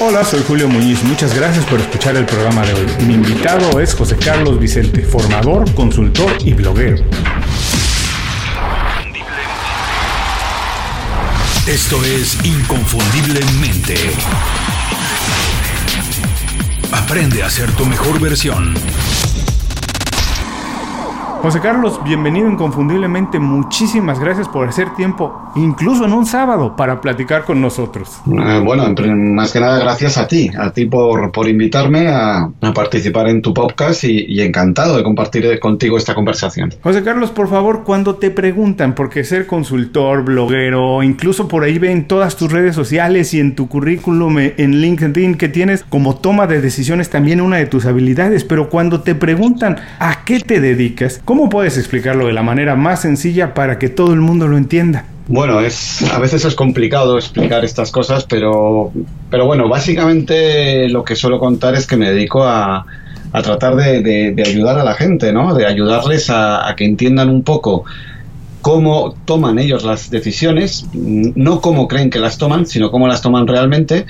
Hola, 0.00 0.24
soy 0.24 0.42
Julio 0.46 0.68
Muñiz. 0.68 1.04
Muchas 1.04 1.34
gracias 1.34 1.64
por 1.66 1.78
escuchar 1.78 2.16
el 2.16 2.26
programa 2.26 2.66
de 2.66 2.74
hoy. 2.74 2.86
Mi 3.06 3.14
invitado 3.14 3.78
es 3.80 3.94
José 3.94 4.16
Carlos 4.16 4.58
Vicente, 4.58 5.02
formador, 5.02 5.72
consultor 5.74 6.36
y 6.44 6.52
bloguero. 6.52 6.96
Esto 11.66 12.04
es 12.04 12.44
Inconfundiblemente. 12.44 13.94
Aprende 16.90 17.44
a 17.44 17.50
ser 17.50 17.70
tu 17.72 17.86
mejor 17.86 18.20
versión. 18.20 18.74
José 21.44 21.60
Carlos, 21.60 22.00
bienvenido 22.02 22.48
inconfundiblemente. 22.50 23.38
Muchísimas 23.38 24.18
gracias 24.18 24.48
por 24.48 24.66
hacer 24.66 24.94
tiempo, 24.94 25.52
incluso 25.56 26.06
en 26.06 26.14
un 26.14 26.24
sábado, 26.24 26.74
para 26.74 27.02
platicar 27.02 27.44
con 27.44 27.60
nosotros. 27.60 28.22
Eh, 28.26 28.62
bueno, 28.64 28.86
más 29.14 29.52
que 29.52 29.60
nada 29.60 29.78
gracias 29.78 30.16
a 30.16 30.26
ti, 30.26 30.50
a 30.58 30.70
ti 30.70 30.86
por, 30.86 31.32
por 31.32 31.46
invitarme 31.46 32.08
a, 32.08 32.50
participar 32.74 33.28
en 33.28 33.42
tu 33.42 33.52
podcast 33.52 34.04
y, 34.04 34.40
encantado 34.40 34.96
de 34.96 35.02
compartir 35.02 35.60
contigo 35.60 35.98
esta 35.98 36.14
conversación. 36.14 36.72
José 36.82 37.02
Carlos, 37.02 37.30
por 37.30 37.50
favor, 37.50 37.84
cuando 37.84 38.14
te 38.14 38.30
preguntan, 38.30 38.94
porque 38.94 39.22
ser 39.22 39.46
consultor, 39.46 40.24
bloguero, 40.24 41.02
incluso 41.02 41.46
por 41.46 41.64
ahí 41.64 41.78
ven 41.78 42.08
todas 42.08 42.36
tus 42.38 42.50
redes 42.50 42.74
sociales 42.74 43.34
y 43.34 43.40
en 43.40 43.54
tu 43.54 43.68
currículum 43.68 44.38
eh, 44.38 44.54
en 44.56 44.80
LinkedIn 44.80 45.34
que 45.34 45.50
tienes 45.50 45.84
como 45.84 46.16
toma 46.16 46.46
de 46.46 46.62
decisiones 46.62 47.10
también 47.10 47.42
una 47.42 47.58
de 47.58 47.66
tus 47.66 47.84
habilidades, 47.84 48.44
pero 48.44 48.70
cuando 48.70 49.02
te 49.02 49.14
preguntan 49.14 49.76
a 49.98 50.24
qué 50.24 50.40
te 50.40 50.58
dedicas, 50.58 51.20
¿Cómo 51.33 51.33
puedes 51.50 51.76
explicarlo 51.78 52.26
de 52.26 52.32
la 52.32 52.42
manera 52.42 52.76
más 52.76 53.02
sencilla 53.02 53.54
para 53.54 53.78
que 53.78 53.88
todo 53.88 54.12
el 54.12 54.20
mundo 54.20 54.48
lo 54.48 54.56
entienda? 54.56 55.04
Bueno, 55.26 55.60
es, 55.60 56.02
a 56.12 56.18
veces 56.18 56.44
es 56.44 56.54
complicado 56.54 57.16
explicar 57.16 57.64
estas 57.64 57.90
cosas, 57.90 58.24
pero, 58.24 58.92
pero 59.30 59.46
bueno, 59.46 59.68
básicamente 59.68 60.88
lo 60.88 61.02
que 61.02 61.16
suelo 61.16 61.38
contar 61.38 61.74
es 61.74 61.86
que 61.86 61.96
me 61.96 62.10
dedico 62.10 62.44
a, 62.44 62.84
tratar 63.32 63.74
de, 63.76 64.34
ayudar 64.46 64.78
a 64.78 64.84
la 64.84 64.94
gente, 64.94 65.32
¿no? 65.32 65.54
De 65.54 65.66
ayudarles 65.66 66.30
a, 66.30 66.68
a 66.68 66.76
que 66.76 66.84
entiendan 66.84 67.30
un 67.30 67.42
poco 67.42 67.84
cómo 68.60 69.14
toman 69.24 69.58
ellos 69.58 69.84
las 69.84 70.10
decisiones, 70.10 70.86
no 70.94 71.60
cómo 71.60 71.88
creen 71.88 72.10
que 72.10 72.18
las 72.18 72.38
toman, 72.38 72.66
sino 72.66 72.90
cómo 72.90 73.08
las 73.08 73.22
toman 73.22 73.46
realmente 73.46 74.06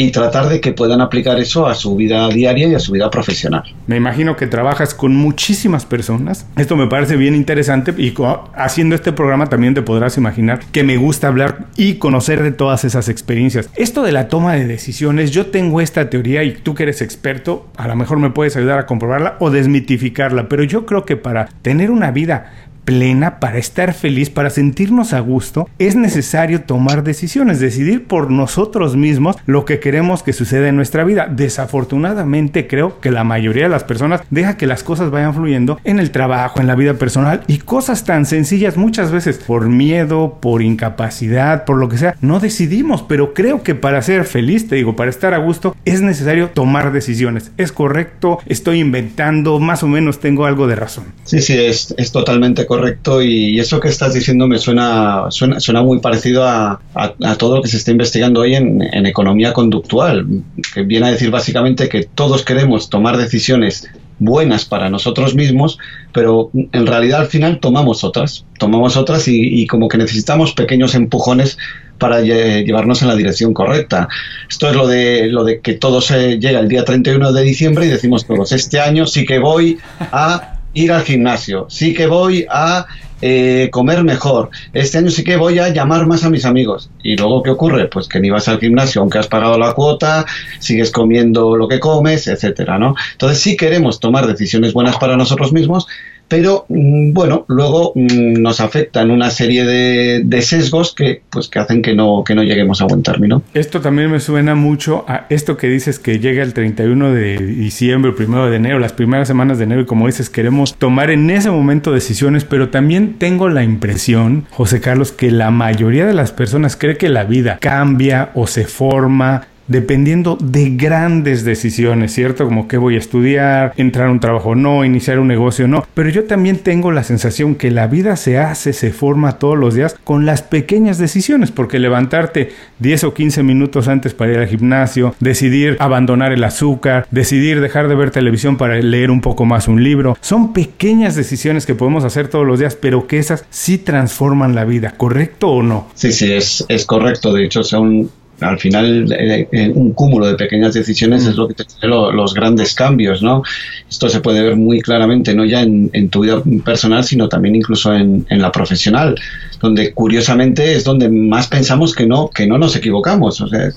y 0.00 0.12
tratar 0.12 0.48
de 0.48 0.62
que 0.62 0.72
puedan 0.72 1.02
aplicar 1.02 1.38
eso 1.38 1.66
a 1.66 1.74
su 1.74 1.94
vida 1.94 2.26
diaria 2.28 2.68
y 2.68 2.74
a 2.74 2.78
su 2.78 2.92
vida 2.92 3.10
profesional. 3.10 3.64
Me 3.86 3.96
imagino 3.96 4.34
que 4.34 4.46
trabajas 4.46 4.94
con 4.94 5.14
muchísimas 5.14 5.84
personas. 5.84 6.46
Esto 6.56 6.74
me 6.74 6.86
parece 6.86 7.16
bien 7.16 7.34
interesante 7.34 7.92
y 7.98 8.14
haciendo 8.54 8.94
este 8.94 9.12
programa 9.12 9.48
también 9.48 9.74
te 9.74 9.82
podrás 9.82 10.16
imaginar 10.16 10.60
que 10.72 10.84
me 10.84 10.96
gusta 10.96 11.28
hablar 11.28 11.66
y 11.76 11.96
conocer 11.96 12.42
de 12.42 12.50
todas 12.50 12.84
esas 12.84 13.10
experiencias. 13.10 13.68
Esto 13.76 14.02
de 14.02 14.12
la 14.12 14.28
toma 14.28 14.54
de 14.54 14.66
decisiones, 14.66 15.32
yo 15.32 15.46
tengo 15.46 15.82
esta 15.82 16.08
teoría 16.08 16.44
y 16.44 16.52
tú 16.52 16.74
que 16.74 16.84
eres 16.84 17.02
experto, 17.02 17.66
a 17.76 17.86
lo 17.86 17.94
mejor 17.94 18.18
me 18.18 18.30
puedes 18.30 18.56
ayudar 18.56 18.78
a 18.78 18.86
comprobarla 18.86 19.36
o 19.38 19.50
desmitificarla, 19.50 20.48
pero 20.48 20.64
yo 20.64 20.86
creo 20.86 21.04
que 21.04 21.18
para 21.18 21.50
tener 21.60 21.90
una 21.90 22.10
vida 22.10 22.54
plena, 22.84 23.40
para 23.40 23.58
estar 23.58 23.94
feliz, 23.94 24.30
para 24.30 24.50
sentirnos 24.50 25.12
a 25.12 25.20
gusto, 25.20 25.68
es 25.78 25.96
necesario 25.96 26.62
tomar 26.62 27.04
decisiones, 27.04 27.60
decidir 27.60 28.06
por 28.06 28.30
nosotros 28.30 28.96
mismos 28.96 29.36
lo 29.46 29.64
que 29.64 29.80
queremos 29.80 30.22
que 30.22 30.32
suceda 30.32 30.68
en 30.68 30.76
nuestra 30.76 31.04
vida. 31.04 31.28
Desafortunadamente 31.30 32.66
creo 32.66 33.00
que 33.00 33.10
la 33.10 33.24
mayoría 33.24 33.64
de 33.64 33.68
las 33.68 33.84
personas 33.84 34.22
deja 34.30 34.56
que 34.56 34.66
las 34.66 34.82
cosas 34.82 35.10
vayan 35.10 35.34
fluyendo 35.34 35.78
en 35.84 35.98
el 35.98 36.10
trabajo, 36.10 36.60
en 36.60 36.66
la 36.66 36.74
vida 36.74 36.94
personal 36.94 37.42
y 37.46 37.58
cosas 37.58 38.04
tan 38.04 38.26
sencillas 38.26 38.76
muchas 38.76 39.10
veces 39.10 39.38
por 39.38 39.68
miedo, 39.68 40.38
por 40.40 40.62
incapacidad, 40.62 41.64
por 41.64 41.76
lo 41.76 41.88
que 41.88 41.98
sea, 41.98 42.16
no 42.20 42.40
decidimos, 42.40 43.02
pero 43.02 43.34
creo 43.34 43.62
que 43.62 43.74
para 43.74 44.02
ser 44.02 44.24
feliz, 44.24 44.68
te 44.68 44.76
digo, 44.76 44.96
para 44.96 45.10
estar 45.10 45.34
a 45.34 45.38
gusto, 45.38 45.76
es 45.84 46.00
necesario 46.00 46.50
tomar 46.50 46.92
decisiones. 46.92 47.52
¿Es 47.56 47.72
correcto? 47.72 48.38
¿Estoy 48.46 48.80
inventando? 48.80 49.58
Más 49.58 49.82
o 49.82 49.88
menos 49.88 50.20
tengo 50.20 50.46
algo 50.46 50.66
de 50.66 50.76
razón. 50.76 51.04
Sí, 51.24 51.40
sí, 51.40 51.58
es, 51.58 51.94
es 51.96 52.12
totalmente 52.12 52.66
correcto 52.70 53.20
y 53.20 53.58
eso 53.58 53.80
que 53.80 53.88
estás 53.88 54.14
diciendo 54.14 54.46
me 54.46 54.56
suena, 54.58 55.24
suena, 55.30 55.58
suena 55.58 55.82
muy 55.82 55.98
parecido 55.98 56.46
a, 56.46 56.80
a, 56.94 57.34
todo 57.34 57.56
lo 57.56 57.62
que 57.62 57.68
se 57.68 57.78
está 57.78 57.90
investigando 57.90 58.42
hoy 58.42 58.54
en, 58.54 58.80
en, 58.80 59.06
economía 59.06 59.52
conductual, 59.52 60.24
que 60.72 60.84
viene 60.84 61.08
a 61.08 61.10
decir 61.10 61.32
básicamente 61.32 61.88
que 61.88 62.04
todos 62.04 62.44
queremos 62.44 62.88
tomar 62.88 63.16
decisiones 63.16 63.90
buenas 64.20 64.66
para 64.66 64.88
nosotros 64.88 65.34
mismos, 65.34 65.78
pero 66.12 66.52
en 66.54 66.86
realidad 66.86 67.22
al 67.22 67.26
final 67.26 67.58
tomamos 67.58 68.04
otras, 68.04 68.44
tomamos 68.56 68.96
otras 68.96 69.26
y, 69.26 69.66
como 69.66 69.88
que 69.88 69.98
necesitamos 69.98 70.52
pequeños 70.52 70.94
empujones 70.94 71.58
para 71.98 72.20
llevarnos 72.20 73.02
en 73.02 73.08
la 73.08 73.16
dirección 73.16 73.52
correcta. 73.52 74.06
Esto 74.48 74.68
es 74.68 74.76
lo 74.76 74.86
de, 74.86 75.26
lo 75.26 75.42
de 75.42 75.58
que 75.58 75.74
todo 75.74 75.98
llega 76.00 76.60
el 76.60 76.68
día 76.68 76.84
31 76.84 77.32
de 77.32 77.42
diciembre 77.42 77.86
y 77.86 77.88
decimos 77.88 78.28
todos, 78.28 78.52
este 78.52 78.78
año 78.78 79.06
sí 79.06 79.26
que 79.26 79.40
voy 79.40 79.78
a 79.98 80.59
ir 80.74 80.92
al 80.92 81.02
gimnasio, 81.02 81.66
sí 81.68 81.94
que 81.94 82.06
voy 82.06 82.46
a 82.48 82.86
eh, 83.22 83.68
comer 83.70 84.02
mejor, 84.02 84.50
este 84.72 84.98
año 84.98 85.10
sí 85.10 85.24
que 85.24 85.36
voy 85.36 85.58
a 85.58 85.68
llamar 85.68 86.06
más 86.06 86.24
a 86.24 86.30
mis 86.30 86.44
amigos. 86.44 86.90
¿Y 87.02 87.16
luego 87.16 87.42
qué 87.42 87.50
ocurre? 87.50 87.88
Pues 87.88 88.08
que 88.08 88.20
ni 88.20 88.30
vas 88.30 88.48
al 88.48 88.58
gimnasio 88.58 89.02
aunque 89.02 89.18
has 89.18 89.26
pagado 89.26 89.58
la 89.58 89.74
cuota, 89.74 90.24
sigues 90.58 90.90
comiendo 90.90 91.56
lo 91.56 91.68
que 91.68 91.80
comes, 91.80 92.26
etcétera, 92.28 92.78
¿no? 92.78 92.94
Entonces 93.12 93.40
sí 93.40 93.56
queremos 93.56 94.00
tomar 94.00 94.26
decisiones 94.26 94.72
buenas 94.72 94.96
para 94.96 95.16
nosotros 95.16 95.52
mismos, 95.52 95.86
pero 96.30 96.64
mm, 96.68 97.12
bueno, 97.12 97.44
luego 97.48 97.92
mm, 97.94 98.40
nos 98.40 98.60
afectan 98.60 99.10
una 99.10 99.30
serie 99.30 99.64
de, 99.64 100.42
sesgos 100.42 100.94
que, 100.94 101.20
pues, 101.28 101.48
que 101.48 101.58
hacen 101.58 101.82
que 101.82 101.94
no, 101.94 102.22
que 102.24 102.34
no 102.34 102.42
lleguemos 102.42 102.80
a 102.80 102.86
buen 102.86 103.02
término. 103.02 103.42
Esto 103.52 103.80
también 103.80 104.10
me 104.10 104.20
suena 104.20 104.54
mucho 104.54 105.04
a 105.06 105.26
esto 105.28 105.58
que 105.58 105.68
dices 105.68 105.98
que 105.98 106.18
llega 106.18 106.42
el 106.42 106.54
31 106.54 107.12
de 107.12 107.36
diciembre, 107.36 108.12
el 108.16 108.24
1 108.24 108.48
de 108.48 108.56
enero, 108.56 108.78
las 108.78 108.92
primeras 108.92 109.28
semanas 109.28 109.58
de 109.58 109.64
enero, 109.64 109.82
y 109.82 109.86
como 109.86 110.06
dices, 110.06 110.30
queremos 110.30 110.76
tomar 110.76 111.10
en 111.10 111.28
ese 111.28 111.50
momento 111.50 111.92
decisiones, 111.92 112.44
pero 112.44 112.70
también 112.70 113.18
tengo 113.18 113.48
la 113.48 113.64
impresión, 113.64 114.46
José 114.50 114.80
Carlos, 114.80 115.12
que 115.12 115.30
la 115.30 115.50
mayoría 115.50 116.06
de 116.06 116.14
las 116.14 116.32
personas 116.32 116.76
cree 116.76 116.96
que 116.96 117.08
la 117.08 117.24
vida 117.24 117.58
cambia 117.60 118.30
o 118.34 118.46
se 118.46 118.64
forma 118.64 119.48
dependiendo 119.70 120.36
de 120.40 120.70
grandes 120.70 121.44
decisiones, 121.44 122.12
¿cierto? 122.12 122.44
Como 122.44 122.66
qué 122.66 122.76
voy 122.76 122.96
a 122.96 122.98
estudiar, 122.98 123.72
entrar 123.76 124.08
a 124.08 124.10
un 124.10 124.18
trabajo 124.18 124.56
no, 124.56 124.84
iniciar 124.84 125.20
un 125.20 125.28
negocio 125.28 125.68
no. 125.68 125.86
Pero 125.94 126.10
yo 126.10 126.24
también 126.24 126.58
tengo 126.58 126.90
la 126.90 127.04
sensación 127.04 127.54
que 127.54 127.70
la 127.70 127.86
vida 127.86 128.16
se 128.16 128.36
hace, 128.36 128.72
se 128.72 128.90
forma 128.90 129.38
todos 129.38 129.56
los 129.56 129.74
días 129.74 129.96
con 130.02 130.26
las 130.26 130.42
pequeñas 130.42 130.98
decisiones, 130.98 131.52
porque 131.52 131.78
levantarte 131.78 132.50
10 132.80 133.04
o 133.04 133.14
15 133.14 133.44
minutos 133.44 133.86
antes 133.86 134.12
para 134.12 134.32
ir 134.32 134.38
al 134.38 134.48
gimnasio, 134.48 135.14
decidir 135.20 135.76
abandonar 135.78 136.32
el 136.32 136.42
azúcar, 136.42 137.06
decidir 137.12 137.60
dejar 137.60 137.86
de 137.86 137.94
ver 137.94 138.10
televisión 138.10 138.56
para 138.56 138.76
leer 138.80 139.12
un 139.12 139.20
poco 139.20 139.44
más 139.44 139.68
un 139.68 139.84
libro, 139.84 140.18
son 140.20 140.52
pequeñas 140.52 141.14
decisiones 141.14 141.64
que 141.64 141.76
podemos 141.76 142.02
hacer 142.02 142.26
todos 142.26 142.44
los 142.44 142.58
días, 142.58 142.74
pero 142.74 143.06
que 143.06 143.18
esas 143.18 143.44
sí 143.50 143.78
transforman 143.78 144.56
la 144.56 144.64
vida, 144.64 144.94
¿correcto 144.96 145.48
o 145.48 145.62
no? 145.62 145.88
Sí, 145.94 146.10
sí, 146.10 146.32
es, 146.32 146.64
es 146.68 146.84
correcto. 146.84 147.32
De 147.32 147.44
hecho, 147.44 147.62
son 147.62 148.10
al 148.40 148.58
final 148.58 149.12
eh, 149.12 149.48
eh, 149.52 149.72
un 149.74 149.92
cúmulo 149.92 150.26
de 150.26 150.34
pequeñas 150.34 150.74
decisiones 150.74 151.26
es 151.26 151.34
mm. 151.34 151.38
lo 151.38 151.48
que 151.48 151.54
te 151.54 151.64
trae 151.64 151.90
los 151.90 152.34
grandes 152.34 152.74
cambios, 152.74 153.22
¿no? 153.22 153.42
Esto 153.88 154.08
se 154.08 154.20
puede 154.20 154.42
ver 154.42 154.56
muy 154.56 154.80
claramente, 154.80 155.34
no 155.34 155.44
ya 155.44 155.62
en, 155.62 156.08
tu 156.10 156.20
vida 156.20 156.42
personal, 156.64 157.04
sino 157.04 157.28
también 157.28 157.56
incluso 157.56 157.94
en, 157.94 158.26
la 158.28 158.50
profesional, 158.50 159.14
donde 159.60 159.92
curiosamente 159.92 160.74
es 160.74 160.84
donde 160.84 161.08
más 161.08 161.48
pensamos 161.48 161.94
que 161.94 162.06
no, 162.06 162.30
que 162.30 162.46
no 162.46 162.58
nos 162.58 162.74
equivocamos. 162.76 163.40
O 163.40 163.48
sea, 163.48 163.70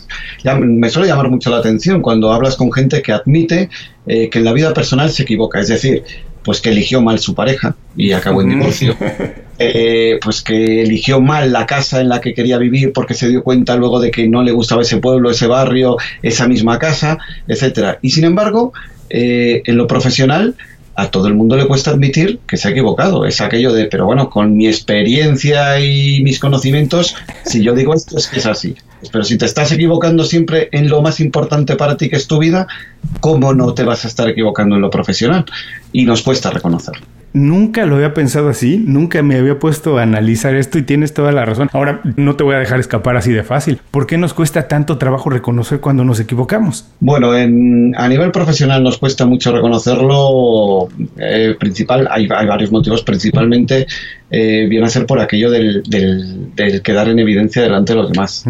me 0.59 0.89
suele 0.89 1.09
llamar 1.09 1.29
mucho 1.29 1.49
la 1.49 1.57
atención 1.57 2.01
cuando 2.01 2.31
hablas 2.31 2.55
con 2.55 2.71
gente 2.71 3.01
que 3.01 3.11
admite 3.11 3.69
eh, 4.07 4.29
que 4.29 4.39
en 4.39 4.45
la 4.45 4.53
vida 4.53 4.73
personal 4.73 5.09
se 5.11 5.23
equivoca, 5.23 5.59
es 5.59 5.67
decir, 5.67 6.03
pues 6.43 6.61
que 6.61 6.69
eligió 6.69 7.01
mal 7.01 7.19
su 7.19 7.35
pareja 7.35 7.75
y 7.95 8.11
acabó 8.11 8.41
en 8.41 8.49
divorcio. 8.49 8.95
Eh, 9.59 10.19
pues 10.21 10.41
que 10.41 10.81
eligió 10.81 11.21
mal 11.21 11.53
la 11.53 11.67
casa 11.67 12.01
en 12.01 12.09
la 12.09 12.19
que 12.21 12.33
quería 12.33 12.57
vivir 12.57 12.91
porque 12.91 13.13
se 13.13 13.29
dio 13.29 13.43
cuenta 13.43 13.75
luego 13.75 13.99
de 13.99 14.09
que 14.09 14.27
no 14.27 14.41
le 14.41 14.51
gustaba 14.51 14.81
ese 14.81 14.97
pueblo, 14.97 15.29
ese 15.29 15.45
barrio, 15.45 15.97
esa 16.23 16.47
misma 16.47 16.79
casa, 16.79 17.19
etcétera. 17.47 17.99
Y 18.01 18.09
sin 18.09 18.25
embargo, 18.25 18.73
eh, 19.09 19.61
en 19.65 19.77
lo 19.77 19.85
profesional, 19.85 20.55
a 20.95 21.09
todo 21.09 21.27
el 21.27 21.33
mundo 21.33 21.55
le 21.55 21.67
cuesta 21.67 21.91
admitir 21.91 22.39
que 22.47 22.57
se 22.57 22.67
ha 22.67 22.71
equivocado. 22.71 23.25
Es 23.25 23.41
aquello 23.41 23.73
de, 23.73 23.85
pero 23.85 24.05
bueno, 24.05 24.29
con 24.29 24.55
mi 24.55 24.67
experiencia 24.67 25.79
y 25.79 26.23
mis 26.23 26.39
conocimientos, 26.39 27.15
si 27.45 27.63
yo 27.63 27.73
digo 27.73 27.93
esto 27.93 28.17
es 28.17 28.27
que 28.27 28.39
es 28.39 28.45
así. 28.45 28.75
Pero 29.11 29.23
si 29.23 29.37
te 29.37 29.45
estás 29.45 29.71
equivocando 29.71 30.23
siempre 30.23 30.69
en 30.71 30.89
lo 30.89 31.01
más 31.01 31.19
importante 31.19 31.75
para 31.75 31.97
ti 31.97 32.09
que 32.09 32.15
es 32.15 32.27
tu 32.27 32.39
vida, 32.39 32.67
¿cómo 33.19 33.53
no 33.53 33.73
te 33.73 33.83
vas 33.83 34.05
a 34.05 34.07
estar 34.07 34.29
equivocando 34.29 34.75
en 34.75 34.81
lo 34.81 34.89
profesional? 34.89 35.45
Y 35.91 36.05
nos 36.05 36.21
cuesta 36.21 36.49
reconocerlo. 36.49 37.05
Nunca 37.33 37.87
lo 37.87 37.95
había 37.95 38.13
pensado 38.13 38.47
así, 38.47 38.77
nunca 38.77 39.23
me 39.23 39.35
había 39.35 39.57
puesto 39.57 39.97
a 39.97 40.03
analizar 40.03 40.53
esto 40.55 40.77
y 40.77 40.83
tienes 40.83 41.15
toda 41.15 41.31
la 41.31 41.43
razón. 41.43 41.67
Ahora 41.73 41.99
no 42.15 42.35
te 42.35 42.43
voy 42.43 42.53
a 42.53 42.59
dejar 42.59 42.79
escapar 42.79 43.17
así 43.17 43.31
de 43.31 43.41
fácil. 43.41 43.79
¿Por 43.89 44.05
qué 44.05 44.19
nos 44.19 44.35
cuesta 44.35 44.67
tanto 44.67 44.99
trabajo 44.99 45.31
reconocer 45.31 45.79
cuando 45.79 46.03
nos 46.03 46.19
equivocamos? 46.19 46.85
Bueno, 46.99 47.35
en, 47.35 47.95
a 47.97 48.07
nivel 48.07 48.31
profesional 48.31 48.83
nos 48.83 48.99
cuesta 48.99 49.25
mucho 49.25 49.51
reconocerlo. 49.51 50.89
Eh, 51.17 51.55
principal, 51.59 52.07
hay, 52.11 52.27
varios 52.27 52.71
motivos, 52.71 53.01
principalmente 53.01 53.87
eh, 54.29 54.67
viene 54.69 54.85
a 54.85 54.89
ser 54.89 55.07
por 55.07 55.19
aquello 55.19 55.49
del, 55.49 55.81
quedar 56.83 57.09
en 57.09 57.17
evidencia 57.17 57.63
delante 57.63 57.93
de 57.93 57.99
los 57.99 58.11
demás 58.11 58.45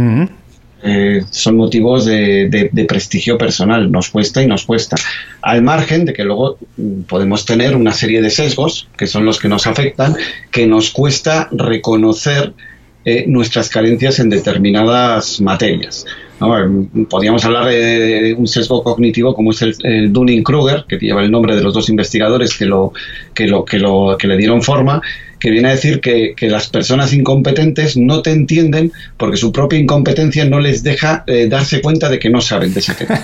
eh, 0.86 1.24
son 1.30 1.56
motivos 1.56 2.06
de, 2.06 2.86
prestigio 2.88 3.38
personal, 3.38 3.90
nos 3.90 4.10
cuesta 4.10 4.42
y 4.44 4.48
nos 4.48 4.66
cuesta. 4.66 4.98
Al 5.42 5.62
margen 5.62 6.04
de 6.04 6.14
que 6.14 6.26
luego 6.26 6.58
mm, 6.76 7.04
podemos 7.04 7.46
tener 7.46 7.76
una 7.76 7.94
serie 7.94 8.22
de 8.22 8.30
sesgos, 8.30 8.90
que 8.98 9.08
son 9.08 9.24
los 9.24 9.40
que 9.40 9.48
nos 9.48 9.66
afectan, 9.66 10.16
que 10.52 10.68
nos 10.68 10.92
cuesta 10.92 11.48
reconocer 11.52 12.54
eh, 13.06 13.26
nuestras 13.28 13.70
carencias 13.70 14.20
en 14.20 14.30
determinadas 14.30 15.42
materias. 15.42 16.06
Podríamos 17.10 17.46
hablar 17.46 17.66
de, 17.68 18.36
un 18.38 18.48
sesgo 18.48 18.84
cognitivo 18.84 19.34
como 19.34 19.52
es 19.52 19.62
el, 19.62 20.12
Dunning-Kruger, 20.12 20.86
que 20.88 20.98
lleva 20.98 21.24
el 21.24 21.32
nombre 21.32 21.56
de 21.56 21.64
los 21.64 21.74
dos 21.74 21.90
investigadores 21.90 22.58
que, 22.58 22.66
lo, 22.66 22.94
que, 23.34 23.48
lo, 23.48 23.64
que, 23.64 23.80
lo, 23.80 24.18
que 24.18 24.28
le 24.28 24.38
dieron 24.38 24.62
forma, 24.62 25.02
que 25.40 25.52
viene 25.52 25.68
a 25.68 25.72
decir 25.72 26.00
que, 26.00 26.34
las 26.48 26.70
personas 26.70 27.14
incompetentes 27.14 27.98
no 27.98 28.22
te 28.22 28.32
entienden 28.32 28.92
porque 29.18 29.38
su 29.38 29.52
propia 29.52 29.80
incompetencia 29.80 30.46
no 30.46 30.60
les 30.60 30.84
deja 30.84 31.24
eh, 31.28 31.48
darse 31.48 31.82
cuenta 31.82 32.10
de 32.10 32.20
que 32.20 32.30
no 32.30 32.40
saben 32.40 32.74
de 32.74 32.82
tema. 32.82 33.22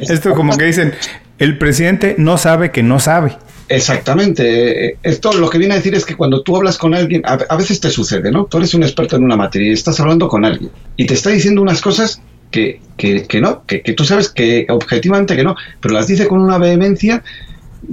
Esto 0.00 0.34
como 0.34 0.56
que 0.56 0.66
dicen, 0.66 0.92
el 1.38 1.58
presidente 1.58 2.14
no 2.18 2.38
sabe 2.38 2.70
que 2.70 2.84
no 2.84 3.00
sabe. 3.00 3.36
Exactamente. 3.68 4.98
Esto 5.02 5.32
lo 5.32 5.48
que 5.48 5.58
viene 5.58 5.74
a 5.74 5.76
decir 5.76 5.94
es 5.94 6.04
que 6.04 6.16
cuando 6.16 6.42
tú 6.42 6.56
hablas 6.56 6.78
con 6.78 6.94
alguien, 6.94 7.22
a, 7.24 7.56
veces 7.56 7.80
te 7.80 7.90
sucede, 7.90 8.30
¿no? 8.30 8.44
Tú 8.46 8.58
eres 8.58 8.74
un 8.74 8.82
experto 8.82 9.16
en 9.16 9.24
una 9.24 9.36
materia 9.36 9.68
y 9.68 9.72
estás 9.72 9.98
hablando 10.00 10.28
con 10.28 10.44
alguien 10.44 10.70
y 10.96 11.06
te 11.06 11.14
está 11.14 11.30
diciendo 11.30 11.62
unas 11.62 11.80
cosas 11.80 12.20
que, 12.50 12.80
que, 12.96 13.24
que 13.24 13.40
no, 13.40 13.64
que, 13.66 13.80
que, 13.80 13.94
tú 13.94 14.04
sabes 14.04 14.28
que 14.28 14.66
objetivamente 14.68 15.36
que 15.36 15.44
no, 15.44 15.56
pero 15.80 15.94
las 15.94 16.06
dice 16.06 16.28
con 16.28 16.40
una 16.40 16.58
vehemencia 16.58 17.22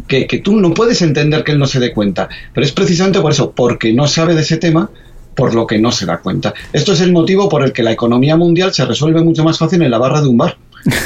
que, 0.08 0.28
que 0.28 0.40
tú 0.40 0.60
no 0.60 0.74
puedes 0.74 1.02
entender 1.02 1.44
que 1.44 1.54
él 1.54 1.60
no 1.60 1.66
se 1.66 1.80
dé 1.80 1.94
cuenta. 1.94 2.30
Pero 2.54 2.66
es 2.66 2.72
precisamente 2.72 3.22
por 3.22 3.32
eso, 3.32 3.52
porque 3.52 3.94
no 3.94 4.08
sabe 4.08 4.36
de 4.36 4.42
ese 4.42 4.58
tema, 4.58 4.90
por 5.36 5.56
lo 5.56 5.66
que 5.66 5.80
no 5.80 5.92
se 5.92 6.06
da 6.06 6.18
cuenta. 6.18 6.54
Esto 6.74 6.92
es 6.92 7.02
el 7.02 7.14
motivo 7.14 7.48
por 7.48 7.64
el 7.64 7.72
que 7.72 7.84
la 7.84 7.92
economía 7.94 8.36
mundial 8.36 8.74
se 8.74 8.86
resuelve 8.86 9.24
mucho 9.24 9.44
más 9.44 9.58
fácil 9.58 9.82
en 9.82 9.92
la 9.92 9.98
barra 9.98 10.22
de 10.22 10.28
un 10.28 10.38
bar. 10.38 10.58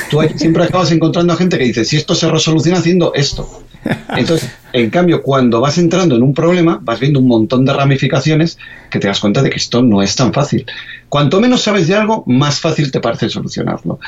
Tú 0.10 0.22
siempre 0.36 0.64
acabas 0.64 0.92
encontrando 0.92 1.34
a 1.34 1.36
gente 1.36 1.58
que 1.58 1.66
dice, 1.66 1.86
si 1.86 1.98
esto 1.98 2.16
se 2.16 2.30
resoluciona 2.30 2.80
haciendo 2.80 3.14
esto. 3.14 3.64
Entonces, 4.16 4.50
en 4.72 4.90
cambio, 4.90 5.22
cuando 5.22 5.60
vas 5.60 5.78
entrando 5.78 6.16
en 6.16 6.24
un 6.24 6.34
problema, 6.34 6.80
vas 6.82 7.00
viendo 7.00 7.20
un 7.20 7.28
montón 7.28 7.66
de 7.66 7.74
ramificaciones 7.74 8.58
que 8.90 9.00
te 9.00 9.08
das 9.08 9.20
cuenta 9.20 9.42
de 9.42 9.50
que 9.50 9.58
esto 9.58 9.82
no 9.82 10.02
es 10.02 10.16
tan 10.16 10.34
fácil. 10.34 10.66
Cuanto 11.10 11.42
menos 11.42 11.62
sabes 11.62 11.88
de 11.88 11.96
algo, 11.96 12.24
más 12.28 12.60
fácil 12.60 12.92
te 12.92 13.00
parece 13.00 13.30
solucionarlo. 13.30 14.00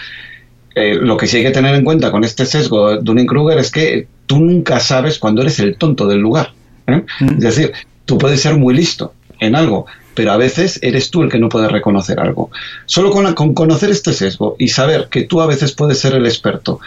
Eh, 0.75 0.95
lo 0.95 1.15
que 1.15 1.27
sí 1.27 1.37
hay 1.37 1.43
que 1.43 1.51
tener 1.51 1.73
en 1.75 1.85
cuenta 1.85 2.11
con 2.11 2.23
este 2.23 2.45
sesgo 2.45 2.89
de 2.89 3.01
Dunning-Kruger 3.01 3.57
es 3.57 3.71
que 3.71 4.07
tú 4.25 4.39
nunca 4.39 4.79
sabes 4.79 5.19
cuando 5.19 5.41
eres 5.41 5.59
el 5.59 5.77
tonto 5.77 6.07
del 6.07 6.19
lugar. 6.19 6.53
¿eh? 6.87 7.03
Mm. 7.21 7.37
Es 7.37 7.39
decir, 7.39 7.71
tú 8.05 8.17
puedes 8.17 8.41
ser 8.41 8.57
muy 8.57 8.73
listo 8.73 9.13
en 9.39 9.55
algo, 9.55 9.85
pero 10.15 10.31
a 10.31 10.37
veces 10.37 10.79
eres 10.81 11.11
tú 11.11 11.21
el 11.21 11.29
que 11.29 11.39
no 11.39 11.49
puede 11.49 11.67
reconocer 11.67 12.19
algo. 12.19 12.49
Solo 12.85 13.11
con, 13.11 13.31
con, 13.33 13.53
conocer 13.53 13.91
este 13.91 14.13
sesgo 14.13 14.55
y 14.57 14.69
saber 14.69 15.07
que 15.11 15.23
tú 15.23 15.41
a 15.41 15.47
veces 15.47 15.73
puedes 15.73 15.99
ser 15.99 16.13
el 16.13 16.25
experto 16.25 16.79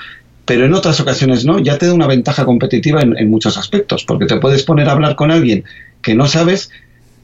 pero 0.48 0.64
en 0.64 0.72
otras 0.72 0.98
ocasiones 0.98 1.44
no, 1.44 1.58
ya 1.58 1.76
te 1.76 1.86
da 1.86 1.92
una 1.92 2.06
ventaja 2.06 2.46
competitiva 2.46 3.02
en, 3.02 3.28
muchos 3.28 3.58
aspectos, 3.58 4.06
porque 4.06 4.24
te 4.24 4.38
puedes 4.38 4.62
poner 4.62 4.88
a 4.88 4.92
hablar 4.92 5.14
con 5.14 5.30
alguien 5.30 5.64
que 6.00 6.14
no 6.14 6.26
sabes 6.26 6.70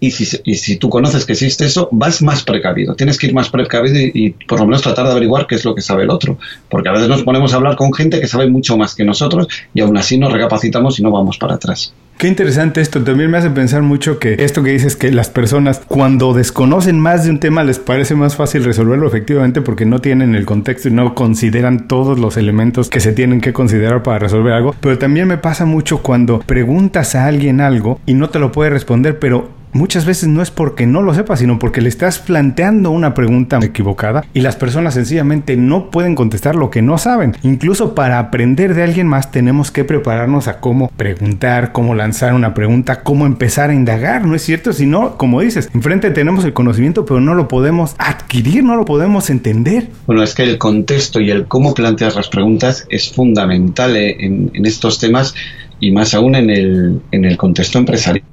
y 0.07 0.11
si, 0.11 0.41
y 0.45 0.77
tú 0.77 0.89
conoces 0.89 1.25
que 1.25 1.33
existe 1.33 1.65
eso, 1.65 1.89
vas 1.93 2.23
más 2.23 2.43
precavido. 2.43 2.95
Tienes 2.95 3.19
que 3.19 3.27
ir 3.27 3.35
más 3.35 3.49
precavido 3.49 3.99
y, 3.99 4.11
y, 4.15 4.31
por 4.31 4.61
lo 4.61 4.67
menos 4.67 4.83
tratar 4.83 5.07
de 5.07 5.13
averiguar 5.13 5.47
qué 5.47 5.55
es 5.55 5.65
lo 5.65 5.75
que 5.75 5.83
sabe 5.83 6.05
el 6.05 6.11
otro. 6.11 6.39
Porque 6.69 6.89
a 6.89 6.93
veces 6.93 7.09
nos 7.09 7.23
ponemos 7.23 7.53
a 7.53 7.57
hablar 7.57 7.77
con 7.77 7.93
gente 7.93 8.21
que 8.21 8.27
sabe 8.27 8.49
mucho 8.49 8.77
más 8.77 8.95
que 8.95 9.05
nosotros 9.05 9.49
y 9.73 9.81
aún 9.81 9.97
así 9.97 10.19
nos 10.19 10.33
recapacitamos 10.33 10.99
y 10.99 11.03
no 11.03 11.11
vamos 11.11 11.39
para 11.39 11.55
atrás. 11.55 11.93
Qué 12.19 12.29
interesante 12.29 12.81
esto. 12.81 13.03
También 13.03 13.31
me 13.31 13.39
hace 13.39 13.51
pensar 13.51 13.83
mucho 13.83 14.21
que 14.21 14.37
esto 14.39 14.63
que 14.63 14.71
dices 14.71 14.95
que 14.95 15.11
las 15.11 15.31
personas 15.31 15.83
cuando 15.87 16.33
desconocen 16.33 17.01
más 17.01 17.25
de 17.25 17.31
un 17.31 17.41
tema 17.41 17.65
les 17.65 17.81
parece 17.81 18.15
más 18.15 18.37
fácil 18.37 18.65
resolverlo 18.65 19.09
efectivamente 19.09 19.61
porque 19.61 19.85
no 19.85 20.01
tienen 20.01 20.37
el 20.37 20.47
contexto 20.47 20.89
y 20.89 20.93
no 20.93 21.15
consideran 21.15 21.89
todos 21.89 22.19
los 22.19 22.37
elementos 22.37 22.89
que 22.89 23.01
se 23.01 23.13
tienen 23.13 23.41
que 23.41 23.53
considerar 23.53 24.05
para 24.05 24.21
resolver 24.21 24.53
algo. 24.53 24.77
Pero 24.81 24.97
también 24.97 25.27
me 25.27 25.39
pasa 25.39 25.65
mucho 25.65 26.03
cuando 26.03 26.39
preguntas 26.39 27.17
a 27.17 27.27
alguien 27.27 27.61
algo 27.61 28.01
y 28.07 28.15
no 28.15 28.31
te 28.31 28.39
lo 28.39 28.53
puede 28.53 28.71
responder, 28.71 29.19
pero 29.19 29.51
muchas 29.75 30.07
veces 30.07 30.29
no 30.29 30.41
es 30.41 30.51
porque 30.51 30.87
no 30.87 31.03
lo 31.03 31.13
sepas, 31.13 31.41
sino 31.41 31.59
porque 31.59 31.83
le 31.83 31.89
estás 31.89 32.19
planteando 32.19 32.91
una 32.91 33.13
pregunta 33.13 33.59
equivocada 33.63 34.25
y 34.33 34.41
las 34.41 34.57
personas 34.57 34.95
sencillamente 34.95 35.57
no 35.57 35.91
pueden 35.91 36.15
contestar 36.15 36.55
lo 36.55 36.71
que 36.71 36.81
no 36.81 36.97
saben. 36.97 37.37
Incluso 37.43 37.95
para 37.95 38.19
aprender 38.19 38.75
de 38.75 38.85
alguien 38.85 39.07
más 39.07 39.31
tenemos 39.31 39.71
que 39.71 39.85
prepararnos 39.85 40.49
a 40.49 40.61
cómo 40.61 40.89
preguntar, 40.97 41.73
cómo 41.73 41.95
lanzar 41.95 42.35
una 42.35 42.55
pregunta, 42.55 43.03
cómo 43.03 43.27
empezar 43.27 43.71
a 43.71 43.75
indagar, 43.75 44.25
¿no 44.27 44.35
es 44.35 44.43
cierto? 44.43 44.73
Si 44.73 44.87
no, 44.87 45.19
como 45.19 45.41
dices, 45.41 45.69
enfrente 45.75 46.11
tenemos 46.11 46.45
el 46.45 46.53
conocimiento, 46.53 47.05
pero 47.05 47.21
no 47.21 47.35
lo 47.35 47.49
podemos 47.49 47.95
adquirir, 47.99 48.65
no 48.65 48.77
lo 48.77 48.85
podemos 48.85 49.29
entender. 49.29 49.89
Bueno, 50.07 50.23
es 50.23 50.35
que 50.35 50.45
el 50.45 50.59
contexto 50.59 51.21
y 51.21 51.31
el 51.31 51.47
cómo 51.47 51.75
planteas 51.75 52.15
las 52.15 52.29
preguntas 52.29 52.87
es 52.89 53.13
fundamental 53.13 53.97
eh, 53.97 54.17
en, 54.21 54.51
en 54.55 54.67
estos 54.67 54.99
temas 54.99 55.35
y 55.81 55.91
más 55.91 56.15
aún 56.15 56.35
en 56.35 56.51
el, 56.51 57.01
en 57.11 57.25
el 57.25 57.37
contexto 57.37 57.79
empresarial. 57.79 58.25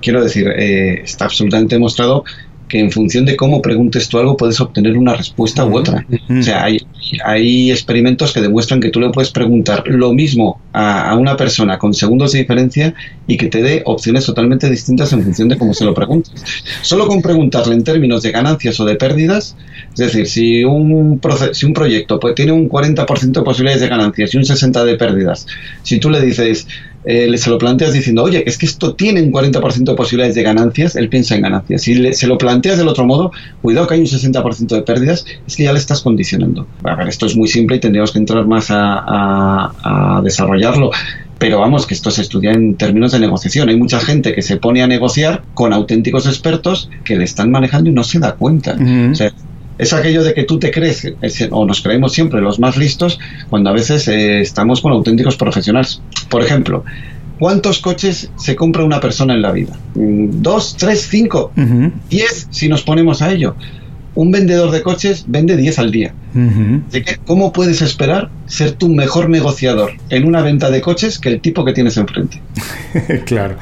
Quiero 0.00 0.22
decir, 0.22 0.48
eh, 0.48 1.02
está 1.02 1.26
absolutamente 1.26 1.74
demostrado 1.76 2.24
que 2.74 2.80
en 2.80 2.90
función 2.90 3.24
de 3.24 3.36
cómo 3.36 3.62
preguntes 3.62 4.08
tú 4.08 4.18
algo 4.18 4.36
puedes 4.36 4.60
obtener 4.60 4.98
una 4.98 5.14
respuesta 5.14 5.64
u 5.64 5.78
otra. 5.78 6.04
O 6.28 6.42
sea, 6.42 6.64
hay, 6.64 6.78
hay 7.24 7.70
experimentos 7.70 8.32
que 8.32 8.40
demuestran 8.40 8.80
que 8.80 8.90
tú 8.90 8.98
le 8.98 9.10
puedes 9.10 9.30
preguntar 9.30 9.84
lo 9.86 10.12
mismo 10.12 10.60
a, 10.72 11.14
una 11.16 11.36
persona 11.36 11.78
con 11.78 11.94
segundos 11.94 12.32
de 12.32 12.40
diferencia 12.40 12.92
y 13.28 13.36
que 13.36 13.46
te 13.46 13.62
dé 13.62 13.82
opciones 13.84 14.26
totalmente 14.26 14.68
distintas 14.68 15.12
en 15.12 15.22
función 15.22 15.48
de 15.48 15.56
cómo 15.56 15.72
se 15.72 15.84
lo 15.84 15.94
preguntes. 15.94 16.34
Solo 16.82 17.06
con 17.06 17.22
preguntarle 17.22 17.76
en 17.76 17.84
términos 17.84 18.24
de 18.24 18.32
ganancias 18.32 18.80
o 18.80 18.84
de 18.84 18.96
pérdidas, 18.96 19.56
es 19.92 19.98
decir, 19.98 20.26
si 20.26 20.64
un, 20.64 21.20
si 21.52 21.66
un 21.66 21.74
proyecto 21.74 22.18
pues, 22.18 22.34
tiene 22.34 22.50
un 22.50 22.68
40% 22.68 23.30
de 23.30 23.42
posibilidades 23.42 23.82
de 23.82 23.88
ganancias 23.88 24.34
y 24.34 24.36
un 24.36 24.42
60% 24.42 24.82
de 24.82 24.96
pérdidas, 24.96 25.46
si 25.84 26.00
tú 26.00 26.10
le 26.10 26.20
dices, 26.20 26.66
eh, 27.04 27.36
se 27.36 27.50
lo 27.50 27.58
planteas 27.58 27.92
diciendo, 27.92 28.22
oye, 28.22 28.42
es 28.46 28.56
que 28.56 28.66
esto 28.66 28.94
tiene 28.94 29.22
un 29.22 29.32
40% 29.32 29.84
de 29.84 29.94
posibilidades 29.94 30.34
de 30.34 30.42
ganancias, 30.42 30.96
él 30.96 31.08
piensa 31.08 31.34
en 31.34 31.42
ganancias. 31.42 31.82
Si 31.82 32.12
se 32.14 32.26
lo 32.26 32.38
planteas 32.38 32.78
del 32.78 32.88
otro 32.88 33.04
modo, 33.04 33.30
cuidado 33.60 33.86
que 33.86 33.94
hay 33.94 34.00
un 34.00 34.06
60% 34.06 34.68
de 34.68 34.82
pérdidas, 34.82 35.26
es 35.46 35.56
que 35.56 35.64
ya 35.64 35.72
le 35.72 35.78
estás 35.78 36.00
condicionando. 36.00 36.66
A 36.82 36.94
ver, 36.94 37.08
esto 37.08 37.26
es 37.26 37.36
muy 37.36 37.48
simple 37.48 37.76
y 37.76 37.80
tendríamos 37.80 38.12
que 38.12 38.18
entrar 38.18 38.46
más 38.46 38.66
a, 38.70 40.20
desarrollarlo 40.22 40.90
pero 41.36 41.58
vamos, 41.58 41.86
que 41.86 41.92
esto 41.92 42.10
se 42.10 42.22
estudia 42.22 42.52
en 42.52 42.76
términos 42.76 43.12
de 43.12 43.18
negociación. 43.18 43.68
Hay 43.68 43.76
mucha 43.76 44.00
gente 44.00 44.32
que 44.32 44.40
se 44.40 44.56
pone 44.56 44.82
a 44.82 44.86
negociar 44.86 45.42
con 45.52 45.74
auténticos 45.74 46.26
expertos 46.26 46.88
que 47.04 47.16
le 47.16 47.24
están 47.24 47.50
manejando 47.50 47.90
y 47.90 47.92
no 47.92 48.02
se 48.02 48.18
da 48.18 48.36
cuenta. 48.36 48.76
Es 49.78 49.92
aquello 49.92 50.22
de 50.22 50.34
que 50.34 50.44
tú 50.44 50.58
te 50.58 50.70
crees, 50.70 51.12
o 51.50 51.66
nos 51.66 51.80
creemos 51.80 52.12
siempre 52.12 52.40
los 52.40 52.58
más 52.58 52.76
listos, 52.76 53.18
cuando 53.50 53.70
a 53.70 53.72
veces 53.72 54.06
eh, 54.08 54.40
estamos 54.40 54.80
con 54.80 54.92
auténticos 54.92 55.36
profesionales. 55.36 56.00
Por 56.28 56.42
ejemplo, 56.42 56.84
¿cuántos 57.38 57.80
coches 57.80 58.30
se 58.36 58.56
compra 58.56 58.84
una 58.84 59.00
persona 59.00 59.34
en 59.34 59.42
la 59.42 59.52
vida? 59.52 59.76
Mm, 59.94 60.42
¿Dos, 60.42 60.76
tres, 60.76 61.08
cinco? 61.10 61.52
¿Diez 62.08 62.48
si 62.50 62.68
nos 62.68 62.82
ponemos 62.82 63.22
a 63.22 63.32
ello? 63.32 63.56
un 64.14 64.30
vendedor 64.30 64.70
de 64.70 64.82
coches 64.82 65.24
vende 65.26 65.56
10 65.56 65.78
al 65.78 65.90
día. 65.90 66.14
¿cómo 67.26 67.52
puedes 67.52 67.82
esperar 67.82 68.30
ser 68.46 68.72
tu 68.72 68.88
mejor 68.88 69.28
negociador 69.28 69.92
en 70.08 70.26
una 70.26 70.42
venta 70.42 70.70
de 70.70 70.80
coches 70.80 71.18
que 71.18 71.28
el 71.28 71.40
tipo 71.40 71.64
que 71.64 71.72
tienes 71.72 71.96
enfrente? 71.96 72.40
claro. 73.26 73.56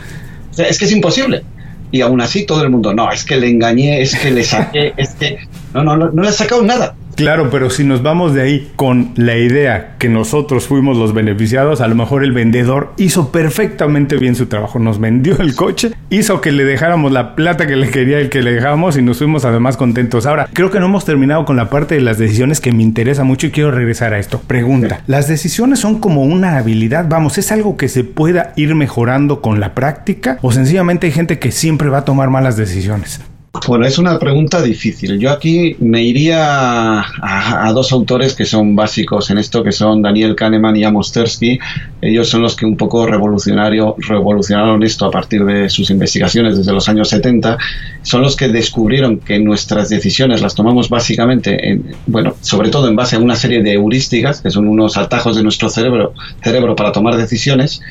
es 0.56 0.78
que 0.78 0.84
es 0.84 0.92
imposible. 0.92 1.42
Y 1.90 2.00
aún 2.00 2.22
así 2.22 2.46
todo 2.46 2.62
el 2.62 2.70
mundo, 2.70 2.94
no, 2.94 3.12
es 3.12 3.24
que 3.24 3.36
le 3.36 3.50
engañé, 3.50 4.00
es 4.00 4.14
que 4.14 4.30
le 4.30 4.44
saqué, 4.44 4.94
es 4.96 5.10
que... 5.10 5.38
No, 5.74 5.82
no, 5.82 5.96
no, 5.96 6.10
no 6.10 6.22
le 6.22 6.28
has 6.28 6.36
sacado 6.36 6.62
nada. 6.62 6.94
Claro, 7.14 7.50
pero 7.50 7.70
si 7.70 7.84
nos 7.84 8.02
vamos 8.02 8.34
de 8.34 8.42
ahí 8.42 8.72
con 8.76 9.12
la 9.16 9.36
idea 9.36 9.96
que 9.98 10.08
nosotros 10.08 10.66
fuimos 10.66 10.96
los 10.96 11.12
beneficiados, 11.12 11.80
a 11.80 11.88
lo 11.88 11.94
mejor 11.94 12.24
el 12.24 12.32
vendedor 12.32 12.94
hizo 12.96 13.30
perfectamente 13.30 14.16
bien 14.16 14.34
su 14.34 14.46
trabajo, 14.46 14.78
nos 14.78 14.98
vendió 14.98 15.38
el 15.38 15.54
coche, 15.54 15.92
hizo 16.10 16.40
que 16.40 16.52
le 16.52 16.64
dejáramos 16.64 17.12
la 17.12 17.34
plata 17.34 17.66
que 17.66 17.76
le 17.76 17.90
quería 17.90 18.18
el 18.18 18.30
que 18.30 18.42
le 18.42 18.52
dejamos 18.52 18.96
y 18.96 19.02
nos 19.02 19.18
fuimos 19.18 19.44
además 19.44 19.76
contentos. 19.76 20.26
Ahora, 20.26 20.48
creo 20.52 20.70
que 20.70 20.80
no 20.80 20.86
hemos 20.86 21.04
terminado 21.04 21.44
con 21.44 21.56
la 21.56 21.68
parte 21.70 21.94
de 21.96 22.00
las 22.00 22.18
decisiones 22.18 22.60
que 22.60 22.72
me 22.72 22.82
interesa 22.82 23.24
mucho 23.24 23.46
y 23.46 23.50
quiero 23.50 23.70
regresar 23.70 24.14
a 24.14 24.18
esto. 24.18 24.40
Pregunta, 24.46 25.02
¿las 25.06 25.28
decisiones 25.28 25.80
son 25.80 26.00
como 26.00 26.22
una 26.22 26.56
habilidad? 26.56 27.06
Vamos, 27.08 27.36
¿es 27.36 27.52
algo 27.52 27.76
que 27.76 27.88
se 27.88 28.04
pueda 28.04 28.52
ir 28.56 28.74
mejorando 28.74 29.42
con 29.42 29.60
la 29.60 29.74
práctica 29.74 30.38
o 30.40 30.50
sencillamente 30.50 31.06
hay 31.06 31.12
gente 31.12 31.38
que 31.38 31.52
siempre 31.52 31.90
va 31.90 31.98
a 31.98 32.04
tomar 32.04 32.30
malas 32.30 32.56
decisiones? 32.56 33.20
Bueno, 33.68 33.84
es 33.86 33.98
una 33.98 34.18
pregunta 34.18 34.62
difícil. 34.62 35.18
Yo 35.18 35.30
aquí 35.30 35.76
me 35.78 36.02
iría 36.02 37.00
a, 37.00 37.70
dos 37.74 37.92
autores 37.92 38.34
que 38.34 38.46
son 38.46 38.74
básicos 38.74 39.30
en 39.30 39.36
esto, 39.36 39.62
que 39.62 39.72
son 39.72 40.00
Daniel 40.00 40.34
Kahneman 40.34 40.74
y 40.74 40.84
Amos 40.84 41.12
Tversky. 41.12 41.58
Ellos 42.00 42.30
son 42.30 42.40
los 42.40 42.56
que 42.56 42.64
un 42.64 42.78
poco 42.78 43.06
revolucionario, 43.06 43.94
revolucionaron 43.98 44.82
esto 44.82 45.04
a 45.04 45.10
partir 45.10 45.44
de 45.44 45.68
sus 45.68 45.90
investigaciones 45.90 46.56
desde 46.56 46.72
los 46.72 46.88
años 46.88 47.10
70. 47.10 47.58
Son 48.00 48.22
los 48.22 48.36
que 48.36 48.48
descubrieron 48.48 49.18
que 49.18 49.38
nuestras 49.38 49.90
decisiones 49.90 50.40
las 50.40 50.54
tomamos 50.54 50.88
básicamente, 50.88 51.72
en, 51.72 51.94
bueno, 52.06 52.34
sobre 52.40 52.70
todo 52.70 52.88
en 52.88 52.96
base 52.96 53.16
a 53.16 53.18
una 53.18 53.36
serie 53.36 53.62
de 53.62 53.74
heurísticas, 53.74 54.40
que 54.40 54.50
son 54.50 54.66
unos 54.66 54.96
atajos 54.96 55.36
de 55.36 55.42
nuestro 55.42 55.68
cerebro, 55.68 56.14
cerebro 56.42 56.74
para 56.74 56.90
tomar 56.90 57.16
decisiones 57.16 57.82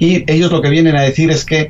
Y 0.00 0.24
ellos 0.26 0.50
lo 0.50 0.60
que 0.60 0.70
vienen 0.70 0.96
a 0.96 1.02
decir 1.02 1.30
es 1.30 1.44
que 1.44 1.68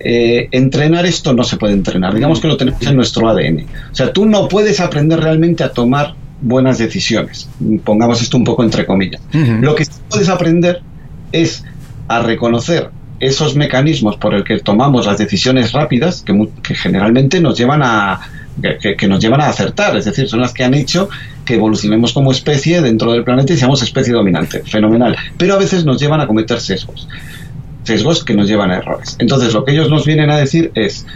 eh, 0.00 0.48
entrenar 0.52 1.04
esto 1.04 1.34
no 1.34 1.44
se 1.44 1.58
puede 1.58 1.74
entrenar. 1.74 2.14
Digamos 2.14 2.40
que 2.40 2.48
lo 2.48 2.56
tenemos 2.56 2.80
en 2.86 2.96
nuestro 2.96 3.28
ADN. 3.28 3.66
O 3.90 3.94
sea, 3.94 4.12
tú 4.12 4.24
no 4.24 4.48
puedes 4.48 4.80
aprender 4.80 5.20
realmente 5.20 5.62
a 5.64 5.72
tomar 5.72 6.14
buenas 6.40 6.78
decisiones. 6.78 7.48
Pongamos 7.84 8.22
esto 8.22 8.36
un 8.36 8.44
poco 8.44 8.62
entre 8.62 8.86
comillas. 8.86 9.20
Lo 9.32 9.74
que 9.74 9.84
sí 9.84 9.92
puedes 10.08 10.28
aprender 10.28 10.80
es 11.32 11.64
a 12.08 12.20
reconocer 12.20 12.90
esos 13.20 13.54
mecanismos 13.54 14.16
por 14.16 14.34
el 14.34 14.42
que 14.42 14.58
tomamos 14.58 15.06
las 15.06 15.18
decisiones 15.18 15.72
rápidas 15.72 16.22
que, 16.22 16.74
generalmente 16.74 17.40
nos 17.40 17.56
llevan 17.56 17.80
a 17.84 18.20
que, 18.98 19.06
nos 19.06 19.20
llevan 19.20 19.40
a 19.40 19.46
acertar, 19.46 19.96
es 19.96 20.04
decir, 20.04 20.28
son 20.28 20.40
las 20.40 20.52
que 20.52 20.64
han 20.64 20.74
hecho 20.74 21.08
que 21.44 21.54
evolucionemos 21.54 22.12
como 22.12 22.32
especie 22.32 22.82
dentro 22.82 23.12
del 23.12 23.22
planeta 23.22 23.52
y 23.52 23.56
seamos 23.56 23.80
especie 23.80 24.12
dominante, 24.12 24.64
fenomenal, 24.64 25.16
pero 25.38 25.54
a 25.54 25.58
veces 25.58 25.84
nos 25.84 26.00
llevan 26.00 26.20
a 26.20 26.26
cometer 26.26 26.60
sesgos 26.60 27.08
sesgos 27.84 28.24
que 28.24 28.34
nos 28.34 28.48
llevan 28.48 28.70
a 28.70 28.78
errores. 28.78 29.16
Entonces, 29.18 29.52
lo 29.52 29.64
que 29.64 29.72
ellos 29.72 29.90
nos 29.90 30.04
vienen 30.04 30.30
a 30.30 30.38
decir 30.38 30.72
es, 30.74 31.06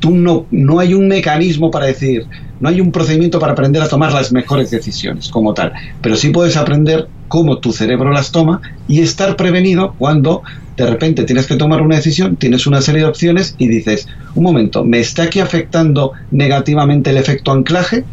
tú 0.00 0.10
no, 0.12 0.46
no 0.50 0.78
hay 0.78 0.94
un 0.94 1.08
mecanismo 1.08 1.70
para 1.70 1.86
decir, 1.86 2.26
no 2.60 2.68
hay 2.68 2.80
un 2.80 2.92
procedimiento 2.92 3.38
para 3.38 3.52
aprender 3.52 3.82
a 3.82 3.88
tomar 3.88 4.12
las 4.12 4.32
mejores 4.32 4.70
decisiones 4.70 5.28
como 5.28 5.54
tal, 5.54 5.72
pero 6.00 6.16
sí 6.16 6.30
puedes 6.30 6.56
aprender 6.56 7.08
cómo 7.28 7.58
tu 7.58 7.72
cerebro 7.72 8.10
las 8.10 8.30
toma 8.30 8.60
y 8.86 9.00
estar 9.00 9.36
prevenido 9.36 9.94
cuando 9.98 10.42
de 10.76 10.86
repente 10.86 11.24
tienes 11.24 11.46
que 11.46 11.56
tomar 11.56 11.82
una 11.82 11.96
decisión, 11.96 12.36
tienes 12.36 12.66
una 12.66 12.80
serie 12.80 13.02
de 13.02 13.08
opciones 13.08 13.54
y 13.58 13.68
dices, 13.68 14.06
un 14.34 14.44
momento, 14.44 14.84
¿me 14.84 15.00
está 15.00 15.24
aquí 15.24 15.40
afectando 15.40 16.12
negativamente 16.30 17.10
el 17.10 17.16
efecto 17.16 17.52
anclaje? 17.52 18.04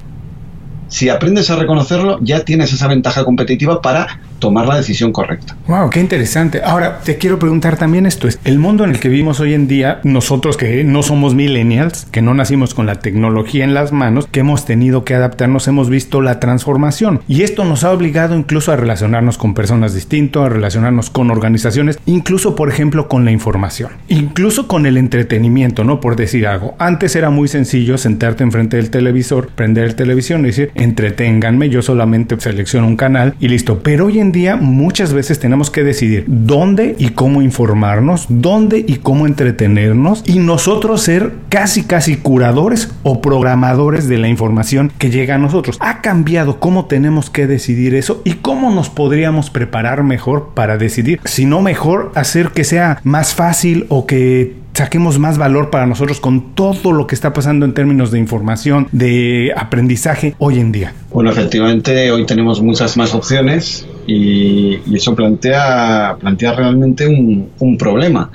si 0.90 1.08
aprendes 1.10 1.50
a 1.50 1.56
reconocerlo, 1.56 2.20
ya 2.22 2.44
tienes 2.44 2.74
esa 2.74 2.88
ventaja 2.88 3.24
competitiva 3.24 3.82
para 3.82 4.20
tomar 4.40 4.68
la 4.68 4.78
decisión 4.78 5.12
correcta. 5.12 5.56
Wow, 5.68 5.90
qué 5.90 6.00
interesante. 6.00 6.62
Ahora, 6.64 7.00
te 7.00 7.18
quiero 7.18 7.40
preguntar 7.40 7.78
también 7.78 8.06
esto. 8.06 8.28
Es 8.28 8.40
el 8.44 8.60
mundo 8.60 8.84
en 8.84 8.92
el 8.92 9.00
que 9.00 9.10
vivimos 9.10 9.40
hoy 9.40 9.54
en 9.54 9.68
día, 9.68 10.00
nosotros 10.04 10.58
que 10.58 10.84
no 10.84 11.04
somos 11.04 11.36
millennials, 11.36 12.08
que 12.12 12.22
no 12.22 12.34
nacimos 12.34 12.74
con 12.74 12.86
la 12.86 12.96
tecnología 12.96 13.64
en 13.64 13.74
las 13.74 13.92
manos, 13.92 14.28
que 14.28 14.40
hemos 14.40 14.66
tenido 14.66 15.04
que 15.04 15.16
adaptarnos, 15.16 15.68
hemos 15.68 15.90
visto 15.90 16.22
la 16.22 16.40
transformación. 16.40 17.22
Y 17.28 17.44
esto 17.44 17.66
nos 17.66 17.84
ha 17.84 17.92
obligado 17.92 18.36
incluso 18.36 18.72
a 18.72 18.76
relacionarnos 18.76 19.38
con 19.38 19.54
personas 19.54 19.94
distintas, 19.94 20.44
a 20.44 20.50
relacionarnos 20.50 21.10
con 21.10 21.32
organizaciones, 21.32 22.00
incluso, 22.06 22.56
por 22.56 22.70
ejemplo, 22.70 23.08
con 23.08 23.26
la 23.26 23.32
información, 23.32 23.92
incluso 24.08 24.68
con 24.68 24.86
el 24.86 24.98
entretenimiento, 24.98 25.84
¿no? 25.84 26.00
Por 26.00 26.16
decir 26.16 26.48
algo. 26.48 26.76
Antes 26.80 27.16
era 27.16 27.30
muy 27.30 27.48
sencillo 27.48 27.98
sentarte 27.98 28.44
enfrente 28.44 28.78
del 28.78 28.90
televisor, 28.90 29.50
prender 29.50 29.86
el 29.86 29.96
televisión 29.96 30.42
y 30.42 30.48
decir, 30.48 30.72
entreténganme, 30.76 31.70
yo 31.70 31.82
solamente 31.82 32.40
selecciono 32.40 32.88
un 32.88 32.96
canal 32.96 33.36
y 33.40 33.48
listo. 33.48 33.80
Pero 33.80 34.08
hoy 34.08 34.20
en 34.20 34.29
día 34.32 34.56
muchas 34.56 35.14
veces 35.14 35.40
tenemos 35.40 35.70
que 35.70 35.84
decidir 35.84 36.26
dónde 36.28 36.96
y 36.98 37.10
cómo 37.10 37.42
informarnos, 37.42 38.26
dónde 38.30 38.84
y 38.86 38.98
cómo 38.98 39.28
entretenernos 39.28 40.24
y 40.26 40.40
nosotros 40.40 41.02
ser 41.02 41.34
casi 41.50 41.84
casi 41.84 42.18
curadores 42.18 42.92
o 43.04 43.22
programadores 43.22 44.08
de 44.08 44.18
la 44.18 44.28
información 44.28 44.92
que 44.98 45.10
llega 45.10 45.36
a 45.36 45.40
nosotros. 45.40 45.78
Ha 45.80 46.02
cambiado 46.02 46.60
cómo 46.60 46.86
tenemos 46.86 47.30
que 47.30 47.48
decidir 47.48 47.96
eso 47.96 48.22
y 48.24 48.34
cómo 48.34 48.72
nos 48.72 48.90
podríamos 48.90 49.50
preparar 49.50 50.04
mejor 50.04 50.52
para 50.54 50.78
decidir, 50.78 51.20
si 51.26 51.46
no 51.46 51.62
mejor 51.62 52.12
hacer 52.16 52.50
que 52.50 52.64
sea 52.64 53.00
más 53.04 53.34
fácil 53.34 53.86
o 53.90 54.06
que 54.06 54.60
saquemos 54.74 55.20
más 55.20 55.38
valor 55.38 55.70
para 55.70 55.86
nosotros 55.86 56.22
con 56.22 56.56
todo 56.56 56.94
lo 56.94 57.06
que 57.06 57.14
está 57.14 57.34
pasando 57.34 57.66
en 57.66 57.74
términos 57.74 58.12
de 58.12 58.20
información, 58.20 58.88
de 58.94 59.52
aprendizaje 59.58 60.36
hoy 60.38 60.60
en 60.60 60.72
día? 60.72 60.94
Bueno, 61.12 61.30
efectivamente, 61.32 62.12
hoy 62.12 62.26
tenemos 62.26 62.62
muchas 62.62 62.96
más 62.96 63.14
opciones 63.14 63.86
y, 64.10 64.96
eso 64.96 65.16
plantea, 65.16 66.18
plantea 66.20 66.54
realmente 66.54 67.08
un, 67.08 67.50
un 67.60 67.78
problema. 67.78 68.32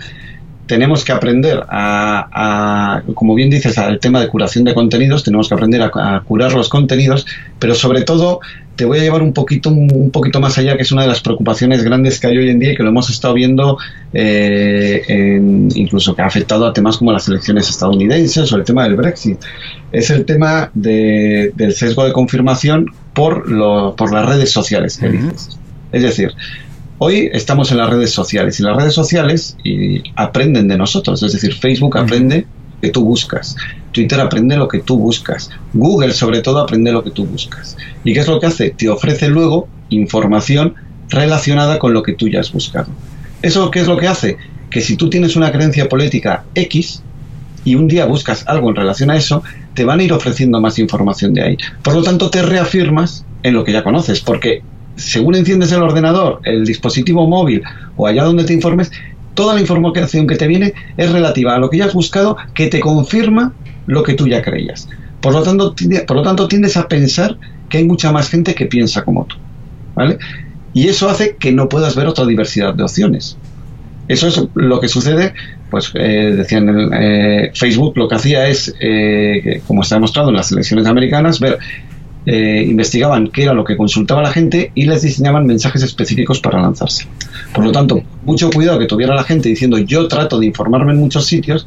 Tenemos 0.67 1.05
que 1.05 1.13
aprender 1.13 1.63
a, 1.69 3.03
como 3.15 3.35
bien 3.35 3.51
dices, 3.51 3.77
al 3.77 4.01
tema 4.01 4.21
de 4.21 4.29
curación 4.29 4.65
de 4.65 4.73
contenidos, 4.73 5.23
tenemos 5.23 5.49
que 5.49 5.55
aprender 5.55 5.83
a, 5.83 6.23
curar 6.27 6.55
los 6.55 6.71
contenidos, 6.71 7.27
pero 7.59 7.75
sobre 7.75 8.01
todo 8.01 8.41
te 8.75 8.87
voy 8.87 8.99
a 8.99 9.03
llevar 9.03 9.21
un 9.21 9.35
poquito, 9.35 9.69
un 9.69 10.11
poquito 10.11 10.41
más 10.41 10.57
allá, 10.57 10.75
que 10.77 10.83
es 10.83 10.91
una 10.91 11.03
de 11.03 11.09
las 11.09 11.21
preocupaciones 11.21 11.85
grandes 11.85 12.19
que 12.19 12.29
hay 12.29 12.39
hoy 12.39 12.49
en 12.49 12.59
día 12.59 12.73
y 12.73 12.77
que 12.77 12.83
lo 12.83 12.89
hemos 12.89 13.11
estado 13.11 13.35
viendo 13.35 13.77
eh, 14.15 15.39
incluso 15.75 16.17
que 16.17 16.23
ha 16.23 16.27
afectado 16.27 16.67
a 16.67 16.73
temas 16.73 16.97
como 16.97 17.13
las 17.13 17.29
elecciones 17.29 17.69
estadounidenses 17.69 18.51
o 18.51 18.57
el 18.57 18.65
tema 18.65 18.85
del 18.85 18.97
Brexit. 18.97 19.39
Es 19.93 20.09
el 20.09 20.25
tema 20.25 20.71
del 20.73 21.75
sesgo 21.75 22.07
de 22.07 22.13
confirmación 22.13 22.87
por, 23.13 23.51
lo, 23.51 23.95
por 23.97 24.13
las 24.13 24.27
redes 24.27 24.51
sociales 24.51 24.99
Es 25.95 26.03
decir, 26.03 26.35
Hoy 26.99 27.29
estamos 27.33 27.73
en 27.73 27.79
las 27.79 27.91
redes 27.91 28.13
sociales 28.13 28.61
y 28.61 28.63
las 28.63 28.77
redes 28.77 28.95
sociales 28.95 29.57
y 29.65 30.01
aprenden 30.15 30.69
de 30.69 30.79
nosotros, 30.79 31.21
es 31.25 31.33
decir, 31.33 31.53
Facebook 31.53 31.99
aprende 31.99 32.47
lo 32.47 32.81
que 32.81 32.91
tú 32.91 33.05
buscas, 33.05 33.57
Twitter 33.91 34.21
aprende 34.21 34.57
lo 34.57 34.69
que 34.69 34.79
tú 34.79 34.97
buscas, 34.97 35.51
Google 35.73 36.15
sobre 36.15 36.41
todo 36.41 36.61
aprende 36.61 36.93
lo 36.93 37.03
que 37.03 37.11
tú 37.11 37.27
buscas. 37.27 37.77
¿Y 38.05 38.15
qué 38.15 38.21
es 38.21 38.29
lo 38.29 38.39
que 38.39 38.47
hace? 38.47 38.71
Te 38.71 38.89
ofrece 38.89 39.29
luego 39.29 39.67
información 39.91 40.77
relacionada 41.09 41.81
con 41.81 41.93
lo 41.93 42.05
que 42.05 42.13
tú 42.13 42.29
ya 42.29 42.39
has 42.41 42.53
buscado. 42.53 42.87
¿Eso 43.43 43.73
qué 43.73 43.81
es 43.81 43.89
lo 43.89 43.97
que 43.97 44.07
hace? 44.07 44.37
Que 44.71 44.81
si 44.81 44.97
tú 44.97 45.11
tienes 45.11 45.35
una 45.35 45.51
creencia 45.51 45.89
política 45.89 46.45
X 46.55 47.03
y 47.65 47.75
un 47.75 47.89
día 47.89 48.07
buscas 48.07 48.45
algo 48.47 48.71
en 48.71 48.77
relación 48.77 49.11
a 49.11 49.17
eso, 49.17 49.43
te 49.75 49.85
van 49.85 49.99
a 49.99 50.05
ir 50.05 50.13
ofreciendo 50.13 50.61
más 50.61 50.79
información 50.79 51.35
de 51.35 51.43
ahí. 51.43 51.59
Por 51.83 51.95
lo 51.95 52.05
tanto, 52.05 52.31
te 52.31 52.41
reafirmas 52.41 53.27
en 53.43 53.55
lo 53.55 53.65
que 53.65 53.73
ya 53.73 53.83
conoces, 53.83 54.21
porque 54.21 54.63
según 54.97 55.35
enciendes 55.35 55.73
el 55.73 55.83
ordenador, 55.83 56.41
el 56.45 56.65
dispositivo 56.65 57.27
móvil 57.27 57.63
o 57.97 58.07
allá 58.07 58.25
donde 58.25 58.45
te 58.45 58.53
informes, 58.53 58.91
toda 59.35 59.55
la 59.55 59.61
información 59.61 60.27
que 60.27 60.37
te 60.37 60.47
viene 60.47 60.75
es 60.97 61.11
relativa 61.13 61.55
a 61.55 61.59
lo 61.59 61.71
que 61.71 61.79
ya 61.79 61.87
has 61.87 61.95
buscado 61.95 62.37
que 62.55 62.69
te 62.69 62.81
confirma 62.81 63.53
lo 63.87 64.03
que 64.03 64.15
tú 64.15 64.27
ya 64.27 64.43
creías. 64.43 64.89
Por 65.21 65.33
lo 65.33 65.43
tanto, 65.43 65.75
por 66.07 66.17
lo 66.17 66.23
tanto 66.23 66.49
tiendes 66.49 66.77
a 66.77 66.89
pensar 66.89 67.39
que 67.69 67.79
hay 67.79 67.85
mucha 67.85 68.13
más 68.13 68.29
gente 68.29 68.55
que 68.55 68.67
piensa 68.67 69.05
como 69.05 69.25
tú. 69.27 69.37
¿vale? 69.95 70.19
Y 70.73 70.89
eso 70.89 71.09
hace 71.09 71.37
que 71.37 71.53
no 71.53 71.69
puedas 71.69 71.97
ver 71.97 72.07
otra 72.07 72.27
diversidad 72.27 72.75
de 72.75 72.83
opciones. 72.83 73.37
Eso 74.07 74.29
es 74.29 74.43
lo 74.55 74.81
que 74.81 74.89
sucede, 74.89 75.33
pues 75.71 75.91
eh, 75.95 76.35
decían 76.37 76.93
eh, 76.93 77.51
Facebook 77.55 77.97
lo 77.97 78.07
que 78.07 78.17
hacía 78.17 78.49
es, 78.49 78.75
eh, 78.81 79.63
como 79.67 79.81
está 79.81 79.95
demostrado 79.95 80.29
en 80.29 80.37
las 80.37 80.53
elecciones 80.53 80.87
americanas, 80.87 81.41
ver 81.41 81.59
eh, 82.27 82.65
investigaban 82.67 83.29
qué 83.29 83.43
era 83.43 83.53
lo 83.53 83.65
que 83.65 83.77
consultaba 83.77 84.23
la 84.23 84.31
gente 84.31 84.73
y 84.75 84.87
les 84.87 85.03
diseñaban 85.03 85.47
mensajes 85.47 85.83
específicos 85.83 86.41
para 86.41 86.61
lanzarse. 86.61 87.07
Por 87.53 87.65
lo 87.65 87.73
tanto, 87.73 88.03
mucho 88.25 88.51
cuidado 88.51 88.79
que 88.79 88.87
tuviera 88.87 89.15
la 89.15 89.25
gente 89.25 89.49
diciendo 89.49 89.79
yo 89.79 90.09
trato 90.09 90.39
de 90.39 90.47
informarme 90.47 90.93
en 90.93 90.99
muchos 90.99 91.27
sitios, 91.27 91.67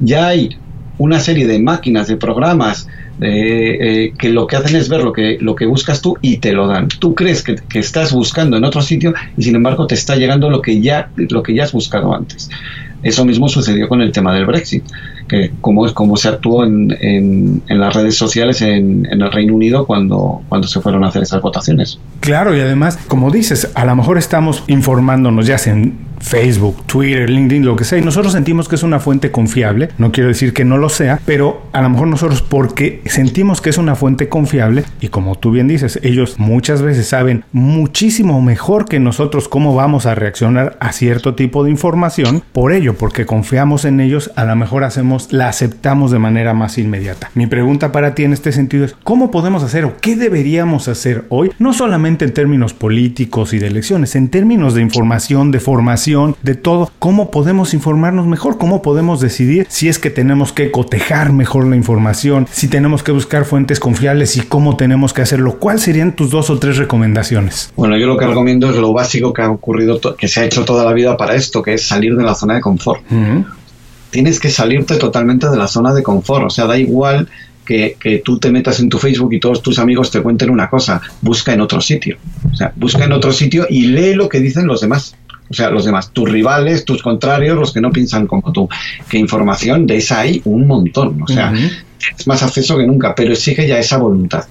ya 0.00 0.28
hay 0.28 0.56
una 0.96 1.20
serie 1.20 1.46
de 1.46 1.58
máquinas, 1.60 2.08
de 2.08 2.16
programas, 2.16 2.88
eh, 3.20 4.12
que 4.16 4.28
lo 4.30 4.46
que 4.46 4.56
hacen 4.56 4.76
es 4.76 4.88
ver 4.88 5.02
lo 5.02 5.12
que, 5.12 5.38
lo 5.40 5.54
que 5.54 5.66
buscas 5.66 6.00
tú 6.00 6.16
y 6.22 6.38
te 6.38 6.52
lo 6.52 6.66
dan. 6.66 6.88
Tú 6.88 7.14
crees 7.14 7.42
que, 7.42 7.56
que, 7.56 7.78
estás 7.78 8.12
buscando 8.12 8.56
en 8.56 8.64
otro 8.64 8.80
sitio 8.80 9.12
y 9.36 9.42
sin 9.42 9.56
embargo 9.56 9.86
te 9.86 9.94
está 9.94 10.16
llegando 10.16 10.50
lo 10.50 10.62
que 10.62 10.80
ya, 10.80 11.10
lo 11.16 11.42
que 11.42 11.54
ya 11.54 11.64
has 11.64 11.72
buscado 11.72 12.14
antes. 12.14 12.48
Eso 13.02 13.24
mismo 13.24 13.48
sucedió 13.48 13.88
con 13.88 14.02
el 14.02 14.12
tema 14.12 14.34
del 14.34 14.46
Brexit 14.46 14.84
que 15.28 15.52
cómo, 15.60 15.92
cómo 15.94 16.16
se 16.16 16.28
actuó 16.28 16.64
en, 16.64 16.96
en, 17.00 17.62
las 17.68 17.94
redes 17.94 18.16
sociales 18.16 18.62
en, 18.62 19.06
el 19.06 19.30
Reino 19.30 19.54
Unido 19.54 19.86
cuando, 19.86 20.42
cuando 20.48 20.66
se 20.66 20.80
fueron 20.80 21.04
a 21.04 21.08
hacer 21.08 21.22
esas 21.22 21.42
votaciones. 21.42 22.00
Claro, 22.20 22.56
y 22.56 22.60
además, 22.60 22.98
como 23.08 23.30
dices, 23.30 23.70
a 23.74 23.84
lo 23.84 23.94
mejor 23.94 24.18
estamos 24.18 24.64
informándonos 24.66 25.46
ya 25.46 25.58
sea 25.58 25.74
en 25.74 26.08
Facebook, 26.20 26.82
Twitter, 26.86 27.30
LinkedIn, 27.30 27.64
lo 27.64 27.76
que 27.76 27.84
sea, 27.84 27.98
y 27.98 28.02
nosotros 28.02 28.32
sentimos 28.32 28.68
que 28.68 28.74
es 28.74 28.82
una 28.82 29.00
fuente 29.00 29.30
confiable, 29.30 29.90
no 29.98 30.12
quiero 30.12 30.28
decir 30.28 30.52
que 30.52 30.64
no 30.64 30.76
lo 30.76 30.88
sea, 30.88 31.20
pero 31.24 31.62
a 31.72 31.82
lo 31.82 31.90
mejor 31.90 32.08
nosotros 32.08 32.42
porque 32.42 33.02
sentimos 33.06 33.60
que 33.60 33.70
es 33.70 33.78
una 33.78 33.94
fuente 33.94 34.28
confiable, 34.28 34.84
y 35.00 35.08
como 35.08 35.36
tú 35.36 35.50
bien 35.50 35.68
dices, 35.68 36.00
ellos 36.02 36.38
muchas 36.38 36.82
veces 36.82 37.08
saben 37.08 37.44
muchísimo 37.52 38.42
mejor 38.42 38.86
que 38.86 39.00
nosotros 39.00 39.48
cómo 39.48 39.74
vamos 39.74 40.06
a 40.06 40.14
reaccionar 40.14 40.76
a 40.80 40.92
cierto 40.92 41.34
tipo 41.34 41.64
de 41.64 41.70
información, 41.70 42.42
por 42.52 42.72
ello, 42.72 42.94
porque 42.94 43.26
confiamos 43.26 43.84
en 43.84 44.00
ellos, 44.00 44.30
a 44.36 44.44
lo 44.44 44.56
mejor 44.56 44.84
hacemos 44.84 45.17
la 45.30 45.48
aceptamos 45.48 46.10
de 46.10 46.18
manera 46.18 46.54
más 46.54 46.78
inmediata. 46.78 47.30
Mi 47.34 47.46
pregunta 47.46 47.92
para 47.92 48.14
ti 48.14 48.24
en 48.24 48.32
este 48.32 48.52
sentido 48.52 48.84
es, 48.84 48.94
¿cómo 49.04 49.30
podemos 49.30 49.62
hacer 49.62 49.84
o 49.84 49.96
qué 50.00 50.16
deberíamos 50.16 50.88
hacer 50.88 51.24
hoy? 51.28 51.50
No 51.58 51.72
solamente 51.72 52.24
en 52.24 52.32
términos 52.32 52.74
políticos 52.74 53.52
y 53.52 53.58
de 53.58 53.66
elecciones, 53.66 54.14
en 54.16 54.28
términos 54.28 54.74
de 54.74 54.82
información, 54.82 55.50
de 55.50 55.60
formación, 55.60 56.36
de 56.42 56.54
todo. 56.54 56.90
¿Cómo 56.98 57.30
podemos 57.30 57.74
informarnos 57.74 58.26
mejor? 58.26 58.58
¿Cómo 58.58 58.82
podemos 58.82 59.20
decidir 59.20 59.66
si 59.68 59.88
es 59.88 59.98
que 59.98 60.10
tenemos 60.10 60.52
que 60.52 60.70
cotejar 60.70 61.32
mejor 61.32 61.66
la 61.66 61.76
información, 61.76 62.46
si 62.50 62.68
tenemos 62.68 63.02
que 63.02 63.12
buscar 63.12 63.44
fuentes 63.44 63.80
confiables 63.80 64.36
y 64.36 64.40
cómo 64.40 64.76
tenemos 64.76 65.12
que 65.12 65.22
hacerlo? 65.22 65.58
¿Cuáles 65.58 65.82
serían 65.82 66.12
tus 66.12 66.30
dos 66.30 66.50
o 66.50 66.58
tres 66.58 66.76
recomendaciones? 66.76 67.72
Bueno, 67.76 67.96
yo 67.96 68.06
lo 68.06 68.16
que 68.16 68.26
recomiendo 68.26 68.70
es 68.70 68.76
lo 68.76 68.92
básico 68.92 69.32
que 69.32 69.42
ha 69.42 69.50
ocurrido, 69.50 70.00
que 70.16 70.28
se 70.28 70.40
ha 70.40 70.44
hecho 70.44 70.64
toda 70.64 70.84
la 70.84 70.92
vida 70.92 71.16
para 71.16 71.34
esto, 71.34 71.62
que 71.62 71.74
es 71.74 71.86
salir 71.86 72.16
de 72.16 72.24
la 72.24 72.34
zona 72.34 72.54
de 72.54 72.60
confort 72.60 73.02
tienes 74.10 74.40
que 74.40 74.50
salirte 74.50 74.96
totalmente 74.96 75.48
de 75.48 75.56
la 75.56 75.66
zona 75.66 75.94
de 75.94 76.02
confort. 76.02 76.46
O 76.46 76.50
sea, 76.50 76.66
da 76.66 76.78
igual 76.78 77.28
que, 77.64 78.22
tú 78.24 78.38
te 78.38 78.50
metas 78.50 78.80
en 78.80 78.88
tu 78.88 78.98
Facebook 78.98 79.32
y 79.34 79.40
todos 79.40 79.62
tus 79.62 79.78
amigos 79.78 80.10
te 80.10 80.22
cuenten 80.22 80.50
una 80.50 80.70
cosa. 80.70 81.00
Busca 81.20 81.52
en 81.52 81.60
otro 81.60 81.80
sitio. 81.80 82.16
O 82.50 82.54
sea, 82.54 82.72
busca 82.76 83.04
en 83.04 83.12
otro 83.12 83.32
sitio 83.32 83.66
y 83.68 83.86
lee 83.86 84.14
lo 84.14 84.28
que 84.28 84.40
dicen 84.40 84.66
los 84.66 84.80
demás. 84.80 85.14
O 85.50 85.54
sea, 85.54 85.70
los 85.70 85.84
demás, 85.84 86.10
tus 86.12 86.30
rivales, 86.30 86.84
tus 86.84 87.02
contrarios, 87.02 87.56
los 87.56 87.72
que 87.72 87.80
no 87.80 87.90
piensan 87.90 88.26
como 88.26 88.52
tú. 88.52 88.68
Que 89.08 89.18
información 89.18 89.86
de 89.86 89.96
esa 89.96 90.20
hay 90.20 90.42
un 90.44 90.66
montón. 90.66 91.22
O 91.22 91.26
sea, 91.26 91.52
es 92.16 92.26
más 92.26 92.42
acceso 92.42 92.76
que 92.76 92.86
nunca, 92.86 93.14
pero 93.14 93.32
exige 93.32 93.66
ya 93.66 93.78
esa 93.78 93.98
voluntad. 93.98 94.44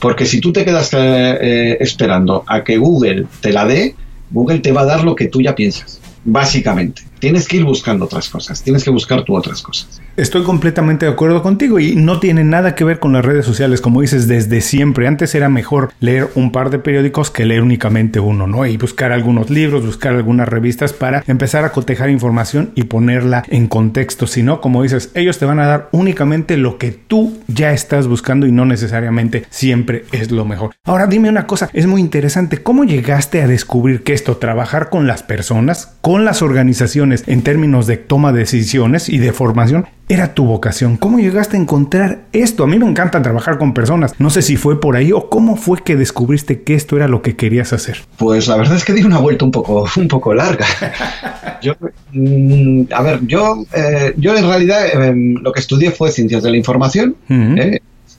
Porque 0.00 0.26
si 0.26 0.40
tú 0.40 0.52
te 0.52 0.64
quedas 0.64 0.92
eh, 0.92 1.38
eh, 1.40 1.76
esperando 1.80 2.44
a 2.46 2.62
que 2.62 2.78
Google 2.78 3.26
te 3.40 3.52
la 3.52 3.66
dé, 3.66 3.94
Google 4.30 4.60
te 4.60 4.72
va 4.72 4.82
a 4.82 4.86
dar 4.86 5.04
lo 5.04 5.14
que 5.14 5.26
tú 5.26 5.40
ya 5.40 5.54
piensas, 5.54 6.00
básicamente. 6.24 7.02
Tienes 7.18 7.48
que 7.48 7.58
ir 7.58 7.64
buscando 7.64 8.04
otras 8.04 8.28
cosas, 8.28 8.62
tienes 8.62 8.84
que 8.84 8.90
buscar 8.90 9.24
tú 9.24 9.36
otras 9.36 9.62
cosas. 9.62 10.00
Estoy 10.18 10.42
completamente 10.42 11.06
de 11.06 11.12
acuerdo 11.12 11.44
contigo 11.44 11.78
y 11.78 11.94
no 11.94 12.18
tiene 12.18 12.42
nada 12.42 12.74
que 12.74 12.82
ver 12.82 12.98
con 12.98 13.12
las 13.12 13.24
redes 13.24 13.46
sociales, 13.46 13.80
como 13.80 14.00
dices, 14.00 14.26
desde 14.26 14.60
siempre. 14.62 15.06
Antes 15.06 15.32
era 15.36 15.48
mejor 15.48 15.92
leer 16.00 16.28
un 16.34 16.50
par 16.50 16.70
de 16.70 16.80
periódicos 16.80 17.30
que 17.30 17.46
leer 17.46 17.62
únicamente 17.62 18.18
uno, 18.18 18.48
¿no? 18.48 18.66
Y 18.66 18.76
buscar 18.76 19.12
algunos 19.12 19.48
libros, 19.48 19.86
buscar 19.86 20.16
algunas 20.16 20.48
revistas 20.48 20.92
para 20.92 21.22
empezar 21.28 21.64
a 21.64 21.70
cotejar 21.70 22.10
información 22.10 22.72
y 22.74 22.82
ponerla 22.82 23.44
en 23.46 23.68
contexto. 23.68 24.26
Si 24.26 24.42
no, 24.42 24.60
como 24.60 24.82
dices, 24.82 25.12
ellos 25.14 25.38
te 25.38 25.44
van 25.44 25.60
a 25.60 25.68
dar 25.68 25.88
únicamente 25.92 26.56
lo 26.56 26.78
que 26.78 26.90
tú 26.90 27.38
ya 27.46 27.70
estás 27.70 28.08
buscando 28.08 28.48
y 28.48 28.50
no 28.50 28.64
necesariamente 28.64 29.44
siempre 29.50 30.02
es 30.10 30.32
lo 30.32 30.44
mejor. 30.44 30.72
Ahora 30.84 31.06
dime 31.06 31.28
una 31.28 31.46
cosa, 31.46 31.70
es 31.72 31.86
muy 31.86 32.00
interesante, 32.00 32.60
¿cómo 32.60 32.82
llegaste 32.82 33.40
a 33.40 33.46
descubrir 33.46 34.02
que 34.02 34.14
esto, 34.14 34.38
trabajar 34.38 34.88
con 34.90 35.06
las 35.06 35.22
personas, 35.22 35.96
con 36.00 36.24
las 36.24 36.42
organizaciones 36.42 37.22
en 37.28 37.42
términos 37.42 37.86
de 37.86 37.98
toma 37.98 38.32
de 38.32 38.40
decisiones 38.40 39.08
y 39.08 39.18
de 39.18 39.32
formación, 39.32 39.86
era 40.08 40.34
tu 40.34 40.44
vocación? 40.44 40.96
¿Cómo 40.96 41.18
llegaste 41.18 41.56
a 41.56 41.60
encontrar 41.60 42.22
esto? 42.32 42.64
A 42.64 42.66
mí 42.66 42.78
me 42.78 42.86
encanta 42.86 43.22
trabajar 43.22 43.58
con 43.58 43.74
personas. 43.74 44.14
No 44.18 44.30
sé 44.30 44.42
si 44.42 44.56
fue 44.56 44.80
por 44.80 44.96
ahí 44.96 45.12
o 45.12 45.28
cómo 45.28 45.56
fue 45.56 45.82
que 45.82 45.96
descubriste 45.96 46.62
que 46.62 46.74
esto 46.74 46.96
era 46.96 47.08
lo 47.08 47.22
que 47.22 47.36
querías 47.36 47.72
hacer. 47.72 47.98
Pues 48.16 48.48
la 48.48 48.56
verdad 48.56 48.76
es 48.76 48.84
que 48.84 48.92
di 48.92 49.02
una 49.02 49.18
vuelta 49.18 49.44
un 49.44 49.50
poco, 49.50 49.86
un 49.96 50.08
poco 50.08 50.34
larga. 50.34 50.66
yo, 51.62 51.74
mm, 52.12 52.82
a 52.92 53.02
ver, 53.02 53.20
yo, 53.26 53.64
eh, 53.74 54.14
yo 54.16 54.36
en 54.36 54.48
realidad 54.48 54.86
em, 54.92 55.34
lo 55.34 55.52
que 55.52 55.60
estudié 55.60 55.90
fue 55.90 56.10
ciencias 56.10 56.42
de 56.42 56.50
la 56.50 56.56
información 56.56 57.16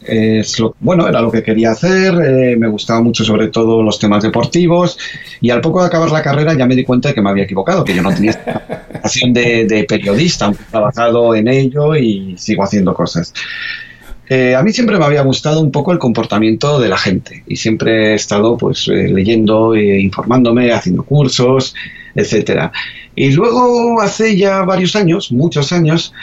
es 0.01 0.59
lo, 0.59 0.75
bueno, 0.79 1.07
era 1.07 1.21
lo 1.21 1.31
que 1.31 1.43
quería 1.43 1.71
hacer, 1.71 2.13
eh, 2.15 2.55
me 2.57 2.67
gustaba 2.67 3.01
mucho 3.01 3.23
sobre 3.23 3.49
todo 3.49 3.83
los 3.83 3.99
temas 3.99 4.23
deportivos 4.23 4.97
y 5.41 5.49
al 5.49 5.61
poco 5.61 5.81
de 5.81 5.87
acabar 5.87 6.11
la 6.11 6.21
carrera 6.21 6.53
ya 6.53 6.65
me 6.65 6.75
di 6.75 6.83
cuenta 6.83 7.09
de 7.09 7.15
que 7.15 7.21
me 7.21 7.29
había 7.29 7.43
equivocado, 7.43 7.83
que 7.83 7.95
yo 7.95 8.01
no 8.01 8.13
tenía 8.13 8.31
esta 8.31 8.87
vocación 8.93 9.33
de, 9.33 9.65
de, 9.65 9.83
periodista, 9.83 10.45
aunque 10.45 10.63
he 10.63 10.71
trabajado 10.71 11.35
en 11.35 11.47
ello 11.47 11.95
y 11.95 12.35
sigo 12.37 12.63
haciendo 12.63 12.93
cosas. 12.93 13.33
Eh, 14.29 14.53
a 14.55 14.61
mí 14.61 14.71
siempre 14.71 14.99
me 14.99 15.05
había 15.05 15.23
gustado 15.23 15.59
un 15.59 15.71
poco 15.71 15.91
el 15.91 15.97
comportamiento 15.97 16.79
de 16.79 16.87
la 16.87 16.99
gente 16.99 17.43
y 17.47 17.55
siempre 17.55 18.11
he 18.11 18.13
estado 18.13 18.57
pues 18.57 18.87
eh, 18.87 19.07
leyendo, 19.07 19.73
e 19.73 19.99
informándome, 19.99 20.71
haciendo 20.71 21.03
cursos, 21.03 21.73
etcétera. 22.13 22.71
Y 23.15 23.31
luego 23.31 23.99
hace 23.99 24.37
ya 24.37 24.61
varios 24.61 24.95
años, 24.95 25.31
muchos 25.31 25.71
años, 25.71 26.13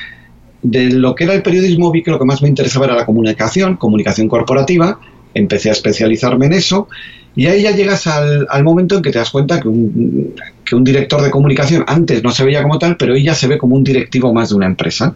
de 0.70 0.90
lo 0.90 1.14
que 1.14 1.24
era 1.24 1.34
el 1.34 1.42
periodismo 1.42 1.92
vi 1.92 2.02
que 2.02 2.10
lo 2.10 2.18
que 2.18 2.24
más 2.24 2.42
me 2.42 2.48
interesaba 2.48 2.86
era 2.86 2.96
la 2.96 3.06
comunicación, 3.06 3.76
comunicación 3.76 4.28
corporativa, 4.28 4.98
empecé 5.32 5.68
a 5.68 5.72
especializarme 5.72 6.46
en 6.46 6.54
eso 6.54 6.88
y 7.36 7.46
ahí 7.46 7.62
ya 7.62 7.70
llegas 7.70 8.06
al, 8.06 8.64
momento 8.64 8.96
en 8.96 9.02
que 9.02 9.10
te 9.10 9.18
das 9.18 9.30
cuenta 9.30 9.60
que 9.60 9.68
un, 9.68 10.34
que 10.64 10.74
un, 10.74 10.82
director 10.82 11.22
de 11.22 11.30
comunicación 11.30 11.84
antes 11.86 12.24
no 12.24 12.32
se 12.32 12.44
veía 12.44 12.62
como 12.62 12.78
tal, 12.78 12.96
pero 12.96 13.12
hoy 13.12 13.22
ya 13.22 13.34
se 13.34 13.46
ve 13.46 13.58
como 13.58 13.76
un 13.76 13.84
directivo 13.84 14.32
más 14.32 14.48
de 14.48 14.56
una 14.56 14.66
empresa. 14.66 15.14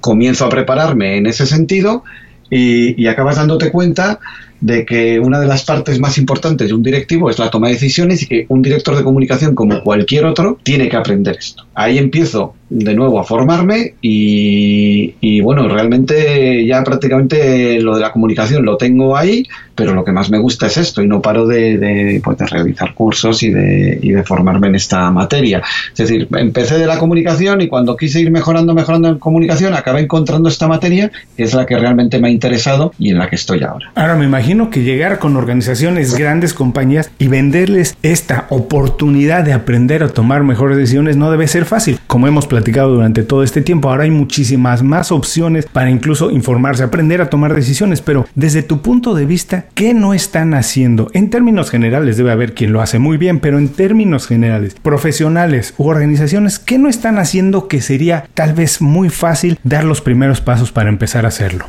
Comienzo 0.00 0.46
a 0.46 0.48
prepararme 0.48 1.18
en 1.18 1.26
ese 1.26 1.44
sentido 1.44 2.04
y, 2.48 3.02
y 3.02 3.08
acabas 3.08 3.36
dándote 3.36 3.72
cuenta 3.72 4.20
de 4.60 4.86
que 4.86 5.20
una 5.20 5.40
de 5.40 5.46
las 5.46 5.64
partes 5.64 5.98
más 5.98 6.18
importantes 6.18 6.68
de 6.68 6.74
un 6.74 6.82
directivo 6.82 7.28
es 7.28 7.38
la 7.38 7.50
toma 7.50 7.66
de 7.66 7.74
decisiones 7.74 8.22
y 8.22 8.26
que 8.26 8.46
un 8.48 8.62
director 8.62 8.96
de 8.96 9.02
comunicación 9.02 9.54
como 9.54 9.82
cualquier 9.82 10.24
otro 10.24 10.58
tiene 10.62 10.88
que 10.88 10.96
aprender 10.96 11.36
esto. 11.38 11.66
Ahí 11.74 11.98
empiezo 11.98 12.54
de 12.68 12.94
nuevo 12.94 13.20
a 13.20 13.24
formarme 13.24 13.94
y, 14.00 15.40
bueno, 15.40 15.68
realmente 15.68 16.66
ya 16.66 16.82
prácticamente 16.82 17.80
lo 17.80 17.94
de 17.94 18.00
la 18.00 18.12
comunicación 18.12 18.64
lo 18.64 18.76
tengo 18.76 19.16
ahí, 19.16 19.44
pero 19.74 19.94
lo 19.94 20.04
que 20.04 20.12
más 20.12 20.30
me 20.30 20.38
gusta 20.38 20.66
es 20.66 20.76
esto 20.76 21.02
y 21.02 21.06
no 21.06 21.22
paro 21.22 21.46
de, 21.46 22.20
pues, 22.24 22.38
realizar 22.50 22.94
cursos 22.94 23.42
y 23.42 23.50
de, 23.50 23.98
y 24.02 24.10
de, 24.10 24.24
formarme 24.24 24.68
en 24.68 24.74
esta 24.74 25.10
materia. 25.10 25.62
Es 25.92 25.98
decir, 25.98 26.26
empecé 26.36 26.78
de 26.78 26.86
la 26.86 26.98
comunicación 26.98 27.60
y 27.60 27.68
cuando 27.68 27.96
quise 27.96 28.20
ir 28.20 28.30
mejorando, 28.30 28.74
mejorando 28.74 29.08
en 29.08 29.18
comunicación, 29.18 29.74
acabé 29.74 30.00
encontrando 30.00 30.48
esta 30.48 30.66
materia 30.66 31.12
que 31.36 31.44
es 31.44 31.54
la 31.54 31.66
que 31.66 31.78
realmente 31.78 32.18
me 32.18 32.28
ha 32.28 32.30
interesado 32.30 32.92
y 32.98 33.10
en 33.10 33.18
la 33.18 33.28
que 33.28 33.36
estoy 33.36 33.62
ahora. 33.62 33.92
Ahora 33.94 34.16
me 34.16 34.24
imagino 34.24 34.70
que 34.70 34.82
llegar 34.82 35.18
con 35.18 35.36
organizaciones, 35.36 36.16
grandes 36.16 36.54
compañías 36.54 37.10
y 37.18 37.28
venderles 37.28 37.96
esta 38.02 38.46
oportunidad 38.50 39.44
de 39.44 39.52
aprender 39.52 40.02
a 40.02 40.08
tomar 40.08 40.42
mejores 40.42 40.76
decisiones 40.76 41.16
no 41.16 41.30
debe 41.30 41.46
ser 41.46 41.64
fácil, 41.64 41.98
como 42.06 42.26
hemos 42.26 42.46
platicado 42.46 42.55
durante 42.62 43.22
todo 43.22 43.42
este 43.42 43.62
tiempo. 43.62 43.88
Ahora 43.88 44.04
hay 44.04 44.10
muchísimas 44.10 44.82
más 44.82 45.12
opciones 45.12 45.66
para 45.66 45.90
incluso 45.90 46.30
informarse, 46.30 46.82
aprender 46.82 47.20
a 47.20 47.30
tomar 47.30 47.54
decisiones, 47.54 48.00
pero 48.00 48.26
desde 48.34 48.62
tu 48.62 48.82
punto 48.82 49.14
de 49.14 49.26
vista, 49.26 49.66
¿qué 49.74 49.94
no 49.94 50.14
están 50.14 50.54
haciendo? 50.54 51.10
En 51.12 51.30
términos 51.30 51.70
generales 51.70 52.16
debe 52.16 52.32
haber 52.32 52.54
quien 52.54 52.72
lo 52.72 52.80
hace 52.80 52.98
muy 52.98 53.16
bien, 53.16 53.40
pero 53.40 53.58
en 53.58 53.68
términos 53.68 54.26
generales, 54.26 54.76
profesionales 54.82 55.74
u 55.78 55.88
organizaciones, 55.88 56.58
¿qué 56.58 56.78
no 56.78 56.88
están 56.88 57.18
haciendo 57.18 57.68
que 57.68 57.80
sería 57.80 58.28
tal 58.34 58.54
vez 58.54 58.80
muy 58.80 59.08
fácil 59.08 59.58
dar 59.62 59.84
los 59.84 60.00
primeros 60.00 60.40
pasos 60.40 60.72
para 60.72 60.88
empezar 60.88 61.24
a 61.24 61.28
hacerlo? 61.28 61.66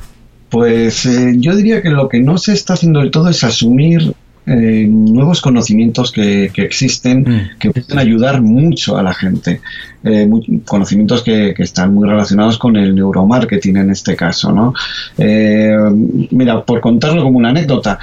Pues 0.50 1.06
eh, 1.06 1.34
yo 1.38 1.56
diría 1.56 1.82
que 1.82 1.90
lo 1.90 2.08
que 2.08 2.22
no 2.22 2.38
se 2.38 2.54
está 2.54 2.74
haciendo 2.74 3.02
del 3.02 3.12
todo 3.12 3.30
es 3.30 3.44
asumir 3.44 4.14
eh, 4.48 4.88
nuevos 4.90 5.42
conocimientos 5.42 6.12
que, 6.12 6.52
existen 6.56 7.20
mm. 7.22 7.60
que 7.60 7.72
pueden 7.72 8.00
ayudar 8.00 8.42
mucho 8.42 8.98
a 8.98 9.04
la 9.04 9.14
gente. 9.14 9.62
Eh, 10.04 10.30
conocimientos 10.66 11.22
que, 11.22 11.54
están 11.58 11.94
muy 11.94 12.08
relacionados 12.08 12.58
con 12.58 12.78
el 12.78 12.96
neuromarketing 12.96 13.78
en 13.78 13.92
este 13.92 14.16
caso. 14.16 14.52
¿no? 14.54 14.74
Eh, 15.18 15.76
mira, 16.32 16.64
por 16.64 16.80
contarlo 16.80 17.24
como 17.24 17.38
una 17.38 17.50
anécdota, 17.50 18.00